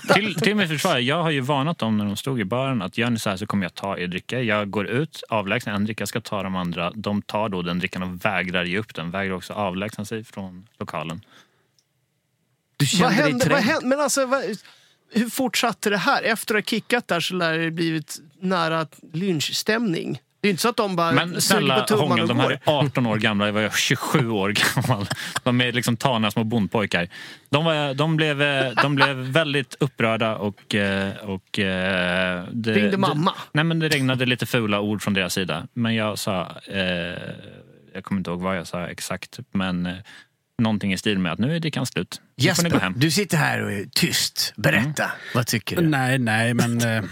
till, 0.14 0.34
till 0.34 0.54
mitt 0.54 0.68
försvar, 0.68 0.98
jag 0.98 1.22
har 1.22 1.30
ju 1.30 1.40
varnat 1.40 1.78
dem 1.78 1.98
när 1.98 2.04
de 2.04 2.16
stod 2.16 2.40
i 2.40 2.44
baren 2.44 2.82
att 2.82 2.98
gör 2.98 3.10
ni 3.10 3.18
så 3.18 3.30
här 3.30 3.36
så 3.36 3.46
kommer 3.46 3.64
jag 3.64 3.74
ta 3.74 3.98
er 3.98 4.06
dricka. 4.06 4.40
Jag 4.42 4.70
går 4.70 4.86
ut, 4.86 5.22
avlägsnar 5.28 5.74
en 5.74 5.84
dricka, 5.84 6.06
ska 6.06 6.20
ta 6.20 6.42
de 6.42 6.56
andra. 6.56 6.90
De 6.94 7.22
tar 7.22 7.48
då 7.48 7.62
den 7.62 7.78
drickan 7.78 8.02
och 8.02 8.24
vägrar 8.24 8.64
ge 8.64 8.78
upp 8.78 8.94
den. 8.94 9.10
Vägrar 9.10 9.34
också 9.34 9.52
avlägsna 9.52 10.04
sig 10.04 10.24
från 10.24 10.66
lokalen. 10.78 11.20
Du 12.76 12.84
Vad 12.84 12.88
kände 12.88 13.14
dig 13.22 13.30
hände? 13.30 13.38
Vad 13.48 13.48
trängd. 13.58 13.64
hände? 13.72 13.86
Men 13.88 14.00
alltså, 14.00 14.26
vad, 14.26 14.42
hur 15.12 15.30
fortsatte 15.30 15.90
det 15.90 15.96
här? 15.96 16.22
Efter 16.22 16.54
att 16.54 16.64
ha 16.64 16.70
kickat 16.70 17.08
där 17.08 17.20
så 17.20 17.34
lär 17.34 17.58
det 17.58 17.70
blivit 17.70 18.16
nära 18.40 18.86
lynchstämning. 19.12 20.20
Det 20.44 20.48
är 20.48 20.50
inte 20.50 20.62
så 20.62 20.68
att 20.68 20.76
de 20.76 20.96
bara 20.96 21.12
Men 21.12 21.40
snälla 21.40 21.84
och 21.84 22.28
de 22.28 22.38
här 22.38 22.50
är 22.50 22.60
18 22.64 23.06
år 23.06 23.16
gamla, 23.16 23.46
jag 23.46 23.52
var 23.52 23.70
27 23.70 24.30
år 24.30 24.54
gammal. 24.74 25.06
De 25.42 25.60
är 25.60 25.72
liksom 25.72 25.96
tana 25.96 26.30
små 26.30 26.44
bondpojkar. 26.44 27.08
De, 27.50 27.64
var, 27.64 27.94
de, 27.94 28.16
blev, 28.16 28.38
de 28.82 28.94
blev 28.94 29.16
väldigt 29.16 29.76
upprörda 29.80 30.36
och... 30.36 30.74
eh, 30.74 31.14
och 31.16 31.58
eh, 31.58 32.44
det, 32.52 32.72
Ringde 32.74 32.96
mamma? 32.96 33.30
Det, 33.30 33.38
nej 33.52 33.64
men 33.64 33.78
det 33.78 33.88
regnade 33.88 34.26
lite 34.26 34.46
fula 34.46 34.80
ord 34.80 35.02
från 35.02 35.14
deras 35.14 35.34
sida. 35.34 35.66
Men 35.72 35.94
jag 35.94 36.18
sa, 36.18 36.56
eh, 36.66 36.80
jag 37.94 38.04
kommer 38.04 38.18
inte 38.18 38.30
ihåg 38.30 38.40
vad 38.40 38.56
jag 38.56 38.66
sa 38.66 38.86
exakt, 38.86 39.38
men 39.52 39.86
eh, 39.86 39.94
någonting 40.62 40.92
i 40.92 40.98
stil 40.98 41.18
med 41.18 41.32
att 41.32 41.38
nu 41.38 41.56
är 41.56 41.60
drickan 41.60 41.86
slut. 41.86 42.20
Nu 42.36 42.54
får 42.54 42.62
ni 42.62 42.68
gå 42.68 42.74
Jesper, 42.74 42.80
hem. 42.80 42.94
du 42.96 43.10
sitter 43.10 43.36
här 43.36 43.62
och 43.62 43.72
är 43.72 43.84
tyst. 43.94 44.52
Berätta, 44.56 45.10
vad 45.34 45.46
tycker 45.46 45.76
du? 45.76 45.88
Nej, 45.88 46.18
nej, 46.18 46.54
men 46.54 46.80
eh, 46.80 47.04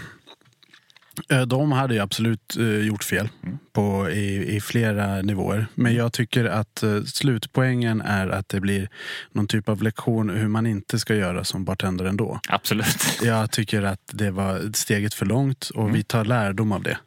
eh, 1.29 1.41
de 1.41 1.71
hade 1.71 1.93
ju 1.93 1.99
absolut 1.99 2.57
eh, 2.57 2.65
gjort 2.65 3.03
fel 3.03 3.29
på, 3.73 4.09
i, 4.09 4.55
i 4.55 4.61
flera 4.61 5.21
nivåer. 5.21 5.67
Men 5.75 5.95
jag 5.95 6.13
tycker 6.13 6.45
att 6.45 6.83
eh, 6.83 7.03
slutpoängen 7.03 8.01
är 8.01 8.27
att 8.27 8.49
det 8.49 8.59
blir 8.59 8.89
någon 9.31 9.47
typ 9.47 9.69
av 9.69 9.83
lektion 9.83 10.29
hur 10.29 10.47
man 10.47 10.65
inte 10.65 10.99
ska 10.99 11.15
göra 11.15 11.43
som 11.43 11.65
bartender 11.65 12.05
ändå. 12.05 12.39
Absolut. 12.49 13.19
Jag 13.23 13.51
tycker 13.51 13.83
att 13.83 14.01
det 14.11 14.31
var 14.31 14.71
steget 14.73 15.13
för 15.13 15.25
långt 15.25 15.69
och 15.69 15.95
vi 15.95 16.03
tar 16.03 16.25
lärdom 16.25 16.71
av 16.71 16.83
det. 16.83 16.97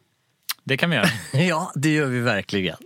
Det 0.63 0.77
kan 0.77 0.89
vi 0.89 0.95
göra. 0.95 1.07
Ja, 1.33 1.71
det 1.75 1.89
gör 1.89 2.05
vi 2.05 2.19
verkligen. 2.19 2.77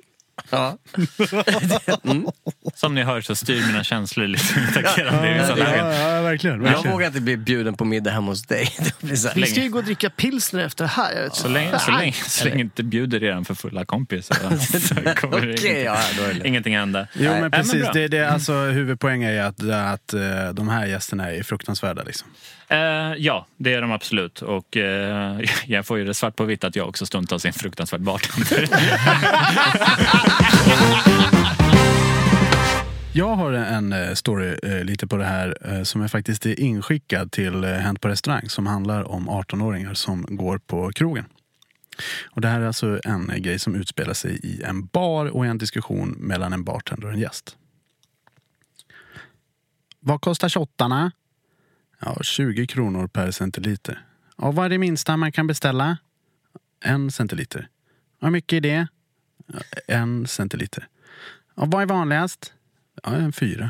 Ja. 0.50 0.78
Som 2.76 2.96
ni 2.96 3.04
hör 3.04 3.22
så 3.22 3.36
styr 3.36 3.68
mina 3.68 3.84
känslor 3.84 4.28
lite 4.28 4.60
mitt 4.60 4.78
agerande 4.78 5.30
i 5.30 5.34
vissa 5.34 5.56
lägen. 5.56 5.88
ja, 5.88 6.22
verkligen. 6.22 6.66
Jag 6.66 6.92
vågar 6.92 7.08
inte 7.08 7.22
bli 7.22 7.38
bjuden 7.38 7.78
på 7.78 7.86
middag 7.86 8.12
hemma 8.12 8.32
hos 8.32 8.44
dig. 8.44 8.70
Det 8.80 9.02
blir 9.02 9.16
så 9.16 9.28
här. 9.28 9.36
Vi 9.36 9.46
ska 9.46 9.62
ju 9.62 9.70
gå 9.70 9.78
och 9.78 9.84
dricka 9.84 10.10
pilsner 10.10 10.66
efter 10.66 10.84
det 10.84 10.90
här. 10.90 11.14
Jag 11.16 11.24
vet 11.24 11.36
Så 11.36 11.48
länge, 11.48 11.80
så 11.80 11.92
länge, 11.92 12.14
så 12.14 12.46
länge 12.46 12.62
inte 12.62 12.84
bjuder 12.84 13.20
redan 13.20 13.46
för 13.46 13.54
fulla 13.54 13.86
kompisar 13.86 14.36
så 14.80 14.96
kommer 14.96 15.46
det 15.46 15.54
Okej, 15.54 15.82
ja, 15.84 15.98
då 16.18 16.24
är 16.24 16.34
det 16.34 16.48
ingenting 16.48 16.78
hända. 16.78 17.08
Jo 17.14 17.32
men 17.32 17.52
precis, 17.52 17.82
bra. 17.82 17.92
det, 17.94 18.08
det, 18.08 18.30
alltså, 18.30 18.54
huvudpoängen 18.54 19.32
är 19.32 19.42
att, 19.44 19.64
att 19.70 20.14
eh, 20.14 20.50
de 20.54 20.70
här 20.70 20.86
gästerna 20.86 21.32
är 21.32 21.44
fruktansvärda. 21.44 22.04
Liksom. 22.04 22.28
Uh, 22.72 23.18
ja, 23.18 23.48
det 23.58 23.74
är 23.74 23.82
de 23.82 23.92
absolut. 23.92 24.42
Och 24.42 24.78
uh, 24.78 24.84
jag 25.66 25.86
får 25.86 25.98
ju 25.98 26.06
det 26.06 26.14
svart 26.14 26.36
på 26.36 26.44
vitt 26.44 26.64
att 26.64 26.76
jag 26.76 26.90
också 26.90 27.06
stundtals 27.06 27.46
är 27.46 27.50
en 27.50 27.54
fruktansvärd 27.54 28.02
bartender. 28.02 28.68
Jag 33.14 33.36
har 33.36 33.54
en 33.54 33.94
eh, 33.94 34.14
story 34.14 34.58
eh, 34.64 34.84
lite 34.84 35.08
på 35.08 35.18
det 35.18 35.26
här 35.26 35.58
eh, 35.62 35.84
som 35.84 36.02
är 36.02 36.08
faktiskt 36.08 36.46
är 36.46 36.60
inskickad 36.60 37.32
till 37.32 37.64
eh, 37.64 37.70
Hänt 37.70 38.02
på 38.02 38.08
restaurang 38.08 38.50
som 38.50 38.68
handlar 38.68 39.12
om 39.12 39.30
18-åringar 39.30 39.94
som 39.94 40.26
går 40.30 40.58
på 40.58 40.92
krogen. 40.92 41.26
Och 42.26 42.42
det 42.42 42.48
här 42.48 42.62
är 42.62 42.68
alltså 42.68 43.00
en 43.04 43.32
grej 43.38 43.60
som 43.60 43.76
utspelar 43.76 44.14
sig 44.14 44.40
i 44.44 44.64
en 44.64 44.86
bar 44.86 45.26
och 45.26 45.46
i 45.46 45.50
en 45.50 45.58
diskussion 45.58 46.10
mellan 46.10 46.54
en 46.54 46.64
bartender 46.64 47.08
och 47.08 47.14
en 47.14 47.20
gäst. 47.20 47.58
Vad 50.00 50.22
kostar 50.22 50.50
shottarna? 50.50 51.12
Ja, 52.06 52.18
20 52.22 52.68
kronor 52.68 53.08
per 53.08 53.32
centiliter. 53.32 54.06
Och 54.36 54.56
vad 54.56 54.66
är 54.66 54.70
det 54.70 54.78
minsta 54.78 55.18
man 55.18 55.32
kan 55.32 55.48
beställa? 55.48 55.98
En 56.84 57.12
centiliter. 57.12 57.68
Hur 58.22 58.30
mycket 58.30 58.58
är 58.58 58.62
det? 58.62 58.88
En 59.88 60.28
centiliter. 60.28 60.88
Och 61.56 61.72
vad 61.72 61.82
är 61.82 61.86
vanligast? 61.86 62.54
Ja, 63.04 63.16
en 63.16 63.34
fyra. 63.34 63.70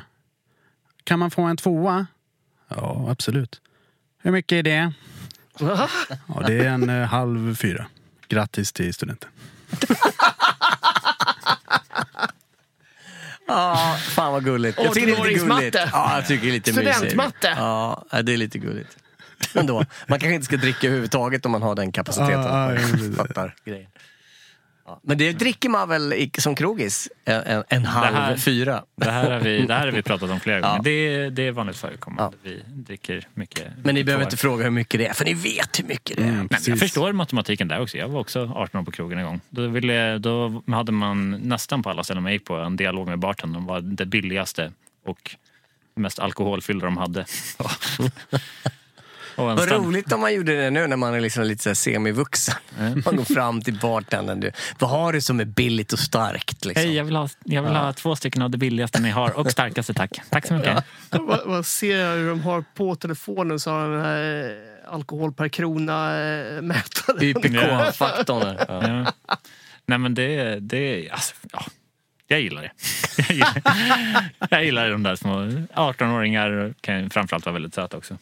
Kan 1.03 1.19
man 1.19 1.32
få 1.32 1.41
en 1.41 1.57
tvåa? 1.57 2.07
Ja, 2.67 3.07
absolut. 3.09 3.61
Hur 4.17 4.32
mycket 4.32 4.55
är 4.55 4.63
det? 4.63 4.93
Ja, 5.59 5.89
det 6.47 6.53
är 6.53 6.69
en 6.69 6.89
eh, 6.89 7.07
halv 7.07 7.55
fyra. 7.55 7.86
Grattis 8.27 8.73
till 8.73 8.93
studenten. 8.93 9.29
Ja, 13.52 13.97
fan 13.99 14.34
vad 14.34 14.43
gulligt. 14.43 14.80
Jag 14.84 14.93
tycker 14.93 15.08
det 15.08 15.14
är 15.14 15.26
lite 15.26 15.45
gulligt. 15.45 15.78
Ja, 15.93 16.16
jag 16.16 16.28
tycker 16.28 16.43
det 16.45 16.49
är 16.49 16.54
lite 16.54 16.74
mysigt. 16.74 16.95
Studentmatte. 16.95 17.54
Ja, 17.58 18.06
det 18.24 18.34
är 18.34 18.38
lite 18.38 18.58
gulligt. 18.58 18.97
Ändå. 19.54 19.86
Man 20.08 20.20
kanske 20.20 20.34
inte 20.34 20.45
ska 20.45 20.58
dricka 20.58 20.88
överhuvudtaget 20.88 21.45
om 21.45 21.52
man 21.52 21.62
har 21.62 21.76
den 21.76 21.91
kapaciteten. 21.91 23.16
Fattar 23.16 23.56
grejen. 23.66 23.88
Ja, 24.92 25.00
men 25.04 25.18
det 25.18 25.32
dricker 25.34 25.70
man 25.70 25.89
väl 25.89 26.14
i- 26.14 26.32
som 26.38 26.56
krogis? 26.56 27.10
En, 27.26 27.42
en, 27.42 27.64
en 27.70 27.86
halv 27.86 28.16
här- 28.16 28.36
fyra? 28.36 28.84
Det 28.96 29.12
här 29.12 29.32
har 29.32 29.39
vi, 29.39 29.66
det 29.66 29.74
här 29.74 29.86
har 29.86 29.92
vi 29.94 30.02
pratat 30.12 30.30
om 30.30 30.39
flera 30.39 30.60
Ja. 30.60 30.68
gånger. 30.70 30.84
Det, 30.84 30.92
är- 30.92 31.30
det 31.30 31.48
är 31.48 31.52
vanligt 31.52 31.78
förekommande. 31.78 32.38
Vi 32.44 32.62
dricker 32.68 33.28
mycket. 33.34 33.68
Men 33.84 33.96
ni 33.96 34.04
behöver 34.04 34.24
inte 34.24 34.38
fråga 34.38 34.64
hur 34.64 34.72
mycket 34.72 35.00
det 35.00 35.08
är, 35.08 35.14
för 35.14 35.26
ni 35.26 35.34
vet 35.34 35.80
hur 35.80 35.84
mycket 35.88 36.18
det 36.18 36.24
är. 36.24 36.28
Mm, 36.28 36.38
Nej, 36.39 36.48
men 36.52 36.60
jag 36.66 36.80
förstår 36.80 37.14
matematiken 37.14 37.68
där 37.68 37.82
också. 37.82 37.98
Jag 37.98 38.08
var 38.10 38.20
också 38.20 38.52
18 38.56 38.82
år 38.82 38.86
på 38.86 38.92
krogen 38.92 39.18
en 39.20 39.26
gång. 39.26 39.42
Då, 39.50 39.68
ville, 39.68 40.18
då 40.18 40.64
hade 40.68 40.92
man 40.92 41.32
nästan 41.32 41.84
på 41.84 41.89
alla 41.89 42.04
ställen 42.04 42.24
man 42.24 42.32
gick 42.34 42.46
på 42.46 42.56
en 42.56 42.76
dialog 42.78 43.08
med 43.08 43.20
bartendern. 43.20 43.66
var 43.66 43.82
det 43.82 44.06
billigaste 44.06 44.72
och 45.06 45.36
mest 45.96 46.20
alkoholfyllda 46.20 46.86
de 46.86 46.98
hade. 46.98 47.26
Vad 49.36 49.71
roligt 49.71 50.11
om 50.11 50.21
man 50.21 50.34
gjorde 50.34 50.61
det 50.61 50.69
nu 50.69 50.88
när 50.88 50.97
man 50.97 51.13
är 51.13 51.19
liksom 51.21 51.43
lite 51.43 51.63
så 51.63 51.69
här 51.69 51.73
semivuxen. 51.73 52.55
Man 53.05 53.15
går 53.15 53.34
fram 53.34 53.61
till 53.61 53.79
bartendern. 53.79 54.39
Du, 54.39 54.51
vad 54.79 54.89
har 54.89 55.13
du 55.13 55.21
som 55.21 55.39
är 55.39 55.45
billigt 55.45 55.93
och 55.93 55.99
starkt? 55.99 56.65
Liksom? 56.65 56.86
Hej, 56.86 56.95
jag 56.95 57.03
vill, 57.03 57.15
ha, 57.15 57.29
jag 57.43 57.63
vill 57.63 57.75
ha 57.75 57.93
två 57.93 58.15
stycken 58.15 58.41
av 58.41 58.49
det 58.49 58.57
billigaste 58.57 58.99
ni 58.99 59.09
har 59.09 59.38
och 59.39 59.51
starkaste 59.51 59.93
tack. 59.93 60.21
Tack 60.29 60.47
så 60.47 60.53
mycket. 60.53 60.84
vad, 61.09 61.39
vad 61.45 61.65
ser 61.65 61.97
jag 61.97 62.15
hur 62.15 62.29
de 62.29 62.41
har 62.41 62.63
på 62.75 62.95
telefonen 62.95 63.59
så 63.59 63.71
har 63.71 63.89
den 63.89 64.01
här 64.01 64.49
eh, 64.49 64.93
alkohol 64.93 65.34
per 65.34 65.47
krona-mätaren. 65.47 67.23
YPK-faktorn. 67.23 68.41
här. 68.41 68.65
Ja. 68.67 69.03
Ja. 69.27 69.38
Nej 69.86 69.97
men 69.97 70.13
det, 70.13 70.59
det 70.59 71.09
alltså, 71.11 71.36
ja. 71.51 71.65
Jag 72.27 72.41
gillar 72.41 72.61
det. 72.61 72.71
Jag 73.17 73.36
gillar, 73.36 74.29
jag 74.49 74.65
gillar 74.65 74.89
de 74.89 75.03
där 75.03 75.15
små 75.15 75.32
18-åringar. 75.73 76.73
Kan 76.82 77.09
framförallt 77.09 77.45
vara 77.45 77.53
väldigt 77.53 77.73
söta 77.73 77.97
också. 77.97 78.17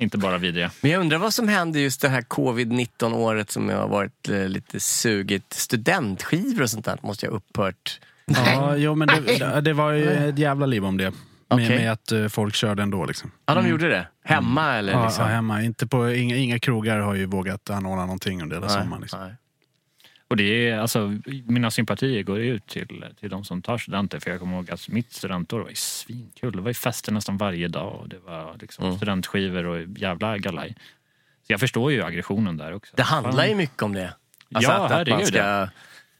Inte 0.00 0.18
bara 0.18 0.38
vidriga. 0.38 0.70
Men 0.80 0.90
jag 0.90 1.00
undrar 1.00 1.18
vad 1.18 1.34
som 1.34 1.48
händer 1.48 1.80
just 1.80 2.00
det 2.00 2.08
här 2.08 2.20
covid-19 2.20 3.14
året 3.14 3.50
som 3.50 3.68
har 3.68 3.88
varit 3.88 4.28
eh, 4.28 4.48
lite 4.48 4.80
sugigt. 4.80 5.52
Studentskivor 5.52 6.62
och 6.62 6.70
sånt 6.70 6.84
där 6.84 6.98
måste 7.02 7.26
jag 7.26 7.30
ha 7.30 7.36
upphört. 7.36 8.00
Ja, 8.26 8.76
jo, 8.76 8.94
men 8.94 9.08
det, 9.08 9.60
det 9.60 9.72
var 9.72 9.92
ju 9.92 10.10
ett 10.28 10.38
jävla 10.38 10.66
liv 10.66 10.84
om 10.84 10.96
det. 10.96 11.04
Med, 11.04 11.14
Okej. 11.48 11.78
med 11.78 11.92
att 11.92 12.12
eh, 12.12 12.28
folk 12.28 12.54
körde 12.54 12.82
ändå. 12.82 13.04
Liksom. 13.04 13.30
Ja, 13.46 13.54
de 13.54 13.68
gjorde 13.68 13.88
det? 13.88 14.06
Hemma 14.24 14.74
eller? 14.74 14.92
Ja, 14.92 15.04
Liksom? 15.04 15.24
ja, 15.24 15.30
hemma. 15.30 15.62
Inte 15.62 15.86
på, 15.86 16.12
inga, 16.12 16.36
inga 16.36 16.58
krogar 16.58 16.98
har 16.98 17.14
ju 17.14 17.26
vågat 17.26 17.70
anordna 17.70 18.02
någonting 18.02 18.42
under 18.42 18.56
hela 18.56 18.68
sommaren. 18.68 19.00
Liksom. 19.02 19.20
nej. 19.20 19.34
Och 20.30 20.36
det 20.36 20.68
är, 20.68 20.78
alltså, 20.78 21.18
mina 21.46 21.70
sympatier 21.70 22.22
går 22.22 22.38
ut 22.40 22.66
till, 22.66 23.04
till 23.20 23.30
de 23.30 23.44
som 23.44 23.62
tar 23.62 23.78
studenter. 23.78 24.20
För 24.20 24.30
jag 24.30 24.40
kommer 24.40 24.56
ihåg 24.56 24.70
att 24.70 24.88
mitt 24.88 25.12
studentår 25.12 25.60
var 25.60 25.70
svinkul. 25.74 26.52
Det 26.52 26.60
var 26.60 26.70
ju 26.70 26.74
fester 26.74 27.12
nästan 27.12 27.36
varje 27.36 27.68
dag. 27.68 28.00
Och 28.00 28.08
det 28.08 28.18
var 28.18 28.56
liksom 28.60 28.84
Mm. 28.84 28.96
studentskivor 28.96 29.66
och 29.66 29.86
jävla 29.98 30.38
galaj. 30.38 30.74
Så 31.46 31.52
jag 31.52 31.60
förstår 31.60 31.92
ju 31.92 32.02
aggressionen 32.02 32.56
där 32.56 32.72
också. 32.72 32.96
Det 32.96 33.02
handlar 33.02 33.46
ju 33.46 33.54
mycket 33.54 33.82
om 33.82 33.92
det. 33.94 34.14
Ja, 34.48 34.58
att, 34.58 34.66
att 34.68 34.90
man 34.90 34.98
herregud, 34.98 35.26
ska... 35.26 35.68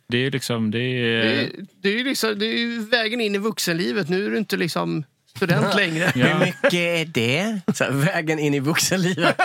Det 0.06 0.16
är 0.18 0.22
ju 0.22 0.30
liksom, 0.30 0.70
det 0.70 0.78
är... 0.78 1.24
Det, 1.24 1.42
är- 1.44 1.50
det, 1.82 1.88
är 1.88 1.98
ju 1.98 2.04
liksom, 2.04 2.38
det 2.38 2.46
är 2.46 2.58
ju 2.58 2.84
vägen 2.84 3.20
in 3.20 3.34
i 3.34 3.38
vuxenlivet. 3.38 4.08
Nu 4.08 4.26
är 4.26 4.30
du 4.30 4.38
inte 4.38 4.56
liksom 4.56 5.04
student 5.36 5.74
längre. 5.74 6.12
Ja. 6.14 6.26
Hur 6.26 6.38
mycket 6.46 6.72
är 6.74 7.04
det? 7.04 7.60
Så 7.74 7.84
här, 7.84 7.90
vägen 7.90 8.38
in 8.38 8.54
i 8.54 8.60
vuxenlivet. 8.60 9.36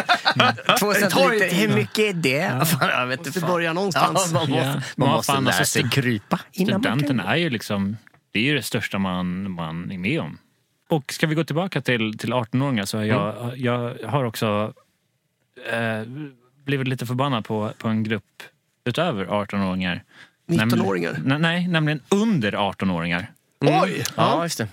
Två 0.80 0.94
tar 0.94 0.94
ju 0.94 1.00
centiliter. 1.00 1.56
Hur 1.56 1.76
mycket 1.76 2.00
är 2.00 2.14
det? 2.14 2.66
Fan, 2.68 2.90
jag 2.90 3.08
vet 3.08 3.20
inte 3.20 3.30
Måste 3.30 3.40
fan. 3.42 3.50
börja 3.50 3.74
någonstans. 3.74 4.32
Ja, 4.34 4.40
man 4.40 4.50
måste, 4.50 4.66
Ja. 4.66 4.82
man 4.96 5.10
måste 5.10 5.32
fan, 5.34 5.44
lära 5.44 5.56
alltså, 5.56 5.80
sig 5.82 5.90
krypa 5.90 6.40
innan 6.52 6.72
man 6.74 6.82
Studenten 6.82 7.18
kan... 7.18 7.28
är 7.28 7.36
ju 7.36 7.50
liksom, 7.50 7.98
det 8.32 8.40
är 8.40 8.44
ju 8.44 8.56
det 8.56 8.64
största 8.64 8.98
man, 9.00 9.52
man 9.52 9.92
är 9.92 9.98
med 9.98 10.22
om. 10.22 10.38
Och 10.90 11.14
ska 11.14 11.28
vi 11.28 11.36
gå 11.36 11.44
tillbaka 11.44 11.82
till, 11.82 12.18
till 12.18 12.34
18-åringar 12.34 12.86
så 12.86 12.98
har 12.98 13.04
jag, 13.06 13.38
Mm. 13.44 13.54
jag 13.64 13.96
har 14.08 14.24
också 14.24 14.74
eh, 15.72 16.02
blivit 16.66 16.88
lite 16.88 17.06
förbannad 17.06 17.46
på, 17.46 17.72
på 17.78 17.88
en 17.88 18.04
grupp 18.04 18.24
utöver 18.86 19.26
18-åringar. 19.26 20.04
19-åringar. 20.48 21.12
Nämligen- 21.12 21.42
Nej, 21.42 21.52
nej, 21.62 21.68
nämligen 21.68 22.00
under 22.10 22.52
18-åringar. 22.52 23.28
Oj! 23.62 24.04
Ja, 24.16 24.44
just 24.44 24.58
det. 24.58 24.68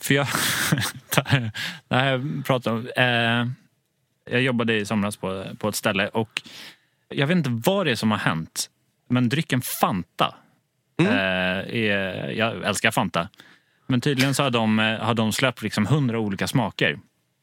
För 0.00 0.14
jag, 0.14 0.26
det 1.88 1.94
här 1.96 2.10
jag 2.10 2.42
pratade 2.46 2.76
om, 2.76 2.88
eh, 2.96 3.52
jag 4.34 4.42
jobbade 4.42 4.74
i 4.76 4.84
somras 4.84 5.16
på, 5.16 5.44
på 5.58 5.68
ett 5.68 5.74
ställe 5.76 6.08
och 6.08 6.42
jag 7.08 7.26
vet 7.26 7.36
inte 7.36 7.50
vad 7.70 7.86
det 7.86 7.90
är 7.92 7.96
som 7.96 8.10
har 8.10 8.18
hänt. 8.18 8.70
Men 9.08 9.28
drycken 9.28 9.60
Fanta, 9.60 10.34
Mm. 11.00 11.12
eh, 11.12 11.74
är, 11.84 12.30
jag 12.30 12.64
älskar 12.64 12.90
Fanta. 12.90 13.28
Men 13.86 14.00
tydligen 14.00 14.34
så 14.34 14.42
har 14.42 14.50
de, 14.50 14.78
eh, 14.78 14.98
har 14.98 15.14
de 15.14 15.32
släppt 15.32 15.62
liksom 15.62 15.86
hundra 15.86 16.18
olika 16.18 16.46
smaker. 16.46 16.98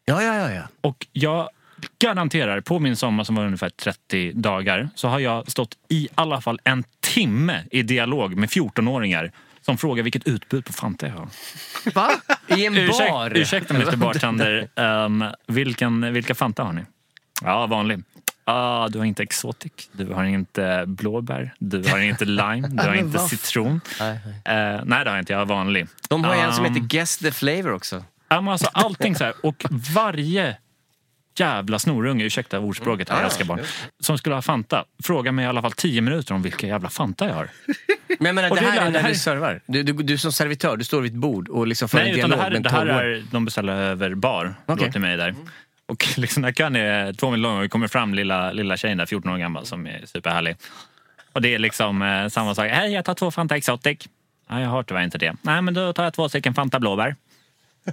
Ja, 0.06 0.24
ja, 0.24 0.36
ja. 0.36 0.52
ja. 0.52 0.68
Och 0.82 1.08
jag 1.12 1.50
garanterar, 2.00 2.62
på 2.62 2.80
min 2.80 2.96
sommar 2.96 3.24
som 3.24 3.36
var 3.36 3.46
ungefär 3.46 3.70
30 3.70 4.32
dagar 4.34 4.90
så 4.96 5.08
har 5.08 5.20
jag 5.20 5.52
stått 5.52 5.78
i 5.90 6.08
alla 6.16 6.42
fall 6.42 6.60
en 6.64 6.84
timme 7.00 7.64
i 7.72 7.82
dialog 7.84 8.36
med 8.36 8.50
14-åringar 8.50 9.32
som 9.66 9.78
frågar 9.78 10.04
vilket 10.04 10.28
utbud 10.28 10.66
på 10.66 10.74
Fanta 10.74 11.08
jag 11.08 11.14
har. 11.14 11.28
Va? 11.94 12.12
I 12.48 12.66
en 12.66 12.78
Ursäk, 12.78 13.10
bar. 13.12 13.38
ursäkta 13.38 13.74
Mr 13.74 13.96
Bartender, 13.96 14.68
um, 14.76 15.24
vilken, 15.48 16.14
vilka 16.14 16.36
Fanta 16.36 16.64
har 16.64 16.74
ni? 16.74 16.82
Ja, 17.42 17.66
vanlig. 17.68 18.04
Ah, 18.48 18.88
du 18.88 18.98
har 18.98 19.06
inte 19.06 19.24
exotic, 19.24 19.72
du 19.92 20.14
har 20.14 20.24
inte 20.24 20.84
blåbär, 20.88 21.54
du 21.60 21.84
har 21.90 22.00
inte 22.00 22.26
lime, 22.42 22.68
du 22.68 22.84
har 22.84 22.94
inte 22.96 23.20
citron. 23.20 23.82
Nej, 24.00 24.20
Eh, 24.46 24.82
nej, 24.86 25.04
det 25.04 25.10
har 25.10 25.18
jag 25.18 25.20
inte. 25.20 25.34
Jag 25.34 25.40
har 25.40 25.46
vanlig. 25.46 25.88
De 26.10 26.24
har 26.24 26.36
ju 26.36 26.42
en 26.42 26.54
som 26.54 26.66
Um, 26.66 26.74
heter 26.74 26.88
Guess 26.88 27.18
the 27.18 27.32
flavor 27.32 27.72
också. 27.74 28.04
Men 28.30 28.48
alltså 28.48 28.68
allting 28.74 29.16
så 29.16 29.24
här. 29.24 29.34
Och 29.44 29.66
varje 29.96 30.58
jävla 31.40 31.80
snorunge, 31.80 32.24
ursäkta 32.26 32.60
ordspråket, 32.60 33.10
jag 33.10 33.24
älskar 33.24 33.46
barn, 33.46 33.60
som 34.00 34.18
skulle 34.18 34.36
ha 34.36 34.42
Fanta, 34.42 34.86
fråga 35.04 35.32
mig 35.32 35.46
i 35.46 35.48
alla 35.48 35.62
fall 35.62 35.72
tio 35.72 36.02
minuter 36.02 36.34
om 36.36 36.42
vilka 36.42 36.68
jävla 36.68 36.90
Fanta 36.90 37.28
jag 37.28 37.34
har. 37.36 37.50
Men 38.08 38.26
jag 38.26 38.36
menar, 38.36 38.50
det 38.50 38.56
det 38.56 38.62
här 38.68 38.88
är- 38.88 38.92
när 38.92 39.00
här- 39.00 39.10
du 39.10 39.16
servar. 39.16 39.62
Du, 39.66 39.84
du, 39.84 39.94
du 39.94 40.18
som 40.18 40.32
servitör, 40.32 40.78
du 40.78 40.84
står 40.84 41.02
vid 41.02 41.12
ett 41.12 41.18
bord 41.18 41.50
och 41.50 41.68
liksom 41.68 41.90
för 41.90 41.98
Nej, 41.98 42.10
en 42.10 42.16
dialog 42.16 42.38
det 42.38 42.44
här, 42.44 42.50
med 42.50 42.58
en 42.58 42.64
det 42.64 42.70
här 42.70 42.86
12 42.86 42.90
är, 42.90 43.24
de 43.32 43.46
beställer 43.46 43.74
över 43.74 44.16
bar, 44.16 44.56
då 44.66 44.76
till 44.76 45.02
mig 45.02 45.18
där. 45.18 45.36
Och 45.86 46.08
liksom 46.18 46.42
när 46.42 46.52
kön 46.52 46.76
är 46.76 47.14
två 47.14 47.32
mil 47.32 47.40
lång 47.40 47.56
och 47.56 47.62
det 47.62 47.70
kommer 47.70 47.88
fram 47.88 48.14
lilla, 48.14 48.52
lilla 48.52 48.78
tjejen 48.78 48.98
där, 48.98 49.06
14 49.06 49.32
år 49.32 49.38
gammal, 49.38 49.66
som 49.66 49.88
är 49.88 50.02
superhärlig. 50.06 50.56
Och 51.34 51.42
det 51.42 51.56
är 51.56 51.60
liksom 51.60 52.02
eh, 52.02 52.28
samma 52.28 52.56
sak. 52.56 52.68
Hej, 52.72 52.94
jag 52.94 53.06
tar 53.06 53.14
två 53.14 53.32
Fanta 53.32 53.58
Exotic. 53.58 53.98
Ja, 54.50 54.62
jag 54.62 54.70
har 54.70 54.84
tyvärr 54.84 55.04
inte 55.04 55.18
det. 55.18 55.36
Nej, 55.42 55.62
men 55.62 55.74
då 55.74 55.94
tar 55.94 56.04
jag 56.04 56.14
två 56.14 56.30
stycken 56.30 56.54
Fanta 56.54 56.80
Blåbär. 56.80 57.16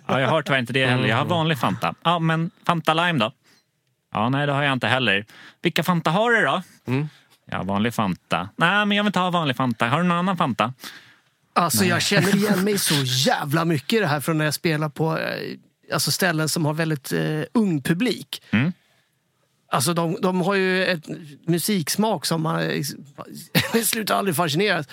Ja, 0.06 0.20
jag 0.20 0.28
har 0.28 0.42
tyvärr 0.42 0.58
inte 0.58 0.72
det 0.72 0.86
heller. 0.86 1.08
Jag 1.08 1.16
har 1.16 1.24
vanlig 1.24 1.58
Fanta. 1.58 1.94
Ja, 2.02 2.18
men 2.18 2.50
Fanta 2.66 2.94
Lime 2.94 3.18
då? 3.18 3.32
Ja, 4.12 4.28
nej, 4.28 4.46
det 4.46 4.52
har 4.52 4.62
jag 4.62 4.72
inte 4.72 4.86
heller. 4.86 5.26
Vilka 5.62 5.82
Fanta 5.82 6.10
har 6.10 6.30
du 6.30 6.42
då? 6.42 6.62
Ja, 7.50 7.62
vanlig 7.62 7.94
Fanta. 7.94 8.48
Nej, 8.56 8.86
men 8.86 8.96
jag 8.96 9.04
vill 9.04 9.08
inte 9.08 9.18
ha 9.18 9.30
vanlig 9.30 9.56
Fanta. 9.56 9.88
Har 9.88 9.98
du 9.98 10.04
någon 10.08 10.18
annan 10.18 10.36
Fanta? 10.36 10.72
Alltså 11.54 11.84
jag 11.84 12.02
känner 12.02 12.36
igen 12.36 12.64
mig 12.64 12.78
så 12.78 12.94
jävla 13.04 13.64
mycket 13.64 13.92
i 13.92 14.00
det 14.00 14.06
här 14.06 14.20
från 14.20 14.38
när 14.38 14.44
jag 14.44 14.54
spelar 14.54 14.88
på 14.88 15.18
eh, 15.18 15.58
alltså 15.92 16.10
ställen 16.10 16.48
som 16.48 16.64
har 16.64 16.74
väldigt 16.74 17.12
eh, 17.12 17.42
ung 17.52 17.82
publik. 17.82 18.42
Mm. 18.50 18.72
Alltså 19.70 19.94
de, 19.94 20.16
de 20.22 20.40
har 20.40 20.54
ju 20.54 20.86
ett 20.86 21.04
musiksmak 21.46 22.26
som 22.26 22.42
man 22.42 22.82
jag 23.74 23.84
slutar 23.84 24.14
aldrig 24.14 24.36
fascineras. 24.36 24.86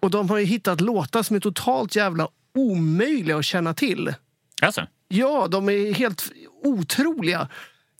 Och 0.00 0.10
de 0.10 0.30
har 0.30 0.38
ju 0.38 0.44
hittat 0.44 0.80
låtar 0.80 1.22
som 1.22 1.36
är 1.36 1.40
totalt 1.40 1.96
jävla 1.96 2.28
omöjliga 2.54 3.36
att 3.36 3.44
känna 3.44 3.74
till. 3.74 4.14
Alltså, 4.62 4.86
Ja, 5.08 5.48
de 5.50 5.68
är 5.68 5.94
helt 5.94 6.32
otroliga. 6.62 7.48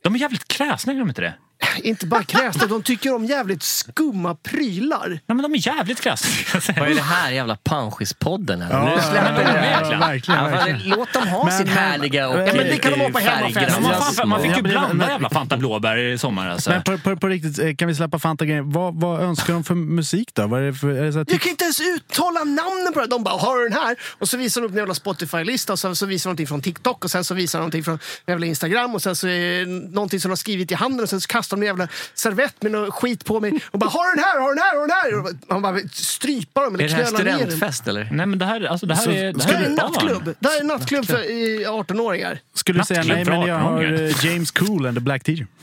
de 0.03 0.15
är 0.15 0.19
jävligt 0.19 0.49
kräsna, 0.49 0.93
är 0.93 0.99
de 0.99 1.09
inte 1.09 1.23
det? 1.23 1.35
Inte 1.83 2.07
bara 2.07 2.25
kräsna, 2.25 2.67
de 2.67 2.83
tycker 2.83 3.15
om 3.15 3.25
jävligt 3.25 3.63
skumma 3.63 4.35
prylar. 4.35 5.09
Nej, 5.09 5.21
men 5.27 5.43
de 5.43 5.55
är 5.55 5.67
jävligt 5.67 6.01
kräsna. 6.01 6.31
Vad 6.79 6.91
är 6.91 6.95
det 6.95 7.01
här 7.03 7.31
jävla 7.31 7.57
Panschis-podden? 7.65 8.67
Ja, 8.71 8.85
nu 8.97 9.03
släpper 9.03 9.43
ja, 9.43 9.81
ja, 9.83 9.93
ja, 9.93 9.99
verkligen, 9.99 10.45
Ja, 10.45 10.51
verkligen. 10.51 10.89
Låt 10.99 11.13
dem 11.13 11.29
ha 11.29 11.45
Men- 11.45 11.59
men- 11.59 11.69
härliga 11.69 12.29
och 12.29 12.35
Ja, 12.41 12.53
men 12.55 12.57
det 12.57 12.77
kan 12.77 12.93
de 12.93 13.01
ha 13.01 13.09
på 13.11 13.19
hemmafest. 13.19 14.25
man, 14.27 14.43
fick 14.43 14.57
ju 14.57 14.63
blanda 14.63 15.09
jävla 15.09 15.31
Fanta 15.31 15.57
blåbär 15.57 15.97
i 15.97 16.19
sommar 16.19 16.49
alltså. 16.49 16.71
Men 16.71 16.83
på, 16.83 16.99
på, 16.99 17.17
på 17.17 17.27
riktigt, 17.29 17.59
eh, 17.59 17.75
kan 17.75 17.89
vi 17.89 17.95
släppa 17.95 18.19
Fanta-grejen? 18.19 18.73
Vad, 18.73 19.01
vad 19.01 19.21
önskar 19.21 19.53
de 19.53 19.65
för 19.65 19.75
musik 19.75 20.31
då? 20.35 20.47
Vad 20.47 20.61
är 20.61 20.65
det 20.67 20.75
för, 20.75 20.89
är 20.89 21.05
det 21.05 21.13
så 21.13 21.19
här, 21.19 21.27
Jag 21.31 21.41
kan 21.41 21.51
inte 21.51 21.65
ens 21.65 21.81
uttala 21.81 22.45
namnen 22.45 22.93
på 22.95 23.01
det. 23.01 23.07
De 23.07 23.25
bara, 23.25 23.35
har 23.39 23.57
du 23.59 23.69
den 23.69 23.79
här? 23.79 23.97
Och 24.19 24.29
så 24.29 24.37
visar 24.37 24.61
de 24.61 24.67
upp 24.67 24.73
en 24.73 24.79
jävla 24.79 24.95
Spotify-lista 24.95 25.73
och 25.73 25.79
sen 25.79 25.97
så 25.97 26.07
visar 26.07 26.29
de 26.29 26.31
någonting 26.31 26.47
från 26.47 26.61
TikTok 26.63 27.05
och 27.05 27.11
sen 27.11 27.25
så 27.25 27.35
visar 27.35 27.59
de 27.59 27.61
någonting 27.61 27.85
från 27.85 27.99
jävla 28.27 28.47
Instagram 28.47 28.95
och 28.95 29.03
sen 29.03 29.17
så 29.17 29.29
är 29.29 29.67
någonting 29.95 30.21
som 30.21 30.29
de 30.29 30.33
har 30.33 30.37
skrivit 30.37 30.71
i 30.73 30.75
handen 30.75 31.03
och 31.03 31.09
sen 31.09 31.21
så 31.21 31.27
kastar 31.29 31.54
de 31.57 31.63
en 31.63 31.67
jävla 31.67 31.89
servett 32.15 32.63
med 32.63 32.73
något 32.73 32.95
skit 32.95 33.25
på 33.25 33.41
mig 33.41 33.61
och 33.71 33.79
bara, 33.79 33.91
har 33.91 34.17
den 34.17 34.25
här, 34.25 34.41
har 34.41 34.49
den 34.55 34.59
här, 34.59 34.75
har 34.77 34.81
den 34.87 34.91
här? 34.91 35.33
Och 35.49 35.53
man 35.53 35.63
bara 35.63 35.73
vill 35.73 35.91
strypa 35.91 36.65
dem 36.65 36.75
Är 36.75 36.79
eller 36.79 36.89
det 36.97 37.05
här 37.05 37.11
studentfest 37.39 37.89
eller? 37.89 38.09
Nej 38.13 38.27
men 38.27 38.39
det 38.39 38.45
här, 38.47 38.61
alltså, 38.65 38.87
det 38.87 38.95
här 38.95 39.03
Så- 39.05 39.11
är... 39.11 39.33
Det 39.33 39.45
här 39.45 39.61
är 39.63 39.67
en 39.67 39.75
nattklubb. 39.75 40.35
Det 40.41 40.49
här 40.49 40.57
är 40.57 40.61
en 40.61 40.67
nattklubb 40.67 41.07
för 41.07 41.31
i 41.31 41.65
18-åringar. 41.67 42.39
skulle 42.55 42.79
du 42.81 42.85
säga 42.85 43.03
nej, 43.03 43.25
men 43.25 43.41
jag 43.41 43.59
har 43.59 43.83
18-åringar. 43.83 44.03
eh, 44.03 44.25
James 44.27 44.51
Cool 44.51 44.87
and 44.87 44.97
the 44.97 45.01
Black 45.01 45.25
Teacher. 45.25 45.47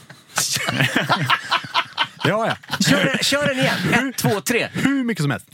Ja, 2.24 2.48
ja. 2.48 2.78
Kör, 2.89 3.06
den- 3.06 3.18
kör 3.18 3.48
den 3.48 3.60
igen. 3.60 4.10
Ett, 4.10 4.18
två, 4.18 4.42
tre. 4.42 4.68
Hur 4.74 5.04
mycket 5.04 5.22
som 5.24 5.32
helst. 5.32 5.48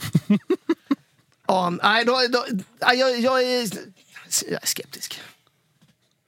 Ja, 1.46 1.70
nej, 1.82 2.04
då, 2.04 2.20
då, 2.28 2.44
jag, 2.80 3.20
jag, 3.20 3.42
är, 3.42 3.60
jag 4.48 4.62
är 4.62 4.66
skeptisk. 4.66 5.20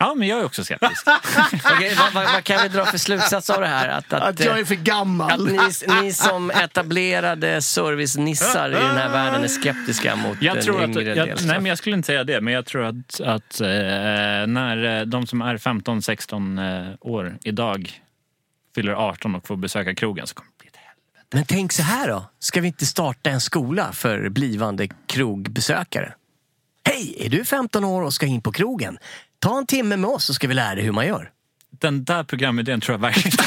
Ja, 0.02 0.14
men 0.14 0.28
jag 0.28 0.40
är 0.40 0.44
också 0.44 0.64
skeptisk. 0.64 1.06
Okej, 1.76 1.94
vad, 1.98 2.12
vad, 2.12 2.32
vad 2.32 2.44
kan 2.44 2.62
vi 2.62 2.68
dra 2.68 2.84
för 2.86 2.98
slutsats 2.98 3.50
av 3.50 3.60
det 3.60 3.66
här? 3.66 3.88
Att, 3.88 4.12
att, 4.12 4.22
Att 4.22 4.40
jag 4.44 4.60
är 4.60 4.64
för 4.64 4.74
gammal. 4.74 5.30
att 5.30 5.40
ni, 5.86 6.02
ni 6.02 6.12
som 6.12 6.50
etablerade 6.50 7.62
servicenissar 7.62 8.70
i 8.70 8.74
den 8.74 8.96
här 8.96 9.08
världen 9.08 9.44
är 9.44 9.48
skeptiska 9.48 10.16
mot 10.16 10.42
Jag 10.42 10.56
den 10.56 10.64
tror 10.64 10.82
att, 10.82 10.88
yngre 10.88 11.02
jag, 11.02 11.16
delen. 11.16 11.38
nej, 11.46 11.56
men 11.56 11.66
jag 11.66 11.78
skulle 11.78 11.96
inte 11.96 12.06
säga 12.06 12.24
det, 12.24 12.40
men 12.40 12.54
jag 12.54 12.66
tror 12.66 12.84
att, 12.84 13.20
att 13.20 13.60
eh, 13.60 13.66
när 14.46 15.00
eh, 15.00 15.06
de 15.06 15.26
som 15.26 15.42
är 15.42 15.56
15-16 15.56 16.88
eh, 16.90 16.94
år 17.00 17.38
idag 17.44 17.92
fyller 18.74 18.92
18 18.92 19.34
och 19.34 19.46
får 19.46 19.56
besöka 19.56 19.94
krogen 19.94 20.26
så 20.26 20.34
kommer 20.34 20.50
det 20.50 20.58
bli 20.58 20.68
ett 20.68 20.76
helvete. 20.76 21.26
Men 21.32 21.44
tänk 21.44 21.72
så 21.72 21.82
här 21.82 22.08
då. 22.08 22.24
Ska 22.38 22.60
vi 22.60 22.66
inte 22.66 22.86
starta 22.86 23.30
en 23.30 23.40
skola 23.40 23.92
för 23.92 24.28
blivande 24.28 24.88
krogbesökare? 25.06 26.14
Hej, 26.84 27.16
är 27.18 27.28
du 27.30 27.44
15 27.44 27.84
år 27.84 28.02
och 28.02 28.14
ska 28.14 28.26
in 28.26 28.42
på 28.42 28.52
krogen? 28.52 28.98
Ta 29.40 29.58
en 29.58 29.66
timme 29.66 29.96
med 29.96 30.10
oss 30.10 30.24
så 30.24 30.34
ska 30.34 30.48
vi 30.48 30.54
lära 30.54 30.74
dig 30.74 30.84
hur 30.84 30.92
man 30.92 31.06
gör. 31.06 31.30
Den 31.80 32.04
där 32.04 32.24
programidén 32.24 32.80
tror 32.80 32.94
jag 32.94 33.00
verkligen. 33.00 33.38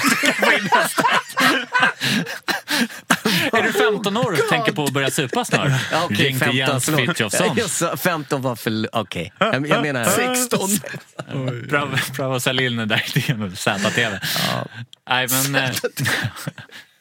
Är 3.51 3.63
du 3.63 3.73
15 3.73 4.17
år 4.17 4.31
och 4.31 4.49
tänker 4.49 4.71
på 4.71 4.83
att 4.83 4.91
börja 4.91 5.11
supa 5.11 5.45
snart? 5.45 5.71
Ja, 5.91 6.03
okej, 6.05 6.25
Ring 6.25 6.39
till 6.39 6.57
Jens. 6.57 6.85
Frithiofsson. 6.85 7.55
Jag 7.57 7.69
sa 7.69 7.97
15 7.97 8.41
var 8.41 8.55
för... 8.55 8.95
Okej. 8.95 9.33
Jag, 9.39 9.67
jag 9.67 9.81
menar... 9.81 10.05
16. 10.05 10.69
Pröva, 11.69 11.97
pröva 12.15 12.35
att 12.35 12.43
sälja 12.43 12.67
in 12.67 12.77
den 12.77 12.87
där 12.87 13.03
idén 13.17 13.39
med 13.39 13.57
ZTV. 13.57 14.19
Nej, 15.09 15.27
men, 15.29 15.55
eh, 15.55 15.69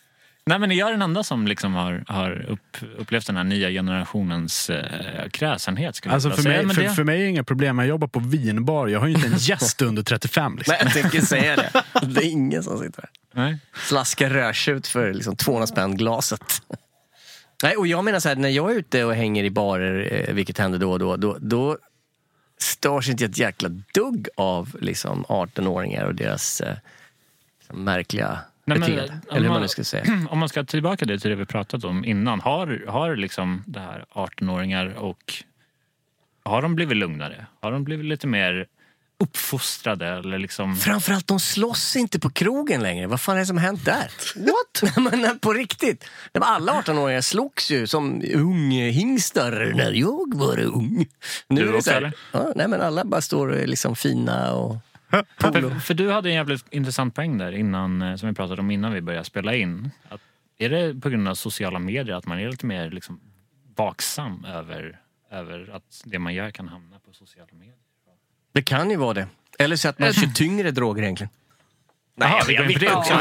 nej, 0.47 0.59
men 0.59 0.71
jag 0.71 0.89
är 0.89 0.93
den 0.93 1.03
enda 1.03 1.23
som 1.25 1.47
liksom 1.47 1.75
har, 1.75 2.05
har 2.09 2.47
upp, 2.49 2.77
upplevt 2.99 3.27
den 3.27 3.37
här 3.37 3.45
nya 3.45 3.71
generationens 3.71 4.71
eh, 4.71 5.29
kräsenhet. 5.29 5.97
Skulle 5.97 6.15
Alltså 6.15 6.29
jag 6.29 6.37
för, 6.37 6.49
mig, 6.49 6.75
för, 6.75 6.83
det- 6.83 6.91
för 6.91 7.05
mig 7.05 7.19
är 7.21 7.25
det 7.25 7.31
inga 7.31 7.45
problem. 7.45 7.79
Jag 7.79 7.89
jobbar 7.89 8.09
på 8.09 8.19
vinbar. 8.21 8.89
Jag 8.89 9.01
har 9.01 9.07
ju 9.07 9.15
inte 9.15 9.27
en 9.27 9.37
gäst 9.39 9.83
under 9.83 10.03
35. 10.03 10.57
Liksom. 10.57 10.75
Nej, 10.79 10.93
jag 10.95 11.03
tänker 11.03 11.21
säga 11.27 11.57
det. 11.57 11.71
Det 12.07 12.21
är 12.25 12.31
ingen 12.31 12.63
som 12.63 12.79
sitter 12.79 13.01
där. 13.01 13.11
Nej. 13.35 13.59
Slaskar 13.89 14.31
rödtjut 14.31 14.87
för 14.87 15.13
liksom 15.15 15.37
200 15.37 15.67
spänn 15.67 15.97
glaset. 15.97 16.63
Nej, 17.63 17.77
och 17.77 17.87
jag 17.87 18.05
menar 18.05 18.21
så 18.21 18.29
här, 18.29 18.37
när 18.37 18.49
jag 18.49 18.71
är 18.73 18.77
ute 18.77 19.05
och 19.05 19.15
hänger 19.15 19.45
i 19.45 19.51
barer, 19.51 20.25
eh, 20.29 20.35
vilket 20.35 20.59
händer 20.59 20.79
då 20.79 20.91
och 20.93 20.99
då, 20.99 21.17
då, 21.17 21.37
då 21.41 21.79
störs 22.59 23.09
inte 23.09 23.25
ett 23.25 23.39
jäkla 23.39 23.69
dugg 23.69 24.29
av 24.37 24.77
liksom 24.81 25.25
18-åringar 25.25 26.05
och 26.05 26.15
deras 26.15 26.61
eh, 26.61 26.77
liksom 27.61 27.85
märkliga 27.85 28.39
Nej, 28.65 28.79
men, 28.79 28.91
beteende. 28.91 29.13
om 29.13 29.21
Eller 29.31 29.41
hur 29.41 29.49
man 29.49 29.53
man- 29.55 29.63
nu 29.63 29.69
ska 29.69 29.85
säga. 29.85 30.05
Om 30.31 30.39
man 30.39 30.49
ska 30.49 30.65
tillbaka 30.65 31.05
det 31.05 31.19
till 31.19 31.31
det 31.31 31.37
vi 31.37 31.47
pratat 31.47 31.85
om 31.85 32.05
innan. 32.05 32.41
Har, 32.41 32.85
har 32.89 33.17
liksom 33.17 33.65
det 33.67 33.81
här 33.81 34.05
18-åringar 34.15 34.87
och 34.99 35.35
har 36.45 36.63
de 36.63 36.75
blivit 36.75 36.97
lugnare? 36.97 37.47
Har 37.61 37.73
de 37.73 37.85
blivit 37.85 38.07
lite 38.07 38.27
mer 38.27 38.67
uppfostrade? 39.21 40.07
Eller 40.09 40.39
liksom... 40.39 40.77
Framförallt, 40.77 41.27
de 41.27 41.41
slåss 41.41 41.97
inte 41.97 42.21
på 42.21 42.31
krogen 42.31 42.83
längre. 42.83 43.07
Vad 43.07 43.21
fan 43.21 43.37
är 43.37 43.41
det 43.41 43.47
som 43.47 43.57
har 43.59 43.65
hänt 43.65 43.85
där? 43.85 44.11
What? 44.37 44.97
Nej, 45.13 45.21
men 45.21 45.39
på 45.39 45.53
riktigt. 45.53 46.05
Alla 46.33 46.73
18-åringar 46.83 47.21
slogs 47.21 47.71
ju 47.71 47.87
som 47.87 48.23
unghingstar 48.35 49.73
när 49.77 49.93
jag 49.93 50.35
var 50.37 50.61
ung. 50.61 51.07
Nu 51.49 51.61
Du 51.61 51.69
är 51.69 51.73
det 51.73 51.79
också, 51.79 51.83
så 51.85 51.91
här, 51.91 51.97
eller? 51.99 52.13
ja, 52.33 52.53
nej, 52.57 52.69
men 52.69 52.81
alla 52.81 53.05
bara 53.05 53.21
står 53.21 53.59
eh, 53.61 53.67
liksom 53.67 53.97
fina 53.97 54.53
och... 54.53 54.77
För, 55.41 55.81
för 55.81 55.95
du 55.95 56.11
hade 56.11 56.29
en 56.29 56.35
jävligt 56.35 56.73
intressant 56.73 57.15
poäng 57.15 57.39
där 57.39 57.53
innan, 57.53 58.03
eh, 58.03 58.17
som 58.17 58.29
vi 58.29 58.35
pratade 58.35 58.61
om 58.61 58.71
innan 58.71 58.93
vi 58.93 59.01
började 59.01 59.25
spela 59.25 59.55
in. 59.55 59.91
Att 60.09 60.21
är 60.59 60.69
det 60.69 61.01
på 61.01 61.09
grund 61.09 61.29
av 61.29 61.35
sociala 61.35 61.79
medier 61.79 62.15
att 62.15 62.27
man 62.27 62.39
är 62.39 62.51
lite 62.51 62.67
mer 62.67 62.91
liksom 62.91 63.21
vaksam 63.77 64.45
över, 64.45 65.01
över 65.31 65.71
att 65.73 66.03
det 66.05 66.19
man 66.19 66.35
gör 66.35 66.51
kan 66.51 66.69
hamna 66.69 66.99
på 66.99 67.13
sociala 67.13 67.49
medier? 67.53 67.75
Det 68.53 68.63
kan 68.63 68.91
ju 68.91 68.97
vara 68.97 69.15
det. 69.15 69.29
Eller 69.59 69.77
så 69.77 69.89
att 69.89 69.99
man 69.99 70.13
kör 70.13 70.27
tyngre 70.27 70.71
droger 70.71 71.03
egentligen. 71.03 71.31
Nej, 72.15 72.43
jag 72.49 72.65
vet 72.65 72.95
också. 72.95 73.15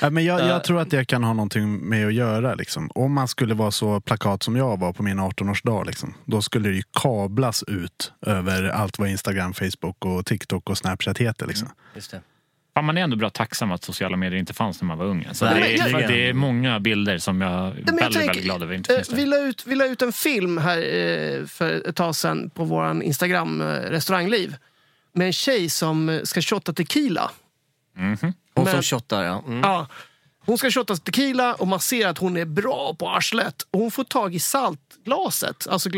Ja, 0.00 0.10
men 0.10 0.24
jag, 0.24 0.40
jag 0.40 0.64
tror 0.64 0.80
att 0.80 0.90
det 0.90 1.04
kan 1.04 1.24
ha 1.24 1.32
någonting 1.32 1.88
med 1.88 2.06
att 2.06 2.14
göra. 2.14 2.54
Liksom. 2.54 2.90
Om 2.94 3.12
man 3.12 3.28
skulle 3.28 3.54
vara 3.54 3.70
så 3.70 4.00
plakat 4.00 4.42
som 4.42 4.56
jag 4.56 4.80
var 4.80 4.92
på 4.92 5.02
min 5.02 5.20
18-årsdag, 5.20 5.86
liksom, 5.86 6.14
då 6.24 6.42
skulle 6.42 6.68
det 6.68 6.74
ju 6.74 6.82
kablas 6.92 7.62
ut 7.62 8.12
över 8.26 8.68
allt 8.68 8.98
vad 8.98 9.08
Instagram, 9.08 9.54
Facebook, 9.54 10.04
och 10.04 10.26
TikTok 10.26 10.70
och 10.70 10.78
Snapchat 10.78 11.18
heter. 11.18 11.46
Liksom. 11.46 11.68
Just 11.94 12.10
det. 12.10 12.20
Fan, 12.76 12.84
man 12.84 12.98
är 12.98 13.02
ändå 13.02 13.16
bra 13.16 13.30
tacksam 13.30 13.72
att 13.72 13.84
sociala 13.84 14.16
medier 14.16 14.38
inte 14.40 14.54
fanns 14.54 14.80
när 14.80 14.86
man 14.86 14.98
var 14.98 15.04
ung. 15.04 15.28
Så 15.32 15.44
Nej, 15.44 15.54
det, 15.54 15.74
är, 15.74 15.78
verkligen. 15.78 16.10
det 16.10 16.28
är 16.28 16.32
många 16.32 16.80
bilder 16.80 17.18
som 17.18 17.40
jag 17.40 17.50
är 17.50 17.56
men 17.56 17.70
jag 17.76 17.76
väldigt, 17.76 17.98
tänker, 17.98 18.18
väldigt 18.26 18.44
glad 18.44 18.62
över 18.62 18.74
inte 18.74 18.96
Eh, 18.96 19.02
vi, 19.12 19.26
la 19.26 19.36
ut, 19.36 19.66
vi 19.66 19.74
la 19.74 19.86
ut 19.86 20.02
en 20.02 20.12
film 20.12 20.58
här 20.58 20.78
eh, 20.78 21.46
för 21.46 21.88
ett 21.88 21.96
tag 21.96 22.16
sedan 22.16 22.50
på 22.50 22.64
vår 22.64 23.02
Instagram 23.02 23.60
eh, 23.60 23.66
restaurangliv. 23.66 24.56
Med 25.12 25.26
en 25.26 25.32
tjej 25.32 25.70
som 25.70 26.08
eh, 26.08 26.22
ska 26.22 26.40
shotta 26.40 26.72
tequila. 26.72 27.30
Mhm. 27.96 28.16
Hon 28.54 28.64
Men- 28.64 28.72
som 28.72 28.82
shottar, 28.82 29.22
ja. 29.24 29.42
Mm. 29.46 29.60
Ja. 29.60 29.86
Hon 30.46 30.58
ska 30.58 30.70
shotta 30.70 30.96
tequila 30.96 31.54
och 31.54 31.68
man 31.68 31.80
ser 31.80 32.06
att 32.08 32.18
hon 32.18 32.36
är 32.36 32.44
bra 32.44 32.94
på 32.98 33.08
arslet. 33.10 33.62
Och 33.70 33.80
hon 33.80 33.90
får 33.90 34.04
tag 34.04 34.34
i 34.34 34.38
saltglaset. 34.40 35.66
Alltså, 35.66 35.88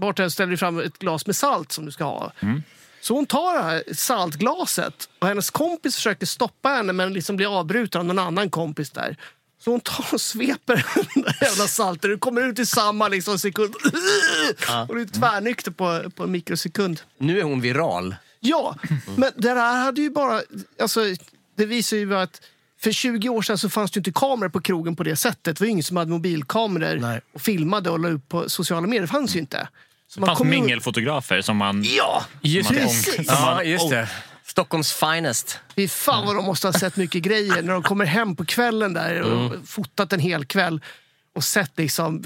bartendern 0.00 0.30
ställer 0.30 0.56
fram 0.56 0.78
ett 0.78 0.98
glas 0.98 1.26
med 1.26 1.36
salt 1.36 1.72
som 1.72 1.84
du 1.86 1.90
ska 1.92 2.04
ha. 2.04 2.32
Så 3.00 3.14
hon 3.14 3.26
tar 3.26 3.56
det 3.58 3.62
här 3.64 3.82
saltglaset 3.94 5.08
och 5.18 5.28
hennes 5.28 5.50
kompis 5.50 5.94
försöker 5.96 6.26
stoppa 6.26 6.68
henne 6.68 6.92
men 6.92 7.12
liksom 7.12 7.36
blir 7.36 7.58
avbruten 7.58 7.98
av 8.00 8.04
någon 8.06 8.18
annan 8.18 8.50
kompis 8.50 8.90
där. 8.90 9.16
Så 9.64 9.70
hon 9.70 9.80
tar 9.80 10.06
och 10.12 10.20
sveper 10.20 10.86
den 11.14 11.22
där 11.22 11.36
jävla 11.40 11.66
saltet. 11.66 12.10
Det 12.10 12.18
kommer 12.18 12.40
ut 12.48 12.58
i 12.58 12.66
samma 12.66 13.08
liksom 13.08 13.38
sekund. 13.38 13.74
Och 14.88 14.94
du 14.94 15.02
är 15.02 15.06
tvärnykter 15.06 15.70
på, 15.70 16.10
på 16.10 16.22
en 16.24 16.30
mikrosekund. 16.30 17.00
Nu 17.18 17.38
är 17.38 17.42
hon 17.44 17.60
viral. 17.60 18.14
Ja, 18.44 18.76
men 19.16 19.30
det 19.36 19.48
här 19.48 19.84
hade 19.84 20.00
ju 20.00 20.10
bara... 20.10 20.40
Alltså, 20.80 21.00
det 21.56 21.66
visar 21.66 21.96
ju 21.96 22.16
att 22.16 22.40
för 22.80 22.92
20 22.92 23.28
år 23.28 23.42
sedan 23.42 23.58
så 23.58 23.68
fanns 23.70 23.90
det 23.90 23.98
inte 23.98 24.12
kameror 24.12 24.48
på 24.48 24.60
krogen 24.60 24.96
på 24.96 25.02
det 25.02 25.16
sättet. 25.16 25.44
Det 25.44 25.60
var 25.60 25.64
ju 25.66 25.70
ingen 25.70 25.82
som 25.84 25.96
hade 25.96 26.10
mobilkameror 26.10 26.98
Nej. 27.00 27.20
och 27.34 27.40
filmade 27.40 27.90
och 27.90 27.98
la 27.98 28.08
upp 28.08 28.28
på 28.28 28.48
sociala 28.50 28.86
medier. 28.86 29.00
Det 29.02 29.08
fanns 29.08 29.36
ju 29.36 29.40
inte. 29.40 29.68
Så 30.08 30.20
Det 30.20 30.26
fanns 30.26 30.40
mingelfotografer 30.44 31.40
som 31.40 31.56
man... 31.56 31.82
Ja, 31.84 32.24
Just 32.42 32.70
man 32.70 32.78
precis. 32.80 33.14
som 33.14 33.24
Ja, 33.28 33.54
man- 33.54 33.70
just 33.70 33.90
det. 33.90 34.08
Stockholms 34.46 34.92
finest. 34.92 35.58
Fy 35.76 35.88
fan 35.88 36.26
vad 36.26 36.36
de 36.36 36.44
måste 36.44 36.66
ha 36.68 36.72
sett 36.72 36.96
mycket 36.96 37.22
grejer 37.22 37.62
när 37.62 37.72
de 37.72 37.82
kommer 37.82 38.04
hem 38.04 38.36
på 38.36 38.44
kvällen 38.44 38.92
där 38.94 39.20
och 39.22 39.52
fotat 39.66 40.12
en 40.12 40.20
hel 40.20 40.44
kväll 40.44 40.80
och 41.34 41.44
sett 41.44 41.72
liksom 41.78 42.24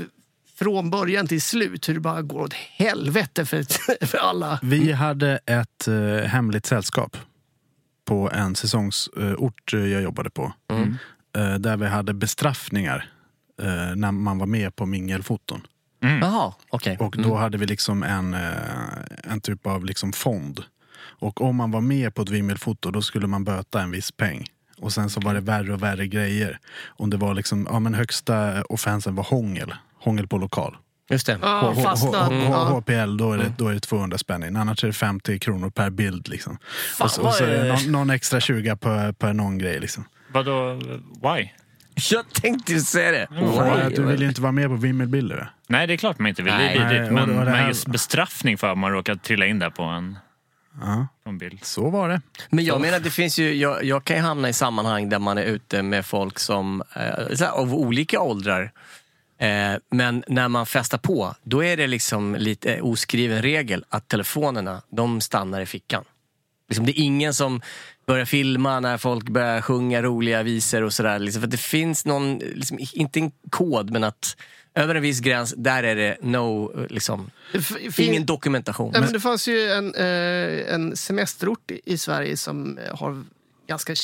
från 0.59 0.91
början 0.91 1.27
till 1.27 1.43
slut 1.43 1.89
hur 1.89 1.95
det 1.95 2.01
bara 2.01 2.23
går 2.23 2.41
åt 2.41 2.55
helvete 2.55 3.47
för, 3.47 3.65
för 4.07 4.19
alla. 4.19 4.59
Vi 4.63 4.93
hade 4.93 5.39
ett 5.47 5.89
eh, 5.89 6.29
hemligt 6.29 6.67
sällskap 6.67 7.17
på 8.05 8.31
en 8.31 8.57
säsongsort 8.57 9.75
eh, 9.75 9.87
jag 9.87 10.03
jobbade 10.03 10.31
på. 10.31 10.53
Eh, 11.37 11.55
där 11.55 11.77
vi 11.77 11.87
hade 11.87 12.15
bestraffningar 12.15 13.11
eh, 13.63 13.97
när 13.97 14.13
man 14.13 14.39
var 14.39 14.47
med 14.47 14.77
på 14.77 14.87
mingelfoton. 14.87 15.61
Jaha, 16.01 16.55
okej. 16.71 16.97
Och 17.01 17.17
då 17.19 17.37
hade 17.37 17.59
vi 17.59 17.67
liksom 17.67 18.03
en, 18.03 18.35
eh, 18.35 18.41
en 19.23 19.41
typ 19.41 19.67
av 19.67 19.85
liksom 19.85 20.13
fond. 20.13 20.63
Och 20.99 21.41
om 21.41 21.57
man 21.57 21.71
var 21.71 21.81
med 21.81 22.15
på 22.15 22.23
ett 22.23 22.31
vimmelfoto 22.31 22.91
då 22.91 23.03
skulle 23.03 23.27
man 23.27 23.45
böta 23.45 23.83
en 23.83 23.91
viss 23.91 24.13
peng. 24.13 24.45
Och 24.81 24.93
sen 24.93 25.11
så 25.11 25.21
var 25.21 25.35
det 25.35 25.41
värre 25.41 25.73
och 25.73 25.83
värre 25.83 26.07
grejer. 26.07 26.59
Om 26.87 27.11
det 27.11 27.17
var 27.17 27.35
liksom, 27.35 27.67
ja 27.71 27.81
men 27.81 27.95
högsta 27.95 28.63
offensen 28.63 29.15
var 29.15 29.25
hångel. 29.25 29.75
Hångel 30.01 30.27
på 30.29 30.39
lokal. 30.39 30.77
Just 31.11 31.27
det. 31.27 31.39
Ja, 31.43 31.61
H- 31.61 31.73
H- 31.77 31.83
fastna. 31.83 32.19
H- 32.25 32.35
H- 32.35 32.45
Ja. 32.53 32.65
HPL, 32.81 33.17
då 33.17 33.33
är, 33.33 33.39
det, 33.39 33.53
då 33.59 33.69
är 33.69 33.75
det 33.75 33.81
200 33.81 34.19
spänn. 34.19 34.57
Annars 34.57 34.85
är 34.85 34.89
det 34.89 34.93
50 34.93 35.39
kronor 35.39 35.71
per 35.71 35.91
bild. 35.91 36.29
Liksom. 36.29 36.59
och, 37.01 37.11
så, 37.11 37.21
och 37.21 37.25
vad 37.25 37.35
så 37.35 37.45
är 37.45 37.49
det 37.65 37.69
någon, 37.73 37.93
någon 37.93 38.11
extra 38.11 38.41
20 38.41 38.77
per, 38.77 39.13
per 39.13 39.33
någon 39.33 39.59
grej. 39.59 39.81
Liksom. 39.81 40.05
Vadå, 40.33 40.75
why? 41.23 41.49
Jag 42.11 42.33
tänkte 42.33 42.73
ju 42.73 42.81
säga 42.81 43.11
det. 43.13 43.41
Och 43.41 43.63
att 43.67 43.95
du 43.97 44.03
vill 44.03 44.21
ju 44.23 44.29
inte 44.29 44.41
vara 44.41 44.53
med 44.53 44.69
på 44.69 44.75
vimmelbilder. 44.77 45.51
Nej, 45.67 45.87
det 45.87 45.93
är 45.93 45.97
klart 45.97 46.19
man 46.19 46.29
inte 46.29 46.43
vill. 46.43 46.53
Det 46.53 46.59
Nej. 46.59 46.77
är 46.77 46.89
vidrigt. 46.89 47.13
Nej, 47.13 47.23
och 47.23 47.29
Men, 47.29 47.29
det 47.29 47.45
det 47.45 47.51
men 47.51 47.55
här- 47.61 47.69
just 47.69 47.87
bestraffning 47.87 48.59
för 48.59 48.71
att 48.73 48.79
man 48.79 48.93
råkar 48.93 49.15
trilla 49.15 49.47
in 49.47 49.59
där 49.59 49.71
på 49.71 49.83
en, 49.83 50.19
Ja, 50.81 51.07
på 51.25 51.31
en 51.31 51.39
bild. 51.39 51.59
så 51.65 51.91
var 51.91 52.09
det. 52.09 52.21
Men 52.51 52.65
jag 52.65 52.81
menar, 52.81 52.99
det 53.01 53.11
finns 53.11 53.39
ju, 53.39 53.55
jag, 53.55 53.85
jag 53.85 54.05
kan 54.05 54.17
ju 54.17 54.23
hamna 54.23 54.49
i 54.49 54.53
sammanhang 54.53 55.09
där 55.09 55.19
man 55.19 55.39
är 55.39 55.43
ute 55.43 55.83
med 55.83 56.07
folk 56.07 56.39
som, 56.39 56.83
eh, 57.41 57.51
av 57.53 57.75
olika 57.75 58.21
åldrar. 58.21 58.73
Eh, 59.39 59.75
men 59.91 60.25
när 60.27 60.49
man 60.49 60.67
festar 60.67 60.99
på, 60.99 61.35
då 61.43 61.65
är 61.65 61.77
det 61.77 61.87
liksom 61.87 62.37
lite 62.37 62.81
oskriven 62.81 63.43
regel 63.43 63.85
att 63.89 64.09
telefonerna, 64.09 64.83
de 64.91 65.21
stannar 65.21 65.61
i 65.61 65.67
fickan. 65.67 66.05
Liksom, 66.69 66.87
det 66.87 67.01
är 67.01 67.03
ingen 67.03 67.35
som 67.35 67.61
börjar 68.07 68.25
filma 68.25 68.81
när 68.81 68.99
folk 68.99 69.29
börjar 69.29 69.61
sjunga 69.61 70.03
roliga 70.03 70.43
visor 70.43 70.83
och 70.83 70.93
sådär. 70.93 71.19
Liksom, 71.19 71.43
för 71.43 71.49
det 71.49 71.57
finns 71.57 72.05
någon, 72.05 72.39
liksom, 72.39 72.79
inte 72.93 73.21
en 73.21 73.33
kod, 73.51 73.91
men 73.91 74.05
att 74.05 74.37
över 74.75 74.95
en 74.95 75.03
viss 75.03 75.21
gräns, 75.21 75.55
där 75.57 75.83
är 75.83 75.97
det 75.97 76.17
no, 76.21 76.73
liksom, 76.91 77.31
ingen 77.99 78.27
dokumentation. 78.27 78.93
Men 78.93 79.13
det 79.13 79.21
fanns 79.21 79.49
ju 79.49 79.71
en, 79.71 79.95
eh, 79.95 80.75
en 80.75 80.97
semesterort 80.97 81.71
i, 81.85 81.99
Sverige 81.99 82.37
som 82.37 82.79
har 82.95 83.25
ganska 83.67 83.95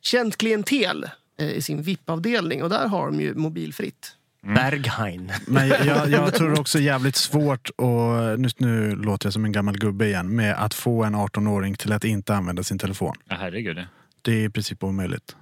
känt 0.00 0.36
klientel 0.36 1.08
eh, 1.38 1.50
i 1.50 1.62
sin 1.62 1.82
VIP-avdelning 1.82 2.62
och 2.62 2.70
där 2.70 2.86
har 2.86 3.06
de 3.06 3.20
ju 3.20 3.34
mobilfritt. 3.34 4.16
Berghain. 4.42 5.32
Men 5.46 5.68
jag, 5.68 6.10
jag 6.10 6.34
tror 6.38 6.60
också 6.60 6.78
jävligt 6.78 7.16
svårt, 7.16 7.70
och 7.70 8.40
nu, 8.40 8.48
nu 8.58 8.96
låter 8.96 9.26
jag 9.26 9.32
som 9.32 9.44
en 9.44 9.52
gammal 9.52 9.78
gubbe 9.78 10.06
igen, 10.06 10.36
med 10.36 10.64
att 10.64 10.74
få 10.74 11.04
en 11.04 11.16
18-åring 11.16 11.74
till 11.74 11.92
att 11.92 12.04
inte 12.04 12.34
använda 12.34 12.62
sin 12.62 12.78
telefon. 12.78 13.14
Ja, 13.28 13.36
herregud. 13.40 13.86
Det 14.22 14.32
är 14.32 14.44
i 14.44 14.50
princip 14.50 14.84
omöjligt. 14.84 15.36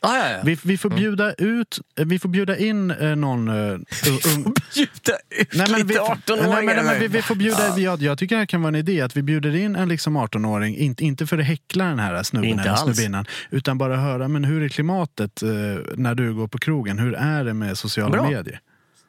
Ah, 0.00 0.16
ja, 0.16 0.30
ja. 0.30 0.38
Vi, 0.44 0.58
vi 0.62 0.78
får 0.78 0.90
bjuda 0.90 1.32
ut, 1.32 1.78
eh, 1.98 2.06
vi 2.06 2.18
får 2.18 2.28
bjuda 2.28 2.56
in 2.56 2.90
eh, 2.90 3.16
någon... 3.16 3.48
Uh, 3.48 3.72
ung, 3.74 4.54
Bjuda 4.74 5.18
ut 5.30 5.54
Nej, 5.54 5.66
men 5.70 5.74
vi, 5.74 5.84
lite 5.84 6.00
nej, 6.00 6.18
18-åringar. 6.26 6.64
men, 6.64 6.76
nej, 6.76 6.84
men 6.84 7.00
vi, 7.00 7.08
vi 7.08 7.22
får 7.22 7.34
bjuda, 7.34 7.78
jag, 7.78 8.02
jag 8.02 8.18
tycker 8.18 8.34
det 8.34 8.40
här 8.40 8.46
kan 8.46 8.62
vara 8.62 8.68
en 8.68 8.74
idé 8.74 9.00
att 9.00 9.16
vi 9.16 9.22
bjuder 9.22 9.56
in 9.56 9.76
en 9.76 9.88
liksom 9.88 10.18
18-åring, 10.18 10.76
inte, 10.76 11.04
inte 11.04 11.26
för 11.26 11.38
att 11.38 11.44
häckla 11.44 11.84
den 11.84 11.98
här 11.98 12.22
snubben 12.22 12.50
Inte 12.50 12.62
eller 12.62 12.76
snubbinnan, 12.76 13.26
utan 13.50 13.78
bara 13.78 13.96
höra 13.96 14.28
men 14.28 14.44
hur 14.44 14.62
är 14.62 14.68
klimatet 14.68 15.42
eh, 15.42 15.48
när 15.96 16.14
du 16.14 16.34
går 16.34 16.48
på 16.48 16.58
krogen? 16.58 16.98
Hur 16.98 17.14
är 17.14 17.44
det 17.44 17.54
med 17.54 17.78
sociala 17.78 18.10
Bra. 18.10 18.30
medier? 18.30 18.60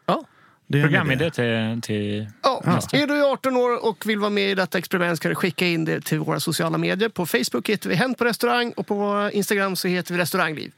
Ja. 0.05 0.23
Det 0.67 0.81
Programidé 0.81 1.25
idé. 1.25 1.31
till, 1.31 1.81
till 1.81 2.29
Ja, 2.43 2.81
Är 2.91 3.07
du 3.07 3.25
18 3.25 3.57
år 3.57 3.85
och 3.85 4.03
vill 4.05 4.19
vara 4.19 4.29
med 4.29 4.51
i 4.51 4.55
detta 4.55 4.77
experiment 4.77 5.17
ska 5.17 5.29
du 5.29 5.35
skicka 5.35 5.67
in 5.67 5.85
det 5.85 6.01
till 6.01 6.19
våra 6.19 6.39
sociala 6.39 6.77
medier. 6.77 7.09
På 7.09 7.25
Facebook 7.25 7.69
heter 7.69 7.89
vi 7.89 7.95
Hänt 7.95 8.17
på 8.17 8.25
restaurang 8.25 8.71
och 8.71 8.87
på 8.87 9.29
Instagram 9.33 9.75
så 9.75 9.87
heter 9.87 10.13
vi 10.13 10.19
Restaurangliv. 10.19 10.71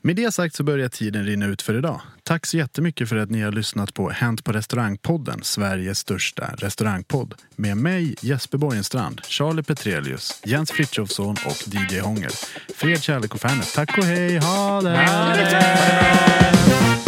Med 0.00 0.16
det 0.16 0.34
sagt 0.34 0.54
så 0.54 0.62
börjar 0.62 0.88
tiden 0.88 1.26
rinna 1.26 1.46
ut 1.46 1.62
för 1.62 1.78
idag. 1.78 2.00
Tack 2.22 2.46
så 2.46 2.56
jättemycket 2.56 3.08
för 3.08 3.16
att 3.16 3.30
ni 3.30 3.40
har 3.40 3.52
lyssnat 3.52 3.94
på 3.94 4.10
Hänt 4.10 4.44
på 4.44 4.52
restaurangpodden, 4.52 5.40
Sveriges 5.42 5.98
största 5.98 6.54
restaurangpodd. 6.58 7.34
Med 7.56 7.76
mig 7.76 8.14
Jesper 8.20 8.58
Borgenstrand, 8.58 9.20
Charlie 9.24 9.62
Petrelius, 9.62 10.42
Jens 10.44 10.70
Frithiofsson 10.70 11.36
och 11.46 11.74
DJ 11.74 11.98
Hångel. 11.98 12.30
Fred, 12.76 13.02
kärlek 13.02 13.34
och 13.34 13.40
fanet. 13.40 13.72
Tack 13.74 13.98
och 13.98 14.04
hej, 14.04 14.38
ha 14.38 14.80
det! 14.80 17.07